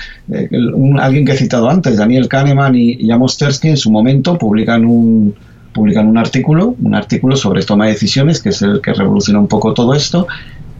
alguien 1.00 1.24
que 1.24 1.32
he 1.32 1.36
citado 1.36 1.70
antes, 1.70 1.96
Daniel 1.96 2.28
Kahneman 2.28 2.74
y, 2.74 2.92
y 2.92 3.10
Amos 3.10 3.38
Tversky, 3.38 3.68
en 3.68 3.76
su 3.78 3.90
momento 3.90 4.36
publican 4.36 4.84
un, 4.84 5.34
publican 5.74 6.06
un 6.06 6.16
artículo, 6.16 6.76
un 6.80 6.94
artículo 6.94 7.36
sobre 7.36 7.62
toma 7.62 7.86
de 7.86 7.92
decisiones, 7.92 8.40
que 8.40 8.50
es 8.50 8.62
el 8.62 8.80
que 8.80 8.94
revoluciona 8.94 9.40
un 9.40 9.48
poco 9.48 9.74
todo 9.74 9.94
esto, 9.94 10.26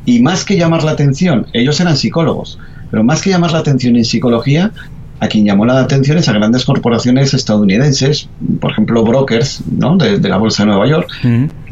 y 0.07 0.21
más 0.21 0.45
que 0.45 0.57
llamar 0.57 0.85
la 0.85 0.93
atención, 0.93 1.47
ellos 1.53 1.81
eran 1.81 1.97
psicólogos, 1.97 2.59
pero 2.91 3.03
más 3.03 3.23
que 3.23 3.31
llamar 3.31 3.53
la 3.53 3.59
atención 3.59 3.97
en 3.97 4.05
psicología, 4.05 4.73
a 5.21 5.29
quien 5.29 5.45
llamó 5.45 5.65
la 5.65 5.81
atención 5.81 6.19
es 6.19 6.29
a 6.29 6.33
grandes 6.33 6.65
corporaciones 6.65 7.35
estadounidenses, 7.35 8.29
por 8.61 8.73
ejemplo, 8.73 9.03
brokers 9.05 9.63
¿no? 9.71 9.97
de, 9.97 10.19
la 10.29 10.37
Bolsa 10.37 10.65
de 10.65 10.71
Nueva 10.71 10.87
York, 10.87 11.09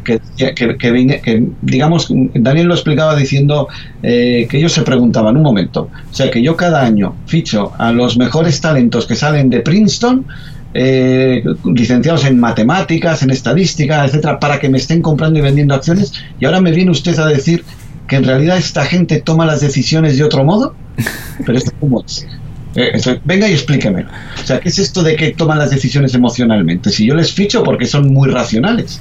que, 0.04 0.20
que, 0.54 1.46
digamos, 1.60 2.08
Daniel 2.34 2.66
lo 2.66 2.74
explicaba 2.74 3.14
diciendo 3.16 3.68
eh, 4.02 4.46
que 4.48 4.58
ellos 4.58 4.72
se 4.72 4.82
preguntaban, 4.82 5.36
un 5.36 5.42
momento, 5.42 5.90
o 6.10 6.14
sea, 6.14 6.30
que 6.30 6.42
yo 6.42 6.56
cada 6.56 6.82
año 6.82 7.14
ficho 7.26 7.72
a 7.78 7.92
los 7.92 8.16
mejores 8.16 8.60
talentos 8.60 9.06
que 9.06 9.14
salen 9.14 9.50
de 9.50 9.60
Princeton, 9.60 10.26
eh, 10.74 11.44
licenciados 11.64 12.24
en 12.24 12.40
matemáticas, 12.40 13.22
en 13.22 13.30
estadística, 13.30 14.04
etcétera, 14.04 14.40
para 14.40 14.58
que 14.58 14.68
me 14.68 14.78
estén 14.78 15.02
comprando 15.02 15.38
y 15.38 15.42
vendiendo 15.42 15.74
acciones, 15.74 16.12
y 16.40 16.46
ahora 16.46 16.60
me 16.60 16.72
viene 16.72 16.90
usted 16.90 17.18
a 17.18 17.26
decir 17.26 17.64
que 18.08 18.16
en 18.16 18.24
realidad 18.24 18.56
esta 18.56 18.84
gente 18.84 19.20
toma 19.20 19.46
las 19.46 19.60
decisiones 19.60 20.16
de 20.16 20.24
otro 20.24 20.44
modo, 20.44 20.74
pero 21.46 21.58
esto 21.58 21.72
cómo 21.78 22.02
es. 22.04 22.26
Eh, 22.74 22.92
venga 23.24 23.48
y 23.48 23.52
explíqueme. 23.52 24.06
O 24.42 24.46
sea, 24.46 24.60
¿qué 24.60 24.68
es 24.68 24.78
esto 24.78 25.02
de 25.02 25.16
que 25.16 25.32
toman 25.32 25.58
las 25.58 25.70
decisiones 25.70 26.14
emocionalmente? 26.14 26.90
Si 26.90 27.06
yo 27.06 27.14
les 27.14 27.32
ficho 27.32 27.62
porque 27.62 27.86
son 27.86 28.12
muy 28.12 28.30
racionales. 28.30 29.00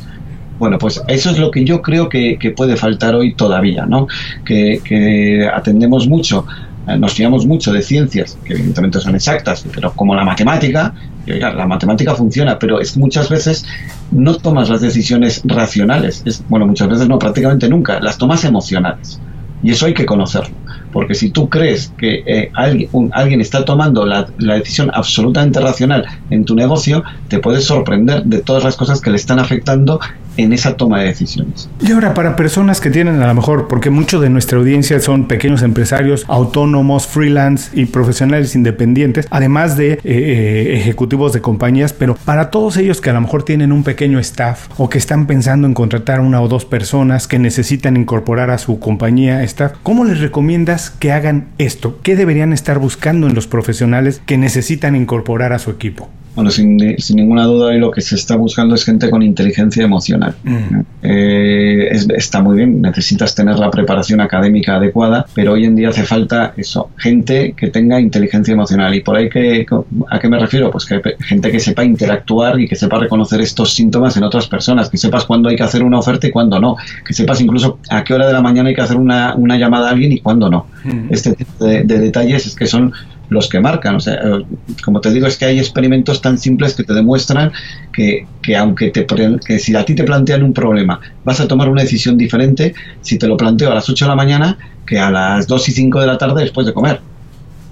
Bueno, 0.60 0.78
pues 0.78 1.02
eso 1.08 1.32
es 1.32 1.40
lo 1.40 1.50
que 1.50 1.64
yo 1.64 1.82
creo 1.82 2.08
que, 2.08 2.38
puede 2.56 2.76
faltar 2.76 3.16
hoy 3.16 3.34
todavía, 3.34 3.86
¿no? 3.86 4.08
Que, 4.46 5.50
atendemos 5.52 6.08
mucho, 6.08 6.46
eh, 6.88 6.98
nos 6.98 7.14
fiamos 7.14 7.48
mucho 7.48 7.74
de 7.74 7.82
ciencias, 7.82 8.38
que 8.46 8.54
evidentemente 8.54 9.00
son 9.00 9.16
exactas, 9.16 9.66
pero 9.74 9.92
como 9.94 10.14
la 10.14 10.24
matemática, 10.24 10.94
la 11.26 11.66
matemática 11.66 12.14
funciona, 12.14 12.60
pero 12.60 12.80
es 12.80 12.96
muchas 12.96 13.30
veces 13.30 13.66
no 14.12 14.36
tomas 14.36 14.70
las 14.70 14.82
decisiones 14.82 15.42
racionales. 15.46 16.22
Es, 16.26 16.44
bueno, 16.48 16.68
muchas 16.68 16.90
veces 16.90 17.08
no, 17.08 17.18
prácticamente 17.18 17.68
nunca, 17.68 18.00
las 18.00 18.20
tomas 18.20 18.46
emocionales. 18.46 19.20
Y 19.64 19.72
eso 19.72 19.86
hay 19.86 19.94
que 19.94 20.06
conocerlo. 20.06 20.56
Porque 20.92 21.16
si 21.16 21.30
tú 21.30 21.50
crees 21.50 21.94
que 21.98 22.24
eh, 22.26 22.52
alguien, 22.54 22.90
alguien, 23.14 23.42
está 23.42 23.64
tomando 23.64 24.06
la, 24.06 24.28
la, 24.40 24.56
decisión 24.56 24.92
absolutamente 24.94 25.60
racional 25.60 26.06
en 26.30 26.44
tu 26.46 26.56
negocio, 26.56 27.04
te 27.30 27.40
puedes 27.40 27.66
sorprender 27.66 28.24
de 28.24 28.40
todas 28.40 28.64
las 28.64 28.76
cosas 28.76 29.00
que 29.00 29.10
le 29.10 29.18
están 29.18 29.40
afectando 29.40 30.00
en 30.38 30.54
esa 30.54 30.78
toma 30.78 31.00
de 31.00 31.08
decisiones. 31.08 31.70
Y 31.80 31.92
ahora, 31.92 32.14
para 32.14 32.36
personas 32.36 32.82
que 32.82 32.90
tienen 32.90 33.22
a 33.22 33.28
lo 33.28 33.34
mejor, 33.34 33.68
porque 33.68 33.90
mucho 33.90 34.20
de 34.20 34.30
nuestra 34.30 34.58
audiencia 34.58 35.00
son 35.00 35.28
pequeños 35.28 35.62
empresarios, 35.62 36.26
autónomos, 36.28 37.08
freelance 37.08 37.72
y 37.74 37.86
profesionales 37.86 38.56
independientes, 38.56 39.28
además 39.30 39.78
de 39.78 39.94
eh, 39.94 40.00
eh, 40.04 40.78
ejecutivos 40.78 41.34
de 41.34 41.42
compañías, 41.42 41.94
pero 41.94 42.16
para 42.16 42.50
todos 42.50 42.78
ellos 42.78 43.02
que 43.02 43.10
a 43.10 43.14
lo 43.14 43.22
mejor 43.22 43.44
tienen 43.44 43.72
un 43.72 43.84
pequeño 43.84 44.20
staff 44.20 44.68
o 44.78 44.90
que 44.90 44.98
están 44.98 45.28
pensando 45.28 45.68
en 45.68 45.74
contratar 45.74 46.22
una 46.22 46.42
o 46.42 46.48
dos 46.48 46.66
personas 46.66 47.28
que 47.28 47.40
necesitan 47.40 47.98
incorporar 47.98 48.50
a 48.50 48.58
su 48.58 48.80
compañía 48.80 49.44
staff, 49.44 49.74
¿cómo 49.84 50.06
les 50.06 50.20
recomiendas 50.20 50.90
que 50.90 51.12
hagan 51.12 51.48
esto? 51.58 52.00
¿Qué 52.04 52.16
deberían 52.16 52.54
estar 52.54 52.80
buscando 52.80 53.28
en 53.28 53.36
los 53.36 53.48
profesionales 53.48 54.22
que 54.26 54.38
necesitan 54.38 54.96
incorporar 54.96 55.54
a 55.54 55.60
su 55.60 55.72
equipo? 55.72 56.10
Bueno, 56.36 56.50
sin, 56.50 56.78
ninguna 56.78 57.46
duda 57.46 57.68
hoy 57.68 57.80
lo 57.80 57.92
que 57.92 58.02
se 58.02 58.16
está 58.16 58.36
buscando 58.36 58.76
es 58.76 58.86
gente 58.86 59.10
con 59.10 59.22
inteligencia 59.22 59.84
emocional. 59.84 60.34
Mm. 60.44 60.80
Eh, 61.04 61.90
está 62.16 62.42
muy 62.42 62.58
bien, 62.58 62.82
necesitas 62.82 63.36
tener 63.36 63.60
la 63.60 63.70
preparación 63.70 64.22
académica 64.22 64.76
adecuada, 64.76 65.26
pero 65.34 65.54
hoy 65.54 65.66
en 65.66 65.76
día 65.76 65.90
hace 65.90 66.04
falta 66.04 66.54
eso, 66.56 66.90
gente 66.98 67.54
que 67.58 67.68
tenga 67.68 68.00
inteligencia 68.00 68.54
emocional. 68.54 68.96
¿Y 68.96 69.02
por 69.02 69.18
ahí 69.18 69.30
que, 69.30 69.66
a 70.10 70.20
qué 70.20 70.30
me 70.30 70.40
refiero? 70.40 70.72
Pues 70.72 70.86
que 70.86 71.02
gente 71.20 71.52
que 71.52 71.60
sepa 71.60 71.84
interactuar 71.84 72.60
y 72.60 72.68
que 72.68 72.76
sepa 72.78 72.98
reconocer 72.98 73.42
estos 73.42 73.74
síntomas 73.74 74.16
en 74.16 74.24
otras 74.24 74.48
personas, 74.48 74.90
que 74.90 74.98
sepas 74.98 75.26
cuándo 75.26 75.50
hay 75.50 75.58
que 75.58 75.64
hacer 75.64 75.84
una 75.84 76.00
oferta 76.00 76.28
y 76.28 76.32
cuándo 76.32 76.60
no, 76.60 76.78
que 77.06 77.14
sepas 77.14 77.42
incluso 77.42 77.80
a 77.90 78.04
qué 78.04 78.14
hora 78.14 78.28
de 78.28 78.34
la 78.34 78.42
mañana 78.42 78.70
hay 78.70 78.76
que 78.76 78.82
hacer 78.82 78.98
una, 78.98 79.36
llamada 79.58 79.90
a 79.90 79.92
alguien 79.92 80.14
y 80.14 80.20
cuándo 80.20 80.50
no. 80.50 80.68
Mm. 80.86 81.08
Este 81.10 81.34
tipo 81.34 81.66
de, 81.66 81.84
de 81.84 82.00
detalles 82.00 82.48
es 82.48 82.56
que 82.56 82.68
son 82.68 82.94
los 83.32 83.48
que 83.48 83.60
marcan. 83.60 83.96
O 83.96 84.00
sea, 84.00 84.16
eh, 84.16 84.46
como 84.84 85.02
te 85.02 85.10
digo, 85.10 85.26
es 85.26 85.38
que 85.38 85.46
hay 85.46 85.58
experimentos 85.58 86.22
tan 86.22 86.38
simples 86.38 86.76
que 86.76 86.84
te 86.84 86.94
demuestran 86.94 87.52
que, 87.92 88.28
que 88.42 88.56
aunque 88.58 88.92
te, 88.92 89.08
que 89.46 89.58
si 89.58 89.74
a 89.74 89.84
ti 89.86 89.96
te 89.96 90.04
plantean 90.04 90.44
un 90.44 90.54
problema, 90.54 91.00
vas 91.24 91.40
a 91.40 91.48
tomar 91.48 91.70
una 91.70 91.82
decisión 91.82 92.18
diferente 92.18 92.76
si 93.02 93.18
te 93.18 93.28
lo 93.28 93.38
planteo 93.38 93.72
a 93.72 93.76
las 93.76 93.90
8 93.90 94.06
de 94.06 94.10
la 94.10 94.16
mañana 94.16 94.58
que 94.86 95.00
a 95.00 95.10
las 95.10 95.48
2 95.48 95.70
y 95.70 95.72
5 95.72 96.02
de 96.02 96.08
la 96.08 96.18
tarde 96.18 96.42
después 96.42 96.68
de 96.68 96.74
comer. 96.74 97.00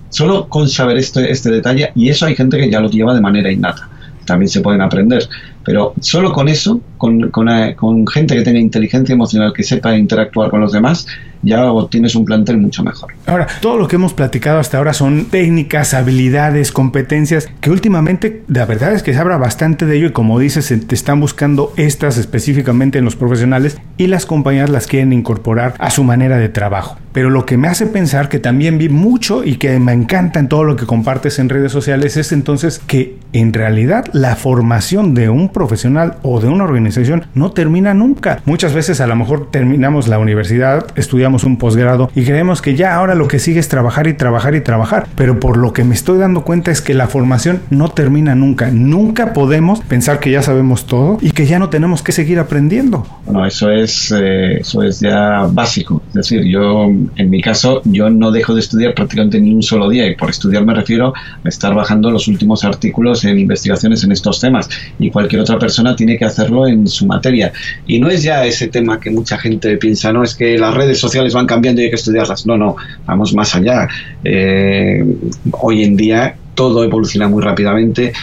Solo 0.10 0.48
con 0.48 0.69
saber 0.69 0.98
este, 0.98 1.30
este 1.30 1.52
detalle, 1.52 1.91
y 1.93 2.10
eso 2.10 2.26
hay 2.26 2.36
gente 2.36 2.58
que 2.58 2.69
ya 2.69 2.80
lo 2.80 2.89
lleva 2.89 3.13
de 3.13 3.22
manera 3.22 3.52
innata, 3.52 3.89
también 4.26 4.50
se 4.50 4.62
pueden 4.62 4.82
aprender. 4.82 5.28
Pero 5.65 5.93
solo 6.00 6.32
con 6.32 6.48
eso, 6.48 6.82
con, 6.98 7.30
con, 7.32 7.50
eh, 7.50 7.76
con 7.76 8.08
gente 8.08 8.34
que 8.34 8.41
tenga 8.41 8.60
inteligencia 8.60 9.13
emocional, 9.13 9.52
que 9.54 9.63
sepa 9.63 9.95
interactuar 9.95 10.50
con 10.50 10.62
los 10.62 10.72
demás, 10.72 11.06
ya 11.41 11.69
tienes 11.89 12.15
un 12.15 12.25
plantel 12.25 12.58
mucho 12.58 12.84
mejor. 12.84 13.13
Ahora, 13.25 13.47
todo 13.62 13.78
lo 13.78 13.88
que 13.88 13.95
hemos 13.95 14.13
platicado 14.13 14.60
hasta 14.60 14.78
ahora 14.78 14.93
son 14.93 15.25
técnicas, 15.25 15.93
habilidades, 15.93 16.71
competencias 16.71 17.49
que 17.62 17.71
últimamente 17.71 18.43
la 18.47 18.65
verdad 18.65 18.93
es 18.93 19.04
que 19.04 19.13
se 19.13 19.19
habla 19.19 19.38
bastante 19.38 19.86
de 19.86 19.97
ello 19.97 20.08
y 20.08 20.12
como 20.12 20.39
dices, 20.39 20.73
te 20.88 20.95
están 20.95 21.19
buscando 21.19 21.73
estas 21.78 22.17
específicamente 22.17 22.99
en 22.99 23.06
los 23.06 23.15
profesionales 23.15 23.80
y 23.97 24.08
las 24.08 24.25
compañías 24.25 24.69
las 24.69 24.88
quieren 24.88 25.13
incorporar 25.13 25.75
a 25.80 25.89
su 25.89 26.04
manera 26.04 26.38
de 26.38 26.49
trabajo. 26.49 26.97
Pero 27.12 27.30
lo 27.30 27.45
que 27.45 27.58
me 27.58 27.67
hace 27.67 27.88
pensar 27.88 28.30
que 28.30 28.39
también 28.39 28.78
vi 28.78 28.89
mucho 28.89 29.43
y 29.43 29.56
que 29.56 29.80
me 29.80 29.93
encanta 29.93 30.39
en 30.39 30.47
todo 30.47 30.63
lo 30.63 30.75
que 30.75 30.86
compartes 30.86 31.39
en 31.39 31.49
redes 31.49 31.71
sociales 31.71 32.17
es 32.17 32.32
entonces 32.32 32.80
que 32.86 33.17
en 33.34 33.52
realidad 33.52 34.06
la 34.13 34.36
formación 34.36 35.13
de 35.15 35.30
un 35.30 35.49
profesional 35.49 36.17
o 36.21 36.39
de 36.39 36.47
una 36.47 36.63
organización 36.63 37.25
no 37.34 37.52
termina 37.52 37.93
nunca. 37.93 38.41
Muchas 38.45 38.73
veces 38.73 39.02
a 39.02 39.08
lo 39.08 39.15
mejor 39.15 39.49
terminamos 39.49 40.08
la 40.08 40.19
universidad, 40.19 40.86
estudiamos 40.95 41.29
un 41.30 41.58
posgrado 41.58 42.10
y 42.15 42.24
creemos 42.24 42.62
que 42.62 42.76
ya 42.76 42.96
ahora 42.96 43.15
lo 43.15 43.28
que 43.28 43.39
sigue 43.39 43.60
es 43.60 43.70
trabajar 43.70 44.08
y 44.08 44.13
trabajar 44.13 44.56
y 44.56 44.62
trabajar. 44.62 45.08
Pero 45.15 45.39
por 45.39 45.58
lo 45.58 45.74
que 45.74 45.84
me 45.84 45.94
estoy 45.94 46.18
dando 46.18 46.44
cuenta 46.44 46.72
es 46.72 46.82
que 46.82 46.94
la 46.94 47.08
formación 47.08 47.62
no 47.70 47.89
termina 47.89 48.36
nunca. 48.36 48.72
Nunca 48.72 49.34
podemos 49.34 49.82
pensar 49.82 50.20
que 50.20 50.32
ya 50.32 50.42
sabemos 50.42 50.86
todo 50.86 51.18
y 51.22 51.32
que 51.32 51.46
ya 51.46 51.60
no 51.60 51.70
tenemos 51.70 52.02
que 52.02 52.12
seguir 52.12 52.39
aprendiendo. 52.39 53.06
Bueno, 53.26 53.46
eso 53.46 53.70
es, 53.72 54.13
eh, 54.18 54.58
eso 54.60 54.84
es 54.84 55.00
ya 55.00 55.48
básico. 55.52 56.02
Es 56.10 56.13
decir, 56.13 56.44
yo 56.44 56.86
en 57.15 57.30
mi 57.30 57.42
caso, 57.42 57.82
yo 57.86 58.10
no 58.10 58.32
dejo 58.32 58.54
de 58.54 58.62
estudiar 58.62 58.94
prácticamente 58.94 59.39
ni 59.39 59.54
un 59.54 59.63
solo 59.63 59.89
día 59.89 60.08
y 60.08 60.15
por 60.15 60.30
estudiar 60.30 60.65
me 60.65 60.74
refiero 60.74 61.13
a 61.44 61.48
estar 61.48 61.74
bajando 61.74 62.12
los 62.12 62.28
últimos 62.28 62.63
artículos 62.63 63.24
en 63.26 63.39
investigaciones 63.39 64.04
en 64.04 64.12
estos 64.12 64.39
temas 64.39 64.70
y 64.98 65.10
cualquier 65.12 65.42
otra 65.42 65.60
persona 65.60 65.96
tiene 65.96 66.18
que 66.18 66.26
hacerlo 66.26 66.68
en 66.68 66.88
su 66.88 67.06
materia. 67.06 67.52
Y 67.86 68.00
no 68.00 68.10
es 68.10 68.24
ya 68.24 68.46
ese 68.46 68.68
tema 68.68 69.00
que 69.00 69.10
mucha 69.10 69.38
gente 69.38 69.78
piensa, 69.78 70.12
no, 70.13 70.24
es 70.24 70.36
que 70.36 70.58
las 70.58 70.74
redes 70.74 71.00
sociales 71.00 71.18
van 71.34 71.45
cambiando 71.45 71.82
y 71.82 71.86
hay 71.86 71.89
que 71.89 71.95
estudiarlas. 71.95 72.45
No, 72.45 72.58
no, 72.58 72.75
vamos 73.05 73.34
más 73.34 73.55
allá. 73.55 73.88
Eh, 74.23 75.03
hoy 75.51 75.84
en 75.84 75.95
día 75.95 76.36
todo 76.55 76.84
evoluciona 76.84 77.27
muy 77.27 77.43
rápidamente 77.43 78.13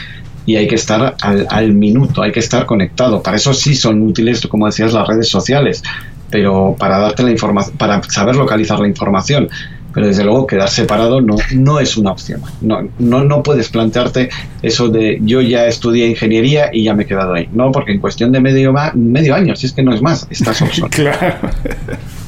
y 0.44 0.56
hay 0.56 0.68
que 0.68 0.76
estar 0.76 1.16
al, 1.20 1.72
minuto, 1.72 2.22
hay 2.22 2.32
que 2.32 2.40
estar 2.40 2.66
conectado. 2.66 3.22
Para 3.22 3.36
eso 3.36 3.52
sí 3.52 3.74
son 3.74 4.02
útiles, 4.02 4.46
como 4.46 4.66
decías, 4.66 4.92
las 4.92 5.06
redes 5.06 5.28
sociales 5.28 5.82
pero 6.30 6.74
para 6.78 6.98
darte 6.98 7.22
la 7.22 7.30
información, 7.30 7.76
para 7.76 8.02
saber 8.02 8.36
localizar 8.36 8.80
la 8.80 8.88
información. 8.88 9.48
Pero 9.92 10.08
desde 10.08 10.24
luego 10.24 10.46
quedar 10.46 10.68
separado 10.68 11.22
no, 11.22 11.36
no 11.54 11.80
es 11.80 11.96
una 11.96 12.10
opción. 12.10 12.42
No, 12.60 12.86
no, 12.98 13.24
no 13.24 13.42
puedes 13.42 13.70
plantearte 13.70 14.28
eso 14.60 14.88
de 14.88 15.18
yo 15.22 15.40
ya 15.40 15.66
estudié 15.66 16.06
ingeniería 16.06 16.68
y 16.70 16.84
ya 16.84 16.92
me 16.92 17.04
he 17.04 17.06
quedado 17.06 17.32
ahí. 17.32 17.48
No, 17.54 17.72
porque 17.72 17.92
en 17.92 18.00
cuestión 18.00 18.30
de 18.30 18.40
medio, 18.40 18.74
medio 18.94 19.34
año, 19.34 19.56
si 19.56 19.66
es 19.66 19.72
que 19.72 19.82
no 19.82 19.94
es 19.94 20.02
más, 20.02 20.26
estás 20.28 20.60
obsoleto. 20.60 20.98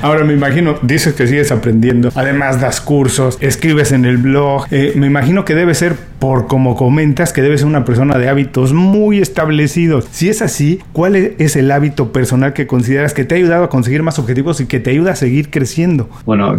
Ahora 0.00 0.24
me 0.24 0.32
imagino, 0.32 0.76
dices 0.82 1.14
que 1.14 1.26
sigues 1.26 1.50
aprendiendo, 1.50 2.10
además 2.14 2.60
das 2.60 2.80
cursos, 2.80 3.36
escribes 3.40 3.90
en 3.90 4.04
el 4.04 4.18
blog, 4.18 4.66
eh, 4.70 4.92
me 4.94 5.06
imagino 5.08 5.44
que 5.44 5.56
debe 5.56 5.74
ser, 5.74 5.96
por 6.18 6.46
como 6.46 6.76
comentas, 6.76 7.32
que 7.32 7.42
debes 7.42 7.60
ser 7.60 7.68
una 7.68 7.84
persona 7.84 8.16
de 8.16 8.28
hábitos 8.28 8.72
muy 8.72 9.18
establecidos. 9.18 10.06
Si 10.12 10.28
es 10.28 10.40
así, 10.40 10.78
¿cuál 10.92 11.16
es 11.16 11.56
el 11.56 11.70
hábito 11.70 12.12
personal 12.12 12.52
que 12.52 12.66
consideras 12.66 13.12
que 13.12 13.24
te 13.24 13.34
ha 13.34 13.38
ayudado 13.38 13.64
a 13.64 13.70
conseguir 13.70 14.04
más 14.04 14.18
objetivos 14.18 14.60
y 14.60 14.66
que 14.66 14.78
te 14.78 14.90
ayuda 14.90 15.12
a 15.12 15.16
seguir 15.16 15.50
creciendo? 15.50 16.08
Bueno, 16.24 16.56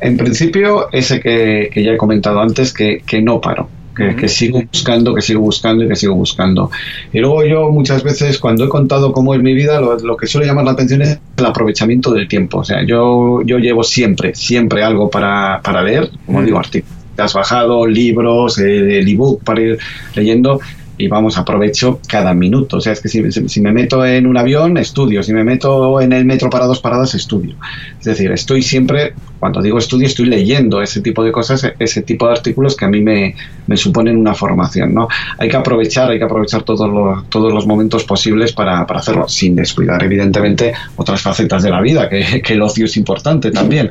en 0.00 0.16
principio 0.16 0.88
ese 0.92 1.20
que, 1.20 1.70
ya 1.74 1.92
he 1.92 1.96
comentado 1.96 2.40
antes, 2.40 2.72
que, 2.72 3.02
que 3.04 3.20
no 3.20 3.40
paro 3.40 3.68
que, 3.96 4.28
sigo 4.28 4.62
buscando, 4.70 5.14
que 5.14 5.22
sigo 5.22 5.40
buscando 5.40 5.84
y 5.84 5.88
que 5.88 5.96
sigo 5.96 6.14
buscando. 6.14 6.70
Y 7.12 7.20
luego 7.20 7.44
yo 7.44 7.70
muchas 7.70 8.02
veces 8.02 8.38
cuando 8.38 8.64
he 8.64 8.68
contado 8.68 9.12
cómo 9.12 9.34
es 9.34 9.42
mi 9.42 9.54
vida, 9.54 9.80
lo, 9.80 10.16
que 10.16 10.26
suele 10.26 10.46
llamar 10.46 10.64
la 10.64 10.72
atención 10.72 11.02
es 11.02 11.18
el 11.36 11.46
aprovechamiento 11.46 12.12
del 12.12 12.28
tiempo. 12.28 12.58
O 12.58 12.64
sea, 12.64 12.84
yo, 12.84 13.42
yo 13.44 13.58
llevo 13.58 13.82
siempre, 13.82 14.34
siempre 14.34 14.82
algo 14.82 15.10
para, 15.10 15.60
para 15.62 15.82
leer, 15.82 16.10
como 16.26 16.42
digo, 16.42 16.58
artículos 16.58 16.96
has 17.18 17.32
bajado, 17.32 17.86
libros, 17.86 18.58
eh, 18.58 18.98
el 18.98 19.08
ebook 19.08 19.42
para 19.42 19.60
ir 19.60 19.78
leyendo 20.14 20.60
y 20.98 21.08
vamos, 21.08 21.36
aprovecho 21.36 22.00
cada 22.08 22.32
minuto. 22.34 22.78
O 22.78 22.80
sea, 22.80 22.92
es 22.92 23.00
que 23.00 23.08
si, 23.08 23.30
si, 23.30 23.60
me 23.60 23.72
meto 23.72 24.04
en 24.04 24.26
un 24.26 24.36
avión, 24.36 24.76
estudio. 24.78 25.22
Si 25.22 25.32
me 25.32 25.44
meto 25.44 26.00
en 26.00 26.12
el 26.12 26.24
metro 26.24 26.48
para 26.48 26.66
dos 26.66 26.80
paradas, 26.80 27.14
estudio. 27.14 27.56
Es 27.98 28.04
decir, 28.04 28.30
estoy 28.32 28.62
siempre, 28.62 29.12
cuando 29.38 29.60
digo 29.60 29.78
estudio, 29.78 30.06
estoy 30.06 30.26
leyendo 30.26 30.80
ese 30.80 31.02
tipo 31.02 31.22
de 31.22 31.32
cosas, 31.32 31.70
ese 31.78 32.02
tipo 32.02 32.26
de 32.26 32.32
artículos 32.32 32.76
que 32.76 32.86
a 32.86 32.88
mí 32.88 33.02
me, 33.02 33.34
me 33.66 33.76
suponen 33.76 34.16
una 34.16 34.34
formación. 34.34 34.94
¿no? 34.94 35.08
Hay 35.38 35.48
que 35.48 35.56
aprovechar, 35.56 36.10
hay 36.10 36.18
que 36.18 36.24
aprovechar 36.24 36.62
todos 36.62 36.88
los, 36.90 37.28
todos 37.28 37.52
los 37.52 37.66
momentos 37.66 38.04
posibles 38.04 38.52
para, 38.52 38.86
para 38.86 39.00
hacerlo, 39.00 39.28
sin 39.28 39.54
descuidar, 39.54 40.02
evidentemente, 40.02 40.72
otras 40.96 41.20
facetas 41.20 41.62
de 41.62 41.70
la 41.70 41.80
vida, 41.80 42.08
que, 42.08 42.42
el 42.46 42.62
ocio 42.62 42.86
es 42.86 42.96
importante 42.96 43.50
también. 43.50 43.90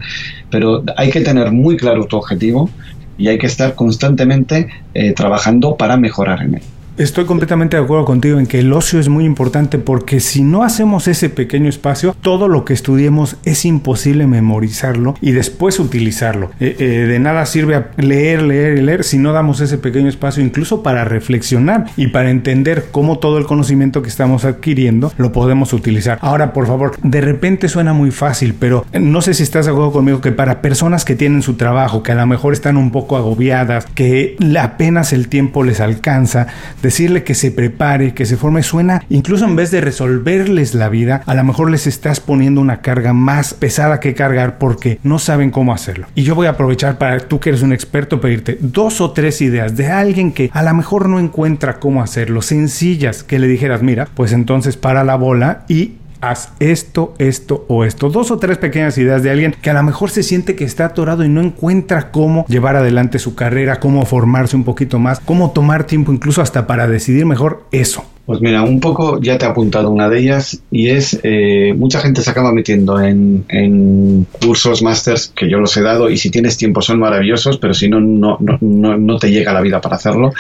Pero 0.50 0.84
hay 0.98 1.12
que 1.12 1.22
tener 1.22 1.52
muy 1.52 1.78
claro 1.78 2.06
tu 2.06 2.18
objetivo 2.18 2.70
y 3.18 3.28
hay 3.28 3.38
que 3.38 3.48
estar 3.48 3.76
constantemente 3.76 4.68
eh, 4.94 5.14
trabajando 5.14 5.76
para 5.76 5.98
mejorar 5.98 6.42
en 6.42 6.56
él. 6.56 6.62
Estoy 6.98 7.26
completamente 7.26 7.76
de 7.76 7.84
acuerdo 7.84 8.06
contigo 8.06 8.40
en 8.40 8.48
que 8.48 8.60
el 8.60 8.72
ocio 8.72 9.02
es 9.02 9.10
muy 9.10 9.26
importante 9.26 9.80
porque 9.80 10.22
si 10.22 10.44
no 10.44 10.64
hacemos 10.64 11.10
ese 11.10 11.30
pequeño 11.30 11.68
espacio, 11.68 12.16
todo 12.22 12.48
lo 12.48 12.64
que 12.64 12.72
estudiemos 12.72 13.36
es 13.44 13.66
imposible 13.66 14.28
memorizarlo 14.28 15.16
y 15.20 15.32
después 15.32 15.82
utilizarlo. 15.82 16.52
Eh, 16.62 16.78
eh, 16.80 16.86
de 16.86 17.20
nada 17.20 17.46
sirve 17.48 17.84
leer, 17.98 18.44
leer 18.44 18.78
y 18.78 18.82
leer 18.82 19.04
si 19.04 19.18
no 19.18 19.34
damos 19.34 19.60
ese 19.60 19.78
pequeño 19.78 20.08
espacio 20.08 20.42
incluso 20.42 20.84
para 20.84 21.04
reflexionar 21.04 21.88
y 21.98 22.08
para 22.08 22.30
entender 22.30 22.86
cómo 22.92 23.20
todo 23.20 23.40
el 23.40 23.46
conocimiento 23.46 24.02
que 24.02 24.08
estamos 24.08 24.46
adquiriendo 24.46 25.12
lo 25.18 25.34
podemos 25.34 25.74
utilizar. 25.74 26.18
Ahora, 26.22 26.54
por 26.54 26.66
favor, 26.66 26.94
de 27.04 27.20
repente 27.20 27.68
suena 27.68 27.92
muy 27.92 28.12
fácil, 28.12 28.56
pero 28.58 28.86
no 28.98 29.22
sé 29.22 29.34
si 29.34 29.44
estás 29.44 29.66
de 29.66 29.74
acuerdo 29.74 29.92
conmigo 29.92 30.22
que 30.22 30.32
para 30.32 30.62
personas 30.62 31.04
que 31.04 31.16
tienen 31.16 31.42
su 31.42 31.56
trabajo, 31.56 32.04
que 32.04 32.14
a 32.14 32.16
lo 32.16 32.26
mejor 32.26 32.54
están 32.54 32.78
un 32.78 32.92
poco 32.92 33.18
agobiadas, 33.18 33.86
que 33.96 34.38
apenas 34.58 35.12
el 35.12 35.28
tiempo 35.28 35.66
les 35.66 35.82
alcanza, 35.82 36.48
decirle 36.86 37.24
que 37.24 37.36
se 37.36 37.52
prepare, 37.52 38.14
que 38.14 38.26
se 38.26 38.38
forme, 38.38 38.64
suena, 38.64 39.04
incluso 39.10 39.46
en 39.46 39.56
vez 39.56 39.72
de 39.72 39.82
resolverles 39.82 40.74
la 40.76 40.88
vida, 40.90 41.22
a 41.26 41.34
lo 41.34 41.44
mejor 41.44 41.72
les 41.72 41.88
estás 41.88 42.20
poniendo 42.20 42.62
una 42.62 42.82
carga 42.82 43.12
más 43.12 43.54
pesada 43.54 44.00
que 44.00 44.14
cargar 44.14 44.58
porque 44.58 45.00
no 45.04 45.20
saben 45.20 45.52
cómo 45.52 45.74
hacerlo. 45.74 46.08
Y 46.16 46.24
yo 46.24 46.36
voy 46.36 46.48
a 46.48 46.52
aprovechar 46.52 46.98
para 46.98 47.20
tú 47.20 47.40
que 47.40 47.50
eres 47.50 47.64
un 47.64 47.74
experto 47.74 48.22
pedirte 48.22 48.58
dos 48.62 49.02
o 49.02 49.12
tres 49.12 49.42
ideas 49.42 49.76
de 49.76 49.88
alguien 49.88 50.32
que 50.32 50.50
a 50.54 50.64
lo 50.64 50.74
mejor 50.74 51.10
no 51.10 51.20
encuentra 51.20 51.80
cómo 51.80 52.02
hacerlo, 52.02 52.42
sencillas, 52.42 53.24
que 53.24 53.40
le 53.40 53.48
dijeras, 53.48 53.82
mira, 53.82 54.08
pues 54.14 54.32
entonces 54.32 54.78
para 54.78 55.04
la 55.04 55.16
bola 55.16 55.66
y 55.68 55.94
haz 56.30 56.50
esto, 56.60 57.14
esto 57.18 57.66
o 57.68 57.84
esto. 57.84 58.10
Dos 58.10 58.32
o 58.32 58.38
tres 58.38 58.58
pequeñas 58.58 58.98
ideas 58.98 59.24
de 59.24 59.32
alguien 59.32 59.56
que 59.62 59.70
a 59.70 59.74
lo 59.74 59.84
mejor 59.84 60.10
se 60.10 60.24
siente 60.24 60.56
que 60.56 60.64
está 60.64 60.86
atorado 60.86 61.24
y 61.24 61.30
no 61.30 61.42
encuentra 61.42 62.12
cómo 62.12 62.46
llevar 62.48 62.76
adelante 62.76 63.20
su 63.20 63.36
carrera, 63.36 63.80
cómo 63.80 64.06
formarse 64.06 64.56
un 64.56 64.64
poquito 64.64 65.00
más, 65.00 65.20
cómo 65.20 65.52
tomar 65.52 65.86
tiempo 65.86 66.12
incluso 66.12 66.42
hasta 66.42 66.68
para 66.68 66.88
decidir 66.88 67.26
mejor 67.26 67.64
eso. 67.72 68.04
Pues 68.26 68.42
mira, 68.42 68.64
un 68.64 68.80
poco 68.80 69.22
ya 69.22 69.38
te 69.38 69.46
he 69.46 69.48
apuntado 69.48 69.92
una 69.92 70.10
de 70.10 70.18
ellas 70.18 70.60
y 70.72 70.90
es, 70.90 71.20
eh, 71.22 71.76
mucha 71.78 72.00
gente 72.00 72.22
se 72.24 72.32
acaba 72.32 72.52
metiendo 72.52 73.00
en, 73.00 73.46
en, 73.50 74.26
cursos, 74.42 74.82
másters, 74.82 75.28
que 75.28 75.48
yo 75.48 75.60
los 75.60 75.78
he 75.78 75.84
dado 75.84 76.10
y 76.10 76.18
si 76.18 76.32
tienes 76.32 76.58
tiempo 76.58 76.82
son 76.82 77.00
maravillosos, 77.00 77.60
pero 77.60 77.76
si 77.76 77.88
no, 77.88 78.00
no, 78.00 78.40
no, 78.40 78.98
no 78.98 79.18
te 79.20 79.30
llega 79.30 79.54
la 79.54 79.62
vida 79.62 79.80
para 79.80 79.98
hacerlo. 79.98 80.34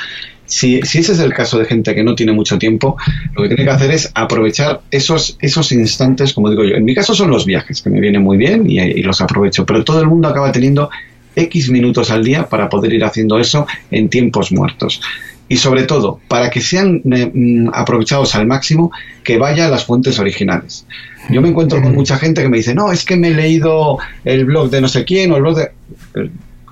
Si, 0.45 0.81
si, 0.83 0.99
ese 0.99 1.13
es 1.13 1.19
el 1.19 1.33
caso 1.33 1.57
de 1.57 1.65
gente 1.65 1.95
que 1.95 2.03
no 2.03 2.15
tiene 2.15 2.31
mucho 2.31 2.57
tiempo, 2.57 2.97
lo 3.35 3.43
que 3.43 3.49
tiene 3.49 3.63
que 3.63 3.69
hacer 3.69 3.91
es 3.91 4.11
aprovechar 4.13 4.81
esos, 4.91 5.37
esos 5.41 5.71
instantes, 5.71 6.33
como 6.33 6.49
digo 6.49 6.63
yo. 6.63 6.75
En 6.75 6.85
mi 6.85 6.93
caso 6.93 7.15
son 7.15 7.31
los 7.31 7.45
viajes, 7.45 7.81
que 7.81 7.89
me 7.89 7.99
vienen 7.99 8.21
muy 8.21 8.37
bien 8.37 8.69
y, 8.69 8.79
y 8.79 9.03
los 9.03 9.21
aprovecho, 9.21 9.65
pero 9.65 9.83
todo 9.83 10.01
el 10.01 10.07
mundo 10.07 10.27
acaba 10.27 10.51
teniendo 10.51 10.89
X 11.35 11.69
minutos 11.69 12.11
al 12.11 12.23
día 12.23 12.47
para 12.47 12.69
poder 12.69 12.93
ir 12.93 13.03
haciendo 13.03 13.39
eso 13.39 13.67
en 13.91 14.09
tiempos 14.09 14.51
muertos. 14.51 15.01
y 15.47 15.57
sobre 15.57 15.83
todo, 15.83 16.19
para 16.27 16.49
que 16.49 16.59
sean 16.59 17.01
eh, 17.11 17.29
mm, 17.31 17.69
aprovechados 17.71 18.33
al 18.33 18.47
máximo, 18.47 18.91
que 19.23 19.37
vaya 19.37 19.67
a 19.67 19.69
las 19.69 19.85
fuentes 19.85 20.17
originales. 20.17 20.87
Yo 21.29 21.41
me 21.41 21.49
encuentro 21.49 21.81
con 21.81 21.93
mucha 21.93 22.17
gente 22.17 22.41
que 22.41 22.49
me 22.49 22.57
dice, 22.57 22.73
no, 22.73 22.91
es 22.91 23.05
que 23.05 23.15
me 23.15 23.27
he 23.29 23.33
leído 23.33 23.97
el 24.23 24.45
blog 24.45 24.69
de 24.69 24.81
no 24.81 24.87
sé 24.87 25.05
quién 25.05 25.31
o 25.31 25.37
el 25.37 25.41
blog 25.43 25.55
de... 25.55 25.71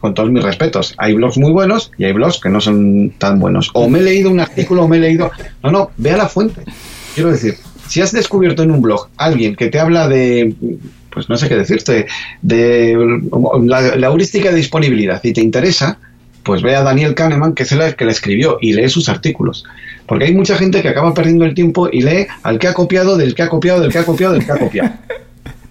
Con 0.03 0.13
todos 0.13 0.29
mis 0.31 0.43
respetos, 0.43 0.95
hay 0.97 1.13
blogs 1.13 1.37
muy 1.37 1.53
buenos 1.53 1.89
y 1.97 2.03
hay 2.03 2.11
blogs 2.11 2.41
que 2.41 2.49
no 2.49 2.59
son 2.59 3.11
tan 3.19 3.39
buenos. 3.39 3.69
O 3.71 3.87
me 3.87 3.99
he 3.99 4.01
leído 4.01 4.29
un 4.29 4.41
artículo 4.41 4.83
o 4.83 4.87
me 4.89 4.97
he 4.97 4.99
leído... 4.99 5.31
No, 5.63 5.71
no, 5.71 5.91
ve 5.95 6.11
a 6.11 6.17
la 6.17 6.27
fuente. 6.27 6.61
Quiero 7.15 7.31
decir, 7.31 7.55
si 7.87 8.01
has 8.01 8.11
descubierto 8.11 8.63
en 8.63 8.71
un 8.71 8.81
blog 8.81 9.07
alguien 9.15 9.55
que 9.55 9.69
te 9.69 9.79
habla 9.79 10.09
de 10.09 10.55
pues 11.09 11.29
no 11.29 11.37
sé 11.37 11.47
qué 11.47 11.55
decirte, 11.55 12.07
de 12.41 12.97
la, 13.63 13.95
la 13.95 14.07
heurística 14.07 14.49
de 14.49 14.57
disponibilidad 14.57 15.23
y 15.23 15.31
te 15.31 15.39
interesa, 15.39 15.99
pues 16.43 16.61
ve 16.61 16.75
a 16.75 16.83
Daniel 16.83 17.15
Kahneman, 17.15 17.53
que 17.53 17.63
es 17.63 17.71
el 17.71 17.95
que 17.95 18.03
la 18.03 18.11
escribió, 18.11 18.57
y 18.59 18.73
lee 18.73 18.89
sus 18.89 19.07
artículos. 19.07 19.63
Porque 20.05 20.25
hay 20.25 20.35
mucha 20.35 20.57
gente 20.57 20.81
que 20.81 20.89
acaba 20.89 21.13
perdiendo 21.13 21.45
el 21.45 21.53
tiempo 21.53 21.87
y 21.89 22.01
lee 22.01 22.27
al 22.41 22.59
que 22.59 22.67
ha 22.67 22.73
copiado, 22.73 23.15
del 23.15 23.35
que 23.35 23.43
ha 23.43 23.47
copiado, 23.47 23.79
del 23.79 23.93
que 23.93 23.99
ha 23.99 24.05
copiado, 24.05 24.33
del 24.33 24.45
que 24.45 24.51
ha 24.51 24.57
copiado. 24.57 24.91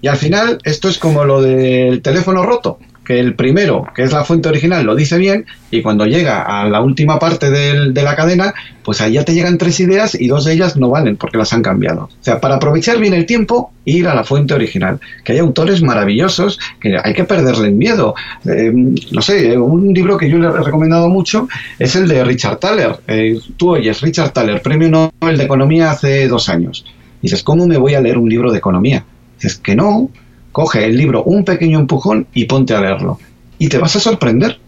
Y 0.00 0.08
al 0.08 0.16
final, 0.16 0.58
esto 0.64 0.88
es 0.88 0.96
como 0.96 1.22
lo 1.26 1.42
del 1.42 2.00
teléfono 2.00 2.44
roto 2.44 2.78
que 3.04 3.18
el 3.18 3.34
primero, 3.34 3.86
que 3.94 4.02
es 4.02 4.12
la 4.12 4.24
fuente 4.24 4.48
original, 4.48 4.84
lo 4.84 4.94
dice 4.94 5.18
bien 5.18 5.44
y 5.70 5.82
cuando 5.82 6.06
llega 6.06 6.42
a 6.42 6.68
la 6.68 6.80
última 6.80 7.18
parte 7.18 7.50
de 7.50 8.02
la 8.02 8.14
cadena, 8.14 8.54
pues 8.84 9.00
ahí 9.00 9.14
ya 9.14 9.24
te 9.24 9.34
llegan 9.34 9.58
tres 9.58 9.80
ideas 9.80 10.14
y 10.18 10.28
dos 10.28 10.44
de 10.44 10.54
ellas 10.54 10.76
no 10.76 10.90
valen 10.90 11.16
porque 11.16 11.38
las 11.38 11.52
han 11.52 11.62
cambiado. 11.62 12.04
O 12.04 12.10
sea, 12.24 12.40
para 12.40 12.56
aprovechar 12.56 12.98
bien 12.98 13.14
el 13.14 13.26
tiempo, 13.26 13.72
ir 13.84 14.08
a 14.08 14.14
la 14.14 14.24
fuente 14.24 14.54
original. 14.54 15.00
Que 15.24 15.32
hay 15.32 15.38
autores 15.38 15.82
maravillosos 15.82 16.58
que 16.80 16.96
hay 17.02 17.14
que 17.14 17.24
perderle 17.24 17.68
el 17.68 17.74
miedo. 17.74 18.14
Eh, 18.44 18.72
no 18.72 19.22
sé, 19.22 19.56
un 19.56 19.92
libro 19.92 20.16
que 20.16 20.28
yo 20.28 20.38
le 20.38 20.48
he 20.48 20.50
recomendado 20.50 21.08
mucho 21.08 21.48
es 21.78 21.96
el 21.96 22.08
de 22.08 22.24
Richard 22.24 22.58
Thaler. 22.58 22.96
Eh, 23.06 23.38
tú 23.56 23.70
oyes, 23.70 24.00
Richard 24.00 24.32
Thaler, 24.32 24.62
premio 24.62 24.88
Nobel 24.90 25.36
de 25.36 25.44
Economía 25.44 25.90
hace 25.90 26.28
dos 26.28 26.48
años. 26.48 26.84
Y 27.20 27.26
dices, 27.26 27.42
¿cómo 27.42 27.66
me 27.66 27.78
voy 27.78 27.94
a 27.94 28.00
leer 28.00 28.18
un 28.18 28.28
libro 28.28 28.50
de 28.50 28.58
economía? 28.58 29.04
Dices 29.36 29.58
que 29.58 29.74
no, 29.74 30.10
coge 30.52 30.84
el 30.84 30.96
libro 30.96 31.24
un 31.24 31.44
pequeño 31.44 31.80
empujón 31.80 32.28
y 32.32 32.44
ponte 32.44 32.74
a 32.74 32.80
leerlo. 32.80 33.18
Y 33.58 33.68
te 33.68 33.78
vas 33.78 33.96
a 33.96 34.00
sorprender. 34.00 34.60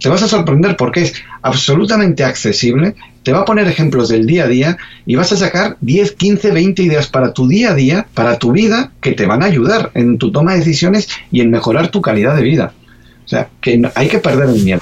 Te 0.00 0.08
vas 0.08 0.22
a 0.22 0.28
sorprender 0.28 0.76
porque 0.76 1.02
es 1.02 1.14
absolutamente 1.42 2.24
accesible, 2.24 2.96
te 3.22 3.32
va 3.32 3.42
a 3.42 3.44
poner 3.44 3.68
ejemplos 3.68 4.08
del 4.08 4.26
día 4.26 4.44
a 4.44 4.48
día 4.48 4.76
y 5.06 5.14
vas 5.14 5.30
a 5.30 5.36
sacar 5.36 5.76
10, 5.80 6.12
15, 6.12 6.50
20 6.50 6.82
ideas 6.82 7.06
para 7.06 7.32
tu 7.32 7.46
día 7.46 7.70
a 7.70 7.74
día, 7.74 8.08
para 8.12 8.38
tu 8.38 8.50
vida, 8.50 8.90
que 9.00 9.12
te 9.12 9.26
van 9.26 9.44
a 9.44 9.46
ayudar 9.46 9.92
en 9.94 10.18
tu 10.18 10.32
toma 10.32 10.52
de 10.52 10.58
decisiones 10.58 11.08
y 11.30 11.40
en 11.40 11.50
mejorar 11.50 11.88
tu 11.88 12.02
calidad 12.02 12.34
de 12.34 12.42
vida. 12.42 12.72
O 13.24 13.28
sea, 13.28 13.48
que 13.60 13.80
hay 13.94 14.08
que 14.08 14.18
perder 14.18 14.48
el 14.48 14.64
miedo. 14.64 14.80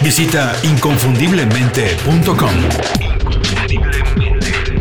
Visita 0.00 0.56
inconfundiblemente.com. 0.62 3.07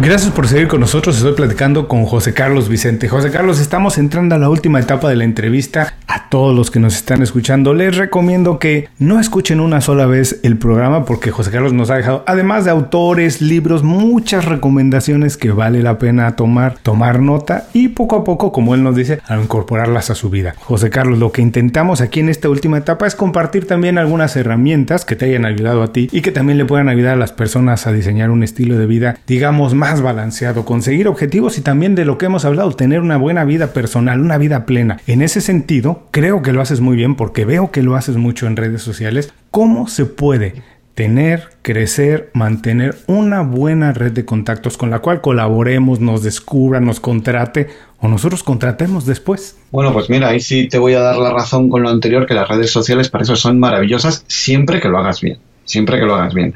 Gracias 0.00 0.30
por 0.30 0.46
seguir 0.46 0.68
con 0.68 0.78
nosotros. 0.78 1.16
Estoy 1.16 1.32
platicando 1.32 1.88
con 1.88 2.04
José 2.04 2.32
Carlos 2.32 2.68
Vicente. 2.68 3.08
José 3.08 3.32
Carlos, 3.32 3.58
estamos 3.58 3.98
entrando 3.98 4.36
a 4.36 4.38
la 4.38 4.48
última 4.48 4.78
etapa 4.78 5.08
de 5.08 5.16
la 5.16 5.24
entrevista. 5.24 5.94
A 6.06 6.28
todos 6.30 6.54
los 6.54 6.70
que 6.70 6.78
nos 6.78 6.94
están 6.94 7.20
escuchando, 7.20 7.74
les 7.74 7.96
recomiendo 7.96 8.60
que 8.60 8.88
no 8.98 9.18
escuchen 9.18 9.58
una 9.60 9.80
sola 9.80 10.06
vez 10.06 10.38
el 10.44 10.56
programa 10.56 11.04
porque 11.04 11.32
José 11.32 11.50
Carlos 11.50 11.72
nos 11.72 11.90
ha 11.90 11.96
dejado, 11.96 12.22
además 12.26 12.64
de 12.64 12.70
autores, 12.70 13.42
libros, 13.42 13.82
muchas 13.82 14.44
recomendaciones 14.44 15.36
que 15.36 15.50
vale 15.50 15.82
la 15.82 15.98
pena 15.98 16.36
tomar, 16.36 16.78
tomar 16.78 17.20
nota 17.20 17.66
y 17.74 17.88
poco 17.88 18.16
a 18.16 18.24
poco, 18.24 18.52
como 18.52 18.74
él 18.74 18.82
nos 18.82 18.94
dice, 18.94 19.20
a 19.26 19.36
incorporarlas 19.36 20.10
a 20.10 20.14
su 20.14 20.30
vida. 20.30 20.54
José 20.60 20.90
Carlos, 20.90 21.18
lo 21.18 21.32
que 21.32 21.42
intentamos 21.42 22.00
aquí 22.00 22.20
en 22.20 22.28
esta 22.28 22.48
última 22.48 22.78
etapa 22.78 23.06
es 23.06 23.16
compartir 23.16 23.66
también 23.66 23.98
algunas 23.98 24.36
herramientas 24.36 25.04
que 25.04 25.16
te 25.16 25.26
hayan 25.26 25.44
ayudado 25.44 25.82
a 25.82 25.92
ti 25.92 26.08
y 26.12 26.22
que 26.22 26.30
también 26.30 26.56
le 26.56 26.64
puedan 26.64 26.88
ayudar 26.88 27.14
a 27.14 27.18
las 27.18 27.32
personas 27.32 27.86
a 27.86 27.92
diseñar 27.92 28.30
un 28.30 28.42
estilo 28.42 28.78
de 28.78 28.86
vida, 28.86 29.18
digamos, 29.26 29.74
más 29.74 29.87
balanceado, 29.96 30.64
conseguir 30.64 31.08
objetivos 31.08 31.58
y 31.58 31.62
también 31.62 31.94
de 31.94 32.04
lo 32.04 32.18
que 32.18 32.26
hemos 32.26 32.44
hablado, 32.44 32.72
tener 32.72 33.00
una 33.00 33.16
buena 33.16 33.44
vida 33.44 33.72
personal, 33.72 34.20
una 34.20 34.38
vida 34.38 34.66
plena. 34.66 34.98
En 35.06 35.22
ese 35.22 35.40
sentido, 35.40 36.06
creo 36.10 36.42
que 36.42 36.52
lo 36.52 36.60
haces 36.60 36.80
muy 36.80 36.96
bien 36.96 37.16
porque 37.16 37.44
veo 37.44 37.70
que 37.70 37.82
lo 37.82 37.96
haces 37.96 38.16
mucho 38.16 38.46
en 38.46 38.56
redes 38.56 38.82
sociales. 38.82 39.32
¿Cómo 39.50 39.88
se 39.88 40.04
puede 40.04 40.62
tener, 40.98 41.50
crecer, 41.62 42.28
mantener 42.32 42.96
una 43.06 43.42
buena 43.42 43.92
red 43.92 44.10
de 44.10 44.24
contactos 44.24 44.76
con 44.76 44.90
la 44.90 44.98
cual 44.98 45.20
colaboremos, 45.20 46.00
nos 46.00 46.24
descubra, 46.24 46.80
nos 46.80 46.98
contrate 46.98 47.68
o 48.00 48.08
nosotros 48.08 48.42
contratemos 48.42 49.06
después. 49.06 49.56
Bueno, 49.70 49.92
pues 49.92 50.10
mira, 50.10 50.26
ahí 50.26 50.40
sí 50.40 50.66
te 50.66 50.76
voy 50.76 50.94
a 50.94 51.00
dar 51.00 51.16
la 51.16 51.32
razón 51.32 51.68
con 51.68 51.84
lo 51.84 51.88
anterior, 51.88 52.26
que 52.26 52.34
las 52.34 52.48
redes 52.48 52.72
sociales 52.72 53.10
para 53.10 53.22
eso 53.22 53.36
son 53.36 53.60
maravillosas 53.60 54.24
siempre 54.26 54.80
que 54.80 54.88
lo 54.88 54.98
hagas 54.98 55.20
bien 55.20 55.38
siempre 55.68 55.98
que 55.98 56.06
lo 56.06 56.14
hagas 56.14 56.34
bien. 56.34 56.54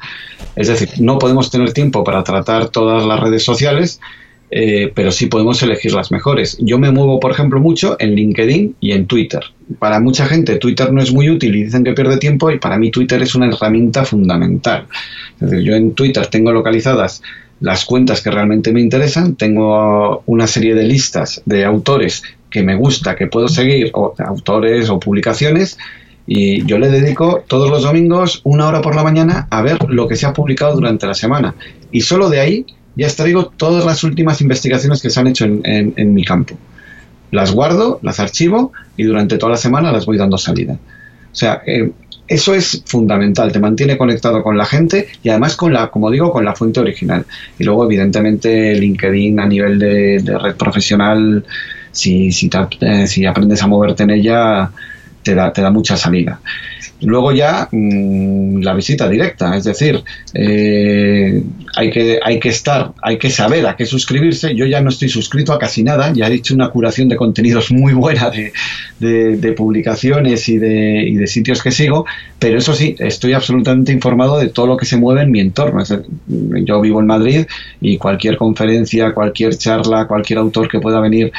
Es 0.56 0.68
decir, 0.68 0.88
no 0.98 1.18
podemos 1.18 1.50
tener 1.50 1.72
tiempo 1.72 2.02
para 2.02 2.24
tratar 2.24 2.68
todas 2.68 3.04
las 3.06 3.20
redes 3.20 3.44
sociales, 3.44 4.00
eh, 4.50 4.90
pero 4.94 5.12
sí 5.12 5.26
podemos 5.26 5.62
elegir 5.62 5.92
las 5.92 6.10
mejores. 6.10 6.56
Yo 6.60 6.78
me 6.78 6.90
muevo, 6.90 7.20
por 7.20 7.30
ejemplo, 7.30 7.60
mucho 7.60 7.96
en 7.98 8.14
LinkedIn 8.14 8.76
y 8.80 8.92
en 8.92 9.06
Twitter. 9.06 9.42
Para 9.78 10.00
mucha 10.00 10.26
gente 10.26 10.56
Twitter 10.56 10.92
no 10.92 11.02
es 11.02 11.12
muy 11.12 11.30
útil 11.30 11.54
y 11.56 11.64
dicen 11.64 11.84
que 11.84 11.92
pierde 11.92 12.18
tiempo 12.18 12.50
y 12.50 12.58
para 12.58 12.78
mí 12.78 12.90
Twitter 12.90 13.22
es 13.22 13.34
una 13.34 13.46
herramienta 13.46 14.04
fundamental. 14.04 14.86
Yo 15.40 15.74
en 15.74 15.94
Twitter 15.94 16.26
tengo 16.26 16.52
localizadas 16.52 17.22
las 17.60 17.84
cuentas 17.84 18.20
que 18.20 18.30
realmente 18.30 18.72
me 18.72 18.80
interesan, 18.80 19.36
tengo 19.36 20.22
una 20.26 20.46
serie 20.46 20.74
de 20.74 20.82
listas 20.82 21.42
de 21.46 21.64
autores 21.64 22.22
que 22.50 22.62
me 22.62 22.74
gusta, 22.74 23.14
que 23.16 23.28
puedo 23.28 23.48
seguir, 23.48 23.90
o 23.94 24.14
autores 24.18 24.90
o 24.90 24.98
publicaciones, 24.98 25.78
y 26.26 26.64
yo 26.66 26.78
le 26.78 26.88
dedico 26.88 27.44
todos 27.46 27.68
los 27.70 27.82
domingos 27.82 28.40
una 28.44 28.68
hora 28.68 28.80
por 28.80 28.94
la 28.94 29.02
mañana 29.02 29.48
a 29.50 29.62
ver 29.62 29.78
lo 29.88 30.06
que 30.06 30.16
se 30.16 30.26
ha 30.26 30.32
publicado 30.32 30.74
durante 30.74 31.06
la 31.06 31.14
semana. 31.14 31.54
Y 31.90 32.02
solo 32.02 32.30
de 32.30 32.40
ahí 32.40 32.66
ya 32.96 33.06
extraigo 33.06 33.46
todas 33.46 33.84
las 33.84 34.04
últimas 34.04 34.40
investigaciones 34.40 35.00
que 35.00 35.10
se 35.10 35.20
han 35.20 35.26
hecho 35.26 35.44
en, 35.44 36.14
mi 36.14 36.24
campo. 36.24 36.56
Las 37.30 37.52
guardo, 37.52 37.98
las 38.02 38.20
archivo 38.20 38.72
y 38.96 39.04
durante 39.04 39.38
toda 39.38 39.52
la 39.52 39.58
semana 39.58 39.90
las 39.90 40.06
voy 40.06 40.18
dando 40.18 40.38
salida. 40.38 40.74
O 40.74 41.34
sea, 41.34 41.62
eh, 41.66 41.90
eso 42.28 42.54
es 42.54 42.82
fundamental, 42.86 43.50
te 43.50 43.58
mantiene 43.58 43.96
conectado 43.96 44.42
con 44.42 44.56
la 44.56 44.64
gente 44.64 45.08
y 45.22 45.30
además 45.30 45.56
con 45.56 45.72
la, 45.72 45.88
como 45.88 46.10
digo, 46.10 46.30
con 46.30 46.44
la 46.44 46.54
fuente 46.54 46.80
original. 46.80 47.24
Y 47.58 47.64
luego, 47.64 47.84
evidentemente, 47.84 48.74
LinkedIn 48.74 49.40
a 49.40 49.46
nivel 49.46 49.78
de, 49.78 50.38
red 50.40 50.56
profesional, 50.56 51.44
si, 51.90 52.30
si, 52.32 52.50
eh, 52.80 53.06
si 53.06 53.26
aprendes 53.26 53.62
a 53.62 53.66
moverte 53.66 54.04
en 54.04 54.10
ella, 54.10 54.70
te 55.22 55.34
da, 55.34 55.52
te 55.52 55.62
da 55.62 55.70
mucha 55.70 55.96
salida. 55.96 56.40
Luego 57.04 57.32
ya 57.32 57.68
mm, 57.70 58.62
la 58.62 58.74
visita 58.74 59.08
directa, 59.08 59.56
es 59.56 59.64
decir, 59.64 60.02
eh, 60.34 61.42
hay, 61.74 61.90
que, 61.90 62.20
hay 62.22 62.38
que 62.38 62.48
estar, 62.48 62.92
hay 63.02 63.18
que 63.18 63.28
saber 63.28 63.66
a 63.66 63.74
qué 63.76 63.86
suscribirse. 63.86 64.54
Yo 64.54 64.66
ya 64.66 64.80
no 64.80 64.90
estoy 64.90 65.08
suscrito 65.08 65.52
a 65.52 65.58
casi 65.58 65.82
nada, 65.82 66.12
ya 66.14 66.28
he 66.28 66.34
hecho 66.34 66.54
una 66.54 66.70
curación 66.70 67.08
de 67.08 67.16
contenidos 67.16 67.72
muy 67.72 67.92
buena 67.92 68.30
de, 68.30 68.52
de, 69.36 69.52
publicaciones 69.52 70.48
y 70.48 70.58
de, 70.58 71.02
y 71.08 71.16
de, 71.16 71.26
sitios 71.26 71.62
que 71.62 71.72
sigo, 71.72 72.06
pero 72.38 72.58
eso 72.58 72.72
sí, 72.72 72.94
estoy 72.98 73.32
absolutamente 73.32 73.92
informado 73.92 74.38
de 74.38 74.48
todo 74.48 74.66
lo 74.66 74.76
que 74.76 74.86
se 74.86 74.96
mueve 74.96 75.22
en 75.22 75.30
mi 75.32 75.40
entorno. 75.40 75.82
yo 76.28 76.80
vivo 76.80 77.00
en 77.00 77.06
Madrid 77.06 77.46
y 77.80 77.96
cualquier 77.96 78.36
conferencia, 78.36 79.12
cualquier 79.12 79.56
charla, 79.56 80.06
cualquier 80.06 80.38
autor 80.38 80.68
que 80.68 80.78
pueda 80.78 81.00
venir 81.00 81.32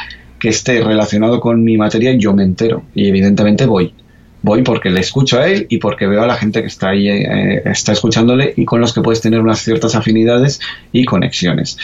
que 0.44 0.50
esté 0.50 0.84
relacionado 0.84 1.40
con 1.40 1.64
mi 1.64 1.78
materia, 1.78 2.12
yo 2.18 2.34
me 2.34 2.42
entero 2.42 2.82
y 2.94 3.08
evidentemente 3.08 3.64
voy. 3.64 3.94
Voy 4.42 4.60
porque 4.60 4.90
le 4.90 5.00
escucho 5.00 5.40
a 5.40 5.48
él 5.48 5.66
y 5.70 5.78
porque 5.78 6.06
veo 6.06 6.22
a 6.22 6.26
la 6.26 6.34
gente 6.34 6.60
que 6.60 6.66
está 6.66 6.90
ahí, 6.90 7.08
eh, 7.08 7.62
está 7.64 7.92
escuchándole 7.92 8.52
y 8.54 8.66
con 8.66 8.78
los 8.78 8.92
que 8.92 9.00
puedes 9.00 9.22
tener 9.22 9.40
unas 9.40 9.60
ciertas 9.60 9.94
afinidades 9.94 10.60
y 10.92 11.06
conexiones. 11.06 11.78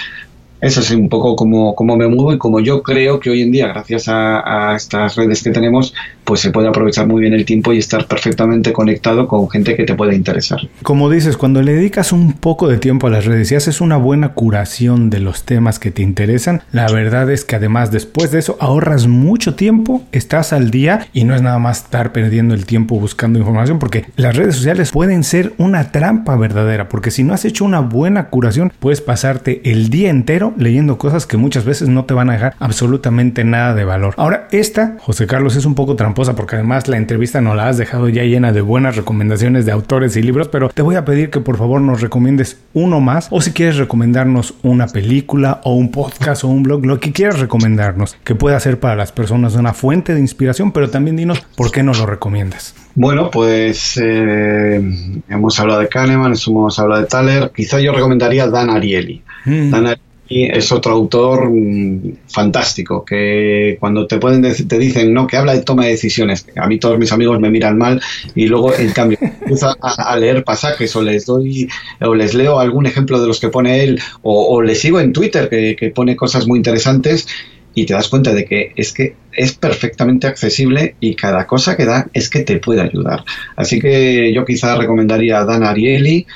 Eso 0.61 0.81
es 0.81 0.91
un 0.91 1.09
poco 1.09 1.37
como, 1.37 1.75
me 1.97 2.09
muevo 2.09 2.33
y 2.33 2.39
como 2.39 2.61
yo 2.61 2.83
creo 2.83 3.19
que 3.19 3.31
hoy 3.31 3.43
en 3.43 3.51
día, 3.51 3.69
gracias 3.69 4.05
a, 4.09 4.75
estas 4.77 5.17
redes 5.17 5.43
que 5.43 5.51
tenemos, 5.51 5.95
pues 6.25 6.41
se 6.41 6.51
puede 6.51 6.69
aprovechar 6.69 7.07
muy 7.07 7.23
bien 7.23 7.33
el 7.33 7.45
tiempo 7.45 7.73
y 7.73 7.79
estar 7.79 8.07
perfectamente 8.07 8.73
conectado 8.73 9.27
con 9.27 9.49
gente 9.49 9.75
que 9.75 9.85
te 9.85 9.95
pueda 9.95 10.15
interesar. 10.15 10.61
Como 10.83 11.09
dices, 11.09 11.37
cuando 11.37 11.63
le 11.63 11.73
dedicas 11.73 12.13
un 12.13 12.35
poco 12.35 12.69
de 12.69 12.79
tiempo 12.79 13.07
a 13.07 13.11
las 13.11 13.25
redes 13.25 13.51
y 13.51 13.55
haces 13.55 13.81
una 13.81 13.97
buena 13.97 14.35
curación 14.35 15.09
de 15.09 15.21
los 15.21 15.45
temas 15.45 15.79
que 15.79 15.91
te 15.91 16.03
interesan, 16.03 16.63
la 16.73 16.91
verdad 16.93 17.31
es 17.31 17.45
que 17.45 17.57
además 17.57 17.91
después 17.91 18.31
de 18.31 18.39
eso 18.39 18.57
ahorras 18.61 19.07
mucho 19.07 19.55
tiempo, 19.55 20.03
estás 20.13 20.53
al 20.53 20.71
día 20.71 21.09
y 21.13 21.25
no 21.25 21.35
es 21.35 21.43
nada 21.43 21.59
más 21.59 21.85
estar 21.85 22.13
perdiendo 22.13 22.55
el 22.55 22.67
tiempo 22.67 23.01
buscando 23.01 23.39
información 23.39 23.79
porque 23.79 24.05
las 24.17 24.37
redes 24.37 24.57
sociales 24.57 24.91
pueden 24.91 25.25
ser 25.25 25.55
una 25.59 25.91
trampa 25.91 26.37
verdadera 26.37 26.89
porque 26.89 27.11
si 27.11 27.25
no 27.25 27.35
has 27.35 27.45
hecho 27.45 27.65
una 27.65 27.81
buena 27.81 28.29
curación 28.29 28.73
puedes 28.79 29.01
pasarte 29.01 29.63
el 29.65 29.91
día 29.91 30.11
entero 30.11 30.50
leyendo 30.57 30.99
cosas 30.99 31.27
que 31.27 31.37
muchas 31.37 31.65
veces 31.65 31.89
no 31.89 32.05
te 32.05 32.15
van 32.15 32.31
a 32.31 32.35
dejar 32.35 32.55
absolutamente 32.59 33.45
nada 33.45 33.75
de 33.75 33.85
valor. 33.85 34.15
Ahora, 34.17 34.49
esta, 34.51 34.97
José 35.01 35.27
Carlos, 35.27 35.57
es 35.57 35.65
un 35.65 35.75
poco 35.75 35.97
tramposa 35.97 36.35
porque 36.35 36.57
además 36.57 36.89
la 36.89 36.97
entrevista 36.97 37.41
no 37.41 37.55
la 37.55 37.69
has 37.69 37.79
dejado 37.79 38.09
ya 38.09 38.23
llena 38.25 38.53
de 38.53 38.61
buenas 38.61 38.97
recomendaciones 38.97 39.67
de 39.67 39.73
autores 39.73 40.17
y 40.17 40.23
libros, 40.23 40.49
pero 40.49 40.69
te 40.69 40.83
voy 40.83 40.97
a 40.97 41.05
pedir 41.05 41.31
que 41.31 41.41
por 41.41 41.57
favor 41.57 41.81
nos 41.81 42.01
recomiendes 42.01 42.59
uno 42.73 43.01
más 43.01 43.29
o 43.31 43.41
si 43.41 43.53
quieres 43.53 43.77
recomendarnos 43.77 44.55
una 44.63 44.87
película 44.87 45.61
o 45.65 45.75
un 45.75 45.91
podcast 45.91 46.45
o 46.45 46.49
un 46.49 46.63
blog, 46.63 46.85
lo 46.85 47.01
que 47.01 47.13
quieras 47.13 47.39
recomendarnos, 47.39 48.17
que 48.25 48.35
pueda 48.35 48.59
ser 48.61 48.81
para 48.81 48.97
las 48.97 49.13
personas 49.13 49.55
una 49.55 49.73
fuente 49.73 50.15
de 50.15 50.21
inspiración, 50.21 50.73
pero 50.73 50.91
también 50.91 51.17
dinos 51.17 51.41
por 51.57 51.71
qué 51.71 51.83
nos 51.83 51.99
lo 51.99 52.07
recomiendas. 52.07 52.75
Bueno, 52.95 53.31
pues 53.31 53.99
eh, 54.03 54.81
hemos 55.29 55.61
hablado 55.61 55.81
de 55.81 55.89
Kahneman, 55.89 56.35
hemos 56.47 56.79
hablado 56.79 57.03
de 57.03 57.07
Thaler. 57.07 57.53
Quizá 57.55 57.81
yo 57.81 57.93
recomendaría 57.93 58.49
Dan 58.49 58.71
Ariely. 58.71 59.23
Mm. 59.45 59.71
Dan 59.71 59.87
Ariely 59.87 60.10
es 60.31 60.71
otro 60.71 60.93
autor 60.93 61.51
mm, 61.51 62.19
fantástico 62.29 63.05
que 63.05 63.77
cuando 63.81 64.07
te 64.07 64.19
pueden 64.19 64.43
te 64.43 64.79
dicen 64.79 65.13
no 65.13 65.27
que 65.27 65.37
habla 65.37 65.55
de 65.55 65.63
toma 65.63 65.85
de 65.85 65.91
decisiones 65.91 66.47
a 66.57 66.69
mí 66.69 66.79
todos 66.79 66.99
mis 66.99 67.11
amigos 67.11 67.41
me 67.41 67.51
miran 67.51 67.77
mal 67.77 68.01
y 68.37 68.47
luego 68.47 68.73
en 68.73 68.93
cambio 68.93 69.19
empiezo 69.21 69.77
a, 69.81 70.17
leer 70.17 70.45
pasajes 70.45 70.95
o 70.95 71.03
les 71.03 71.27
doy 71.27 71.69
o 72.01 72.15
les 72.15 72.35
leo 72.35 72.61
algún 72.61 72.87
ejemplo 72.87 73.21
de 73.21 73.27
los 73.27 73.41
que 73.41 73.49
pone 73.49 73.83
él 73.83 74.01
o, 74.23 74.63
le 74.63 74.75
sigo 74.77 75.01
en 75.01 75.13
Twitter 75.13 75.49
que, 75.49 75.75
que 75.75 75.91
pone 75.91 76.15
cosas 76.15 76.47
muy 76.47 76.59
interesantes 76.59 77.27
y 77.75 77.87
te 77.87 77.95
das 77.95 78.09
cuenta 78.09 78.33
de 78.33 78.45
que 78.45 78.73
es 78.77 78.93
que 78.93 79.15
es 79.33 79.53
perfectamente 79.55 80.27
accesible 80.27 80.97
y 81.01 81.15
cada 81.15 81.47
cosa 81.47 81.77
que 81.77 81.85
da 81.85 82.09
es 82.13 82.29
que 82.29 82.41
te 82.41 82.59
puede 82.59 82.81
ayudar. 82.81 83.25
Así 83.57 83.79
que 83.79 84.33
yo 84.35 84.45
quizá 84.45 84.77
recomendaría 84.77 85.39
a 85.39 85.45
Dan 85.45 85.65
Ariely, 85.65 86.27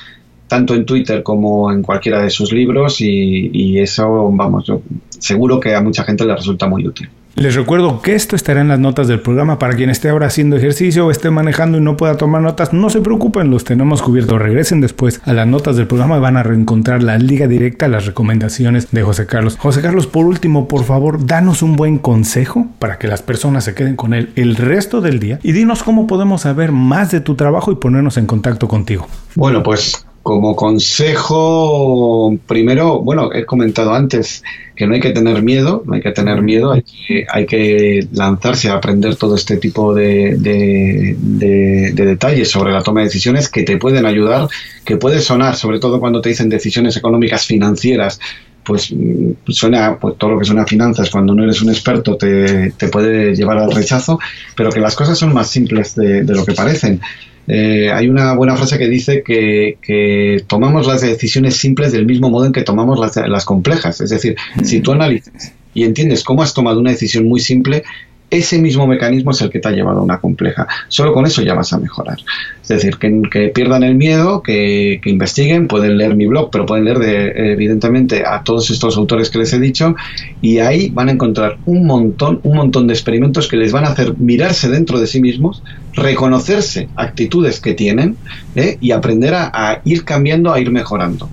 tanto 0.48 0.74
en 0.74 0.84
Twitter 0.84 1.22
como 1.22 1.70
en 1.72 1.82
cualquiera 1.82 2.22
de 2.22 2.30
sus 2.30 2.52
libros 2.52 3.00
y, 3.00 3.50
y 3.52 3.78
eso, 3.78 4.30
vamos, 4.32 4.66
yo 4.66 4.82
seguro 5.18 5.58
que 5.58 5.74
a 5.74 5.80
mucha 5.80 6.04
gente 6.04 6.24
le 6.24 6.36
resulta 6.36 6.66
muy 6.66 6.86
útil. 6.86 7.08
Les 7.36 7.56
recuerdo 7.56 8.00
que 8.00 8.14
esto 8.14 8.36
estará 8.36 8.60
en 8.60 8.68
las 8.68 8.78
notas 8.78 9.08
del 9.08 9.18
programa 9.18 9.58
para 9.58 9.74
quien 9.74 9.90
esté 9.90 10.08
ahora 10.08 10.26
haciendo 10.26 10.54
ejercicio 10.54 11.06
o 11.06 11.10
esté 11.10 11.30
manejando 11.30 11.78
y 11.78 11.80
no 11.80 11.96
pueda 11.96 12.16
tomar 12.16 12.40
notas. 12.40 12.72
No 12.72 12.90
se 12.90 13.00
preocupen, 13.00 13.50
los 13.50 13.64
tenemos 13.64 14.02
cubiertos. 14.02 14.40
Regresen 14.40 14.80
después 14.80 15.20
a 15.24 15.32
las 15.32 15.44
notas 15.44 15.74
del 15.74 15.88
programa 15.88 16.16
y 16.16 16.20
van 16.20 16.36
a 16.36 16.44
reencontrar 16.44 17.02
la 17.02 17.18
liga 17.18 17.48
directa 17.48 17.86
a 17.86 17.88
las 17.88 18.06
recomendaciones 18.06 18.92
de 18.92 19.02
José 19.02 19.26
Carlos. 19.26 19.56
José 19.58 19.82
Carlos, 19.82 20.06
por 20.06 20.26
último, 20.26 20.68
por 20.68 20.84
favor, 20.84 21.26
danos 21.26 21.62
un 21.62 21.74
buen 21.74 21.98
consejo 21.98 22.68
para 22.78 22.98
que 23.00 23.08
las 23.08 23.22
personas 23.22 23.64
se 23.64 23.74
queden 23.74 23.96
con 23.96 24.14
él 24.14 24.30
el 24.36 24.54
resto 24.54 25.00
del 25.00 25.18
día 25.18 25.40
y 25.42 25.50
dinos 25.50 25.82
cómo 25.82 26.06
podemos 26.06 26.42
saber 26.42 26.70
más 26.70 27.10
de 27.10 27.20
tu 27.20 27.34
trabajo 27.34 27.72
y 27.72 27.76
ponernos 27.76 28.16
en 28.16 28.26
contacto 28.26 28.68
contigo. 28.68 29.08
Bueno, 29.34 29.64
pues 29.64 30.03
como 30.24 30.56
consejo, 30.56 32.34
primero, 32.46 33.02
bueno, 33.02 33.30
he 33.34 33.44
comentado 33.44 33.92
antes 33.92 34.42
que 34.74 34.86
no 34.86 34.94
hay 34.94 35.00
que 35.00 35.10
tener 35.10 35.42
miedo, 35.42 35.82
no 35.84 35.92
hay 35.92 36.00
que 36.00 36.12
tener 36.12 36.40
miedo, 36.40 36.72
hay 36.72 36.82
que, 36.82 37.26
hay 37.30 37.44
que 37.44 38.08
lanzarse 38.10 38.70
a 38.70 38.76
aprender 38.76 39.16
todo 39.16 39.34
este 39.34 39.58
tipo 39.58 39.92
de, 39.92 40.34
de, 40.38 41.92
detalles 41.92 42.50
sobre 42.50 42.72
la 42.72 42.82
toma 42.82 43.00
de 43.00 43.08
decisiones 43.08 43.50
que 43.50 43.64
te 43.64 43.76
pueden 43.76 44.06
ayudar, 44.06 44.48
que 44.82 44.96
puede 44.96 45.20
sonar, 45.20 45.56
sobre 45.56 45.78
todo 45.78 46.00
cuando 46.00 46.22
te 46.22 46.30
dicen 46.30 46.48
decisiones 46.48 46.96
económicas 46.96 47.44
financieras, 47.44 48.18
pues 48.64 48.92
mm, 48.92 49.32
suena, 49.48 49.98
pues 50.00 50.16
todo 50.16 50.30
lo 50.30 50.38
que 50.38 50.46
suena 50.46 50.62
a 50.62 50.66
finanzas, 50.66 51.10
cuando 51.10 51.34
no 51.34 51.44
eres 51.44 51.60
un 51.60 51.68
experto 51.68 52.16
te, 52.16 52.70
te 52.70 52.88
puede 52.88 53.36
llevar 53.36 53.58
al 53.58 53.70
rechazo, 53.70 54.18
pero 54.56 54.70
que 54.72 54.80
las 54.80 54.96
cosas 54.96 55.18
son 55.18 55.34
más 55.34 55.50
simples 55.50 55.94
de 55.94 56.24
lo 56.24 56.46
que 56.46 56.54
parecen. 56.54 57.02
Eh, 57.46 57.90
hay 57.92 58.08
una 58.08 58.34
buena 58.34 58.56
frase 58.56 58.78
que 58.78 58.88
dice 58.88 59.22
que, 59.22 60.44
tomamos 60.46 60.86
las 60.86 61.02
decisiones 61.02 61.56
simples 61.56 61.92
del 61.92 62.06
mismo 62.06 62.30
modo 62.30 62.46
en 62.46 62.52
que 62.52 62.62
tomamos 62.62 62.98
las, 62.98 63.16
las 63.28 63.44
complejas. 63.44 64.00
Es 64.00 64.10
decir, 64.10 64.36
si 64.62 64.80
tú 64.80 64.92
analizas 64.92 65.52
y 65.74 65.84
entiendes 65.84 66.24
cómo 66.24 66.42
has 66.42 66.54
tomado 66.54 66.80
una 66.80 66.90
decisión 66.90 67.28
muy 67.28 67.40
simple, 67.40 67.84
ese 68.34 68.58
mismo 68.58 68.86
mecanismo 68.86 69.30
es 69.30 69.40
el 69.42 69.50
que 69.50 69.60
te 69.60 69.68
ha 69.68 69.70
llevado 69.72 70.00
a 70.00 70.02
una 70.02 70.18
compleja. 70.18 70.66
Solo 70.88 71.12
con 71.12 71.24
eso 71.24 71.42
ya 71.42 71.54
vas 71.54 71.72
a 71.72 71.78
mejorar. 71.78 72.18
Es 72.62 72.68
decir, 72.68 72.96
que, 72.96 73.52
pierdan 73.54 73.82
el 73.82 73.94
miedo, 73.94 74.42
que, 74.42 75.00
investiguen, 75.04 75.68
pueden 75.68 75.96
leer 75.98 76.16
mi 76.16 76.26
blog, 76.26 76.50
pero 76.50 76.66
pueden 76.66 76.84
leer 76.84 76.98
de, 76.98 77.52
evidentemente 77.52 78.24
a 78.26 78.42
todos 78.42 78.70
estos 78.70 78.96
autores 78.96 79.30
que 79.30 79.38
les 79.38 79.52
he 79.52 79.60
dicho 79.60 79.94
y 80.40 80.58
ahí 80.58 80.90
van 80.90 81.08
a 81.08 81.12
encontrar 81.12 81.58
un 81.66 81.86
montón, 81.86 82.40
un 82.42 82.56
montón 82.56 82.86
de 82.86 82.94
experimentos 82.94 83.48
que 83.48 83.56
les 83.56 83.72
van 83.72 83.84
a 83.84 83.88
hacer 83.88 84.16
mirarse 84.18 84.68
dentro 84.68 84.98
de 84.98 85.06
sí 85.06 85.20
mismos, 85.20 85.62
reconocerse 85.92 86.88
actitudes 86.96 87.60
que 87.60 87.74
tienen 87.74 88.16
¿eh? 88.56 88.78
y 88.80 88.90
aprender 88.90 89.34
a, 89.34 89.80
ir 89.84 90.04
cambiando, 90.04 90.52
a 90.52 90.60
ir 90.60 90.70
mejorando. 90.70 91.28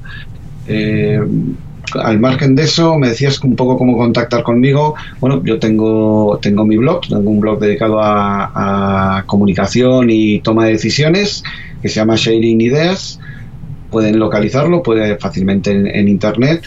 Eh, 0.67 1.19
al 1.95 2.19
margen 2.19 2.55
de 2.55 2.63
eso, 2.63 2.97
me 2.97 3.09
decías 3.09 3.39
un 3.43 3.55
poco 3.55 3.77
cómo 3.77 3.97
contactar 3.97 4.43
conmigo. 4.43 4.95
Bueno, 5.19 5.43
yo 5.43 5.59
tengo, 5.59 6.39
tengo 6.41 6.65
mi 6.65 6.77
blog, 6.77 7.07
tengo 7.07 7.29
un 7.29 7.39
blog 7.39 7.59
dedicado 7.59 7.99
a, 8.01 9.23
comunicación 9.27 10.09
y 10.09 10.39
toma 10.39 10.65
de 10.65 10.73
decisiones 10.73 11.43
que 11.81 11.89
se 11.89 11.95
llama 11.95 12.15
Sharing 12.15 12.61
Ideas. 12.61 13.19
Pueden 13.89 14.19
localizarlo, 14.19 14.81
puede 14.81 15.17
fácilmente 15.17 15.71
en, 15.71 16.07
internet. 16.07 16.63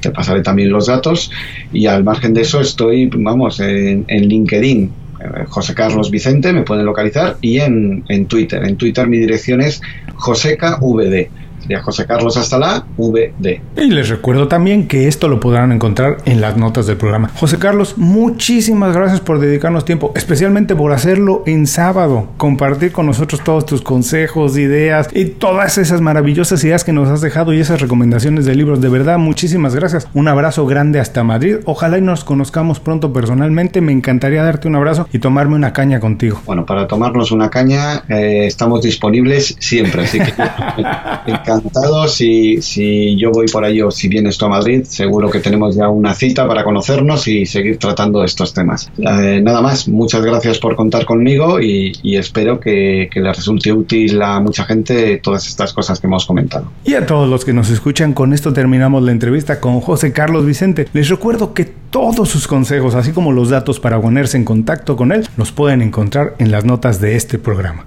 Te 0.00 0.10
pasaré 0.10 0.42
también 0.42 0.70
los 0.70 0.86
datos. 0.86 1.30
Y 1.72 1.86
al 1.86 2.04
margen 2.04 2.32
de 2.34 2.42
eso, 2.42 2.60
estoy, 2.60 3.06
vamos, 3.06 3.60
en, 3.60 4.04
LinkedIn. 4.08 4.84
Eh, 5.20 5.44
José 5.48 5.74
Carlos 5.74 6.10
Vicente, 6.10 6.52
me 6.52 6.62
pueden 6.62 6.86
localizar, 6.86 7.36
y 7.40 7.58
en, 7.58 8.04
en 8.08 8.26
Twitter. 8.26 8.64
En 8.64 8.76
Twitter 8.76 9.06
mi 9.06 9.18
dirección 9.18 9.60
es 9.60 9.80
JosecaVD 10.16 11.43
de 11.66 11.76
José 11.76 12.06
Carlos 12.06 12.36
hasta 12.36 12.58
la 12.58 12.86
VD. 12.96 13.60
Y 13.76 13.90
les 13.90 14.08
recuerdo 14.08 14.48
también 14.48 14.88
que 14.88 15.08
esto 15.08 15.28
lo 15.28 15.40
podrán 15.40 15.72
encontrar 15.72 16.18
en 16.24 16.40
las 16.40 16.56
notas 16.56 16.86
del 16.86 16.96
programa. 16.96 17.30
José 17.36 17.58
Carlos, 17.58 17.96
muchísimas 17.96 18.94
gracias 18.94 19.20
por 19.20 19.38
dedicarnos 19.38 19.84
tiempo, 19.84 20.12
especialmente 20.14 20.76
por 20.76 20.92
hacerlo 20.92 21.42
en 21.46 21.66
sábado, 21.66 22.28
compartir 22.36 22.92
con 22.92 23.06
nosotros 23.06 23.42
todos 23.42 23.66
tus 23.66 23.82
consejos, 23.82 24.56
ideas 24.56 25.08
y 25.12 25.26
todas 25.26 25.78
esas 25.78 26.00
maravillosas 26.00 26.62
ideas 26.64 26.84
que 26.84 26.92
nos 26.92 27.08
has 27.08 27.20
dejado 27.20 27.52
y 27.52 27.60
esas 27.60 27.80
recomendaciones 27.80 28.44
de 28.44 28.54
libros. 28.54 28.80
De 28.80 28.88
verdad, 28.88 29.18
muchísimas 29.18 29.74
gracias. 29.74 30.08
Un 30.14 30.28
abrazo 30.28 30.66
grande 30.66 31.00
hasta 31.00 31.24
Madrid. 31.24 31.56
Ojalá 31.64 31.98
y 31.98 32.02
nos 32.02 32.24
conozcamos 32.24 32.80
pronto 32.80 33.12
personalmente. 33.12 33.80
Me 33.80 33.92
encantaría 33.92 34.42
darte 34.42 34.68
un 34.68 34.76
abrazo 34.76 35.08
y 35.12 35.18
tomarme 35.18 35.54
una 35.54 35.72
caña 35.72 36.00
contigo. 36.00 36.40
Bueno, 36.46 36.66
para 36.66 36.86
tomarnos 36.86 37.32
una 37.32 37.50
caña 37.50 38.04
eh, 38.08 38.46
estamos 38.46 38.82
disponibles 38.82 39.56
siempre, 39.58 40.04
así 40.04 40.18
que 40.18 40.32
encantado. 41.56 42.08
Si, 42.08 42.60
si 42.62 43.16
yo 43.16 43.30
voy 43.30 43.46
por 43.46 43.64
ahí 43.64 43.80
o 43.82 43.90
si 43.90 44.08
vienes 44.08 44.38
tú 44.38 44.46
a 44.46 44.48
Madrid, 44.48 44.84
seguro 44.84 45.30
que 45.30 45.40
tenemos 45.40 45.76
ya 45.76 45.88
una 45.88 46.14
cita 46.14 46.46
para 46.46 46.64
conocernos 46.64 47.26
y 47.28 47.46
seguir 47.46 47.78
tratando 47.78 48.24
estos 48.24 48.54
temas. 48.54 48.90
Eh, 48.98 49.40
nada 49.42 49.60
más, 49.60 49.88
muchas 49.88 50.24
gracias 50.24 50.58
por 50.58 50.76
contar 50.76 51.04
conmigo 51.04 51.60
y, 51.60 51.92
espero 52.16 52.60
que, 52.60 53.08
que 53.12 53.20
les 53.20 53.36
resulte 53.36 53.72
útil 53.72 54.22
a 54.22 54.40
mucha 54.40 54.64
gente 54.64 55.18
todas 55.18 55.46
estas 55.46 55.72
cosas 55.72 56.00
que 56.00 56.06
hemos 56.06 56.26
comentado. 56.26 56.70
Y 56.84 56.94
a 56.94 57.06
todos 57.06 57.28
los 57.28 57.44
que 57.44 57.52
nos 57.52 57.70
escuchan, 57.70 58.12
con 58.12 58.32
esto 58.32 58.52
terminamos 58.52 59.02
la 59.02 59.12
entrevista 59.12 59.60
con 59.60 59.80
José 59.80 60.12
Carlos 60.12 60.46
Vicente. 60.46 60.86
Les 60.92 61.08
recuerdo 61.08 61.54
que 61.54 61.64
todos 61.64 62.28
sus 62.28 62.46
consejos, 62.46 62.94
así 62.94 63.12
como 63.12 63.32
los 63.32 63.50
datos 63.50 63.80
para 63.80 64.00
ponerse 64.00 64.36
en 64.36 64.44
contacto 64.44 64.96
con 64.96 65.12
él, 65.12 65.28
los 65.36 65.52
pueden 65.52 65.82
encontrar 65.82 66.34
en 66.38 66.50
las 66.50 66.64
notas 66.64 67.00
de 67.00 67.16
este 67.16 67.38
programa. 67.38 67.86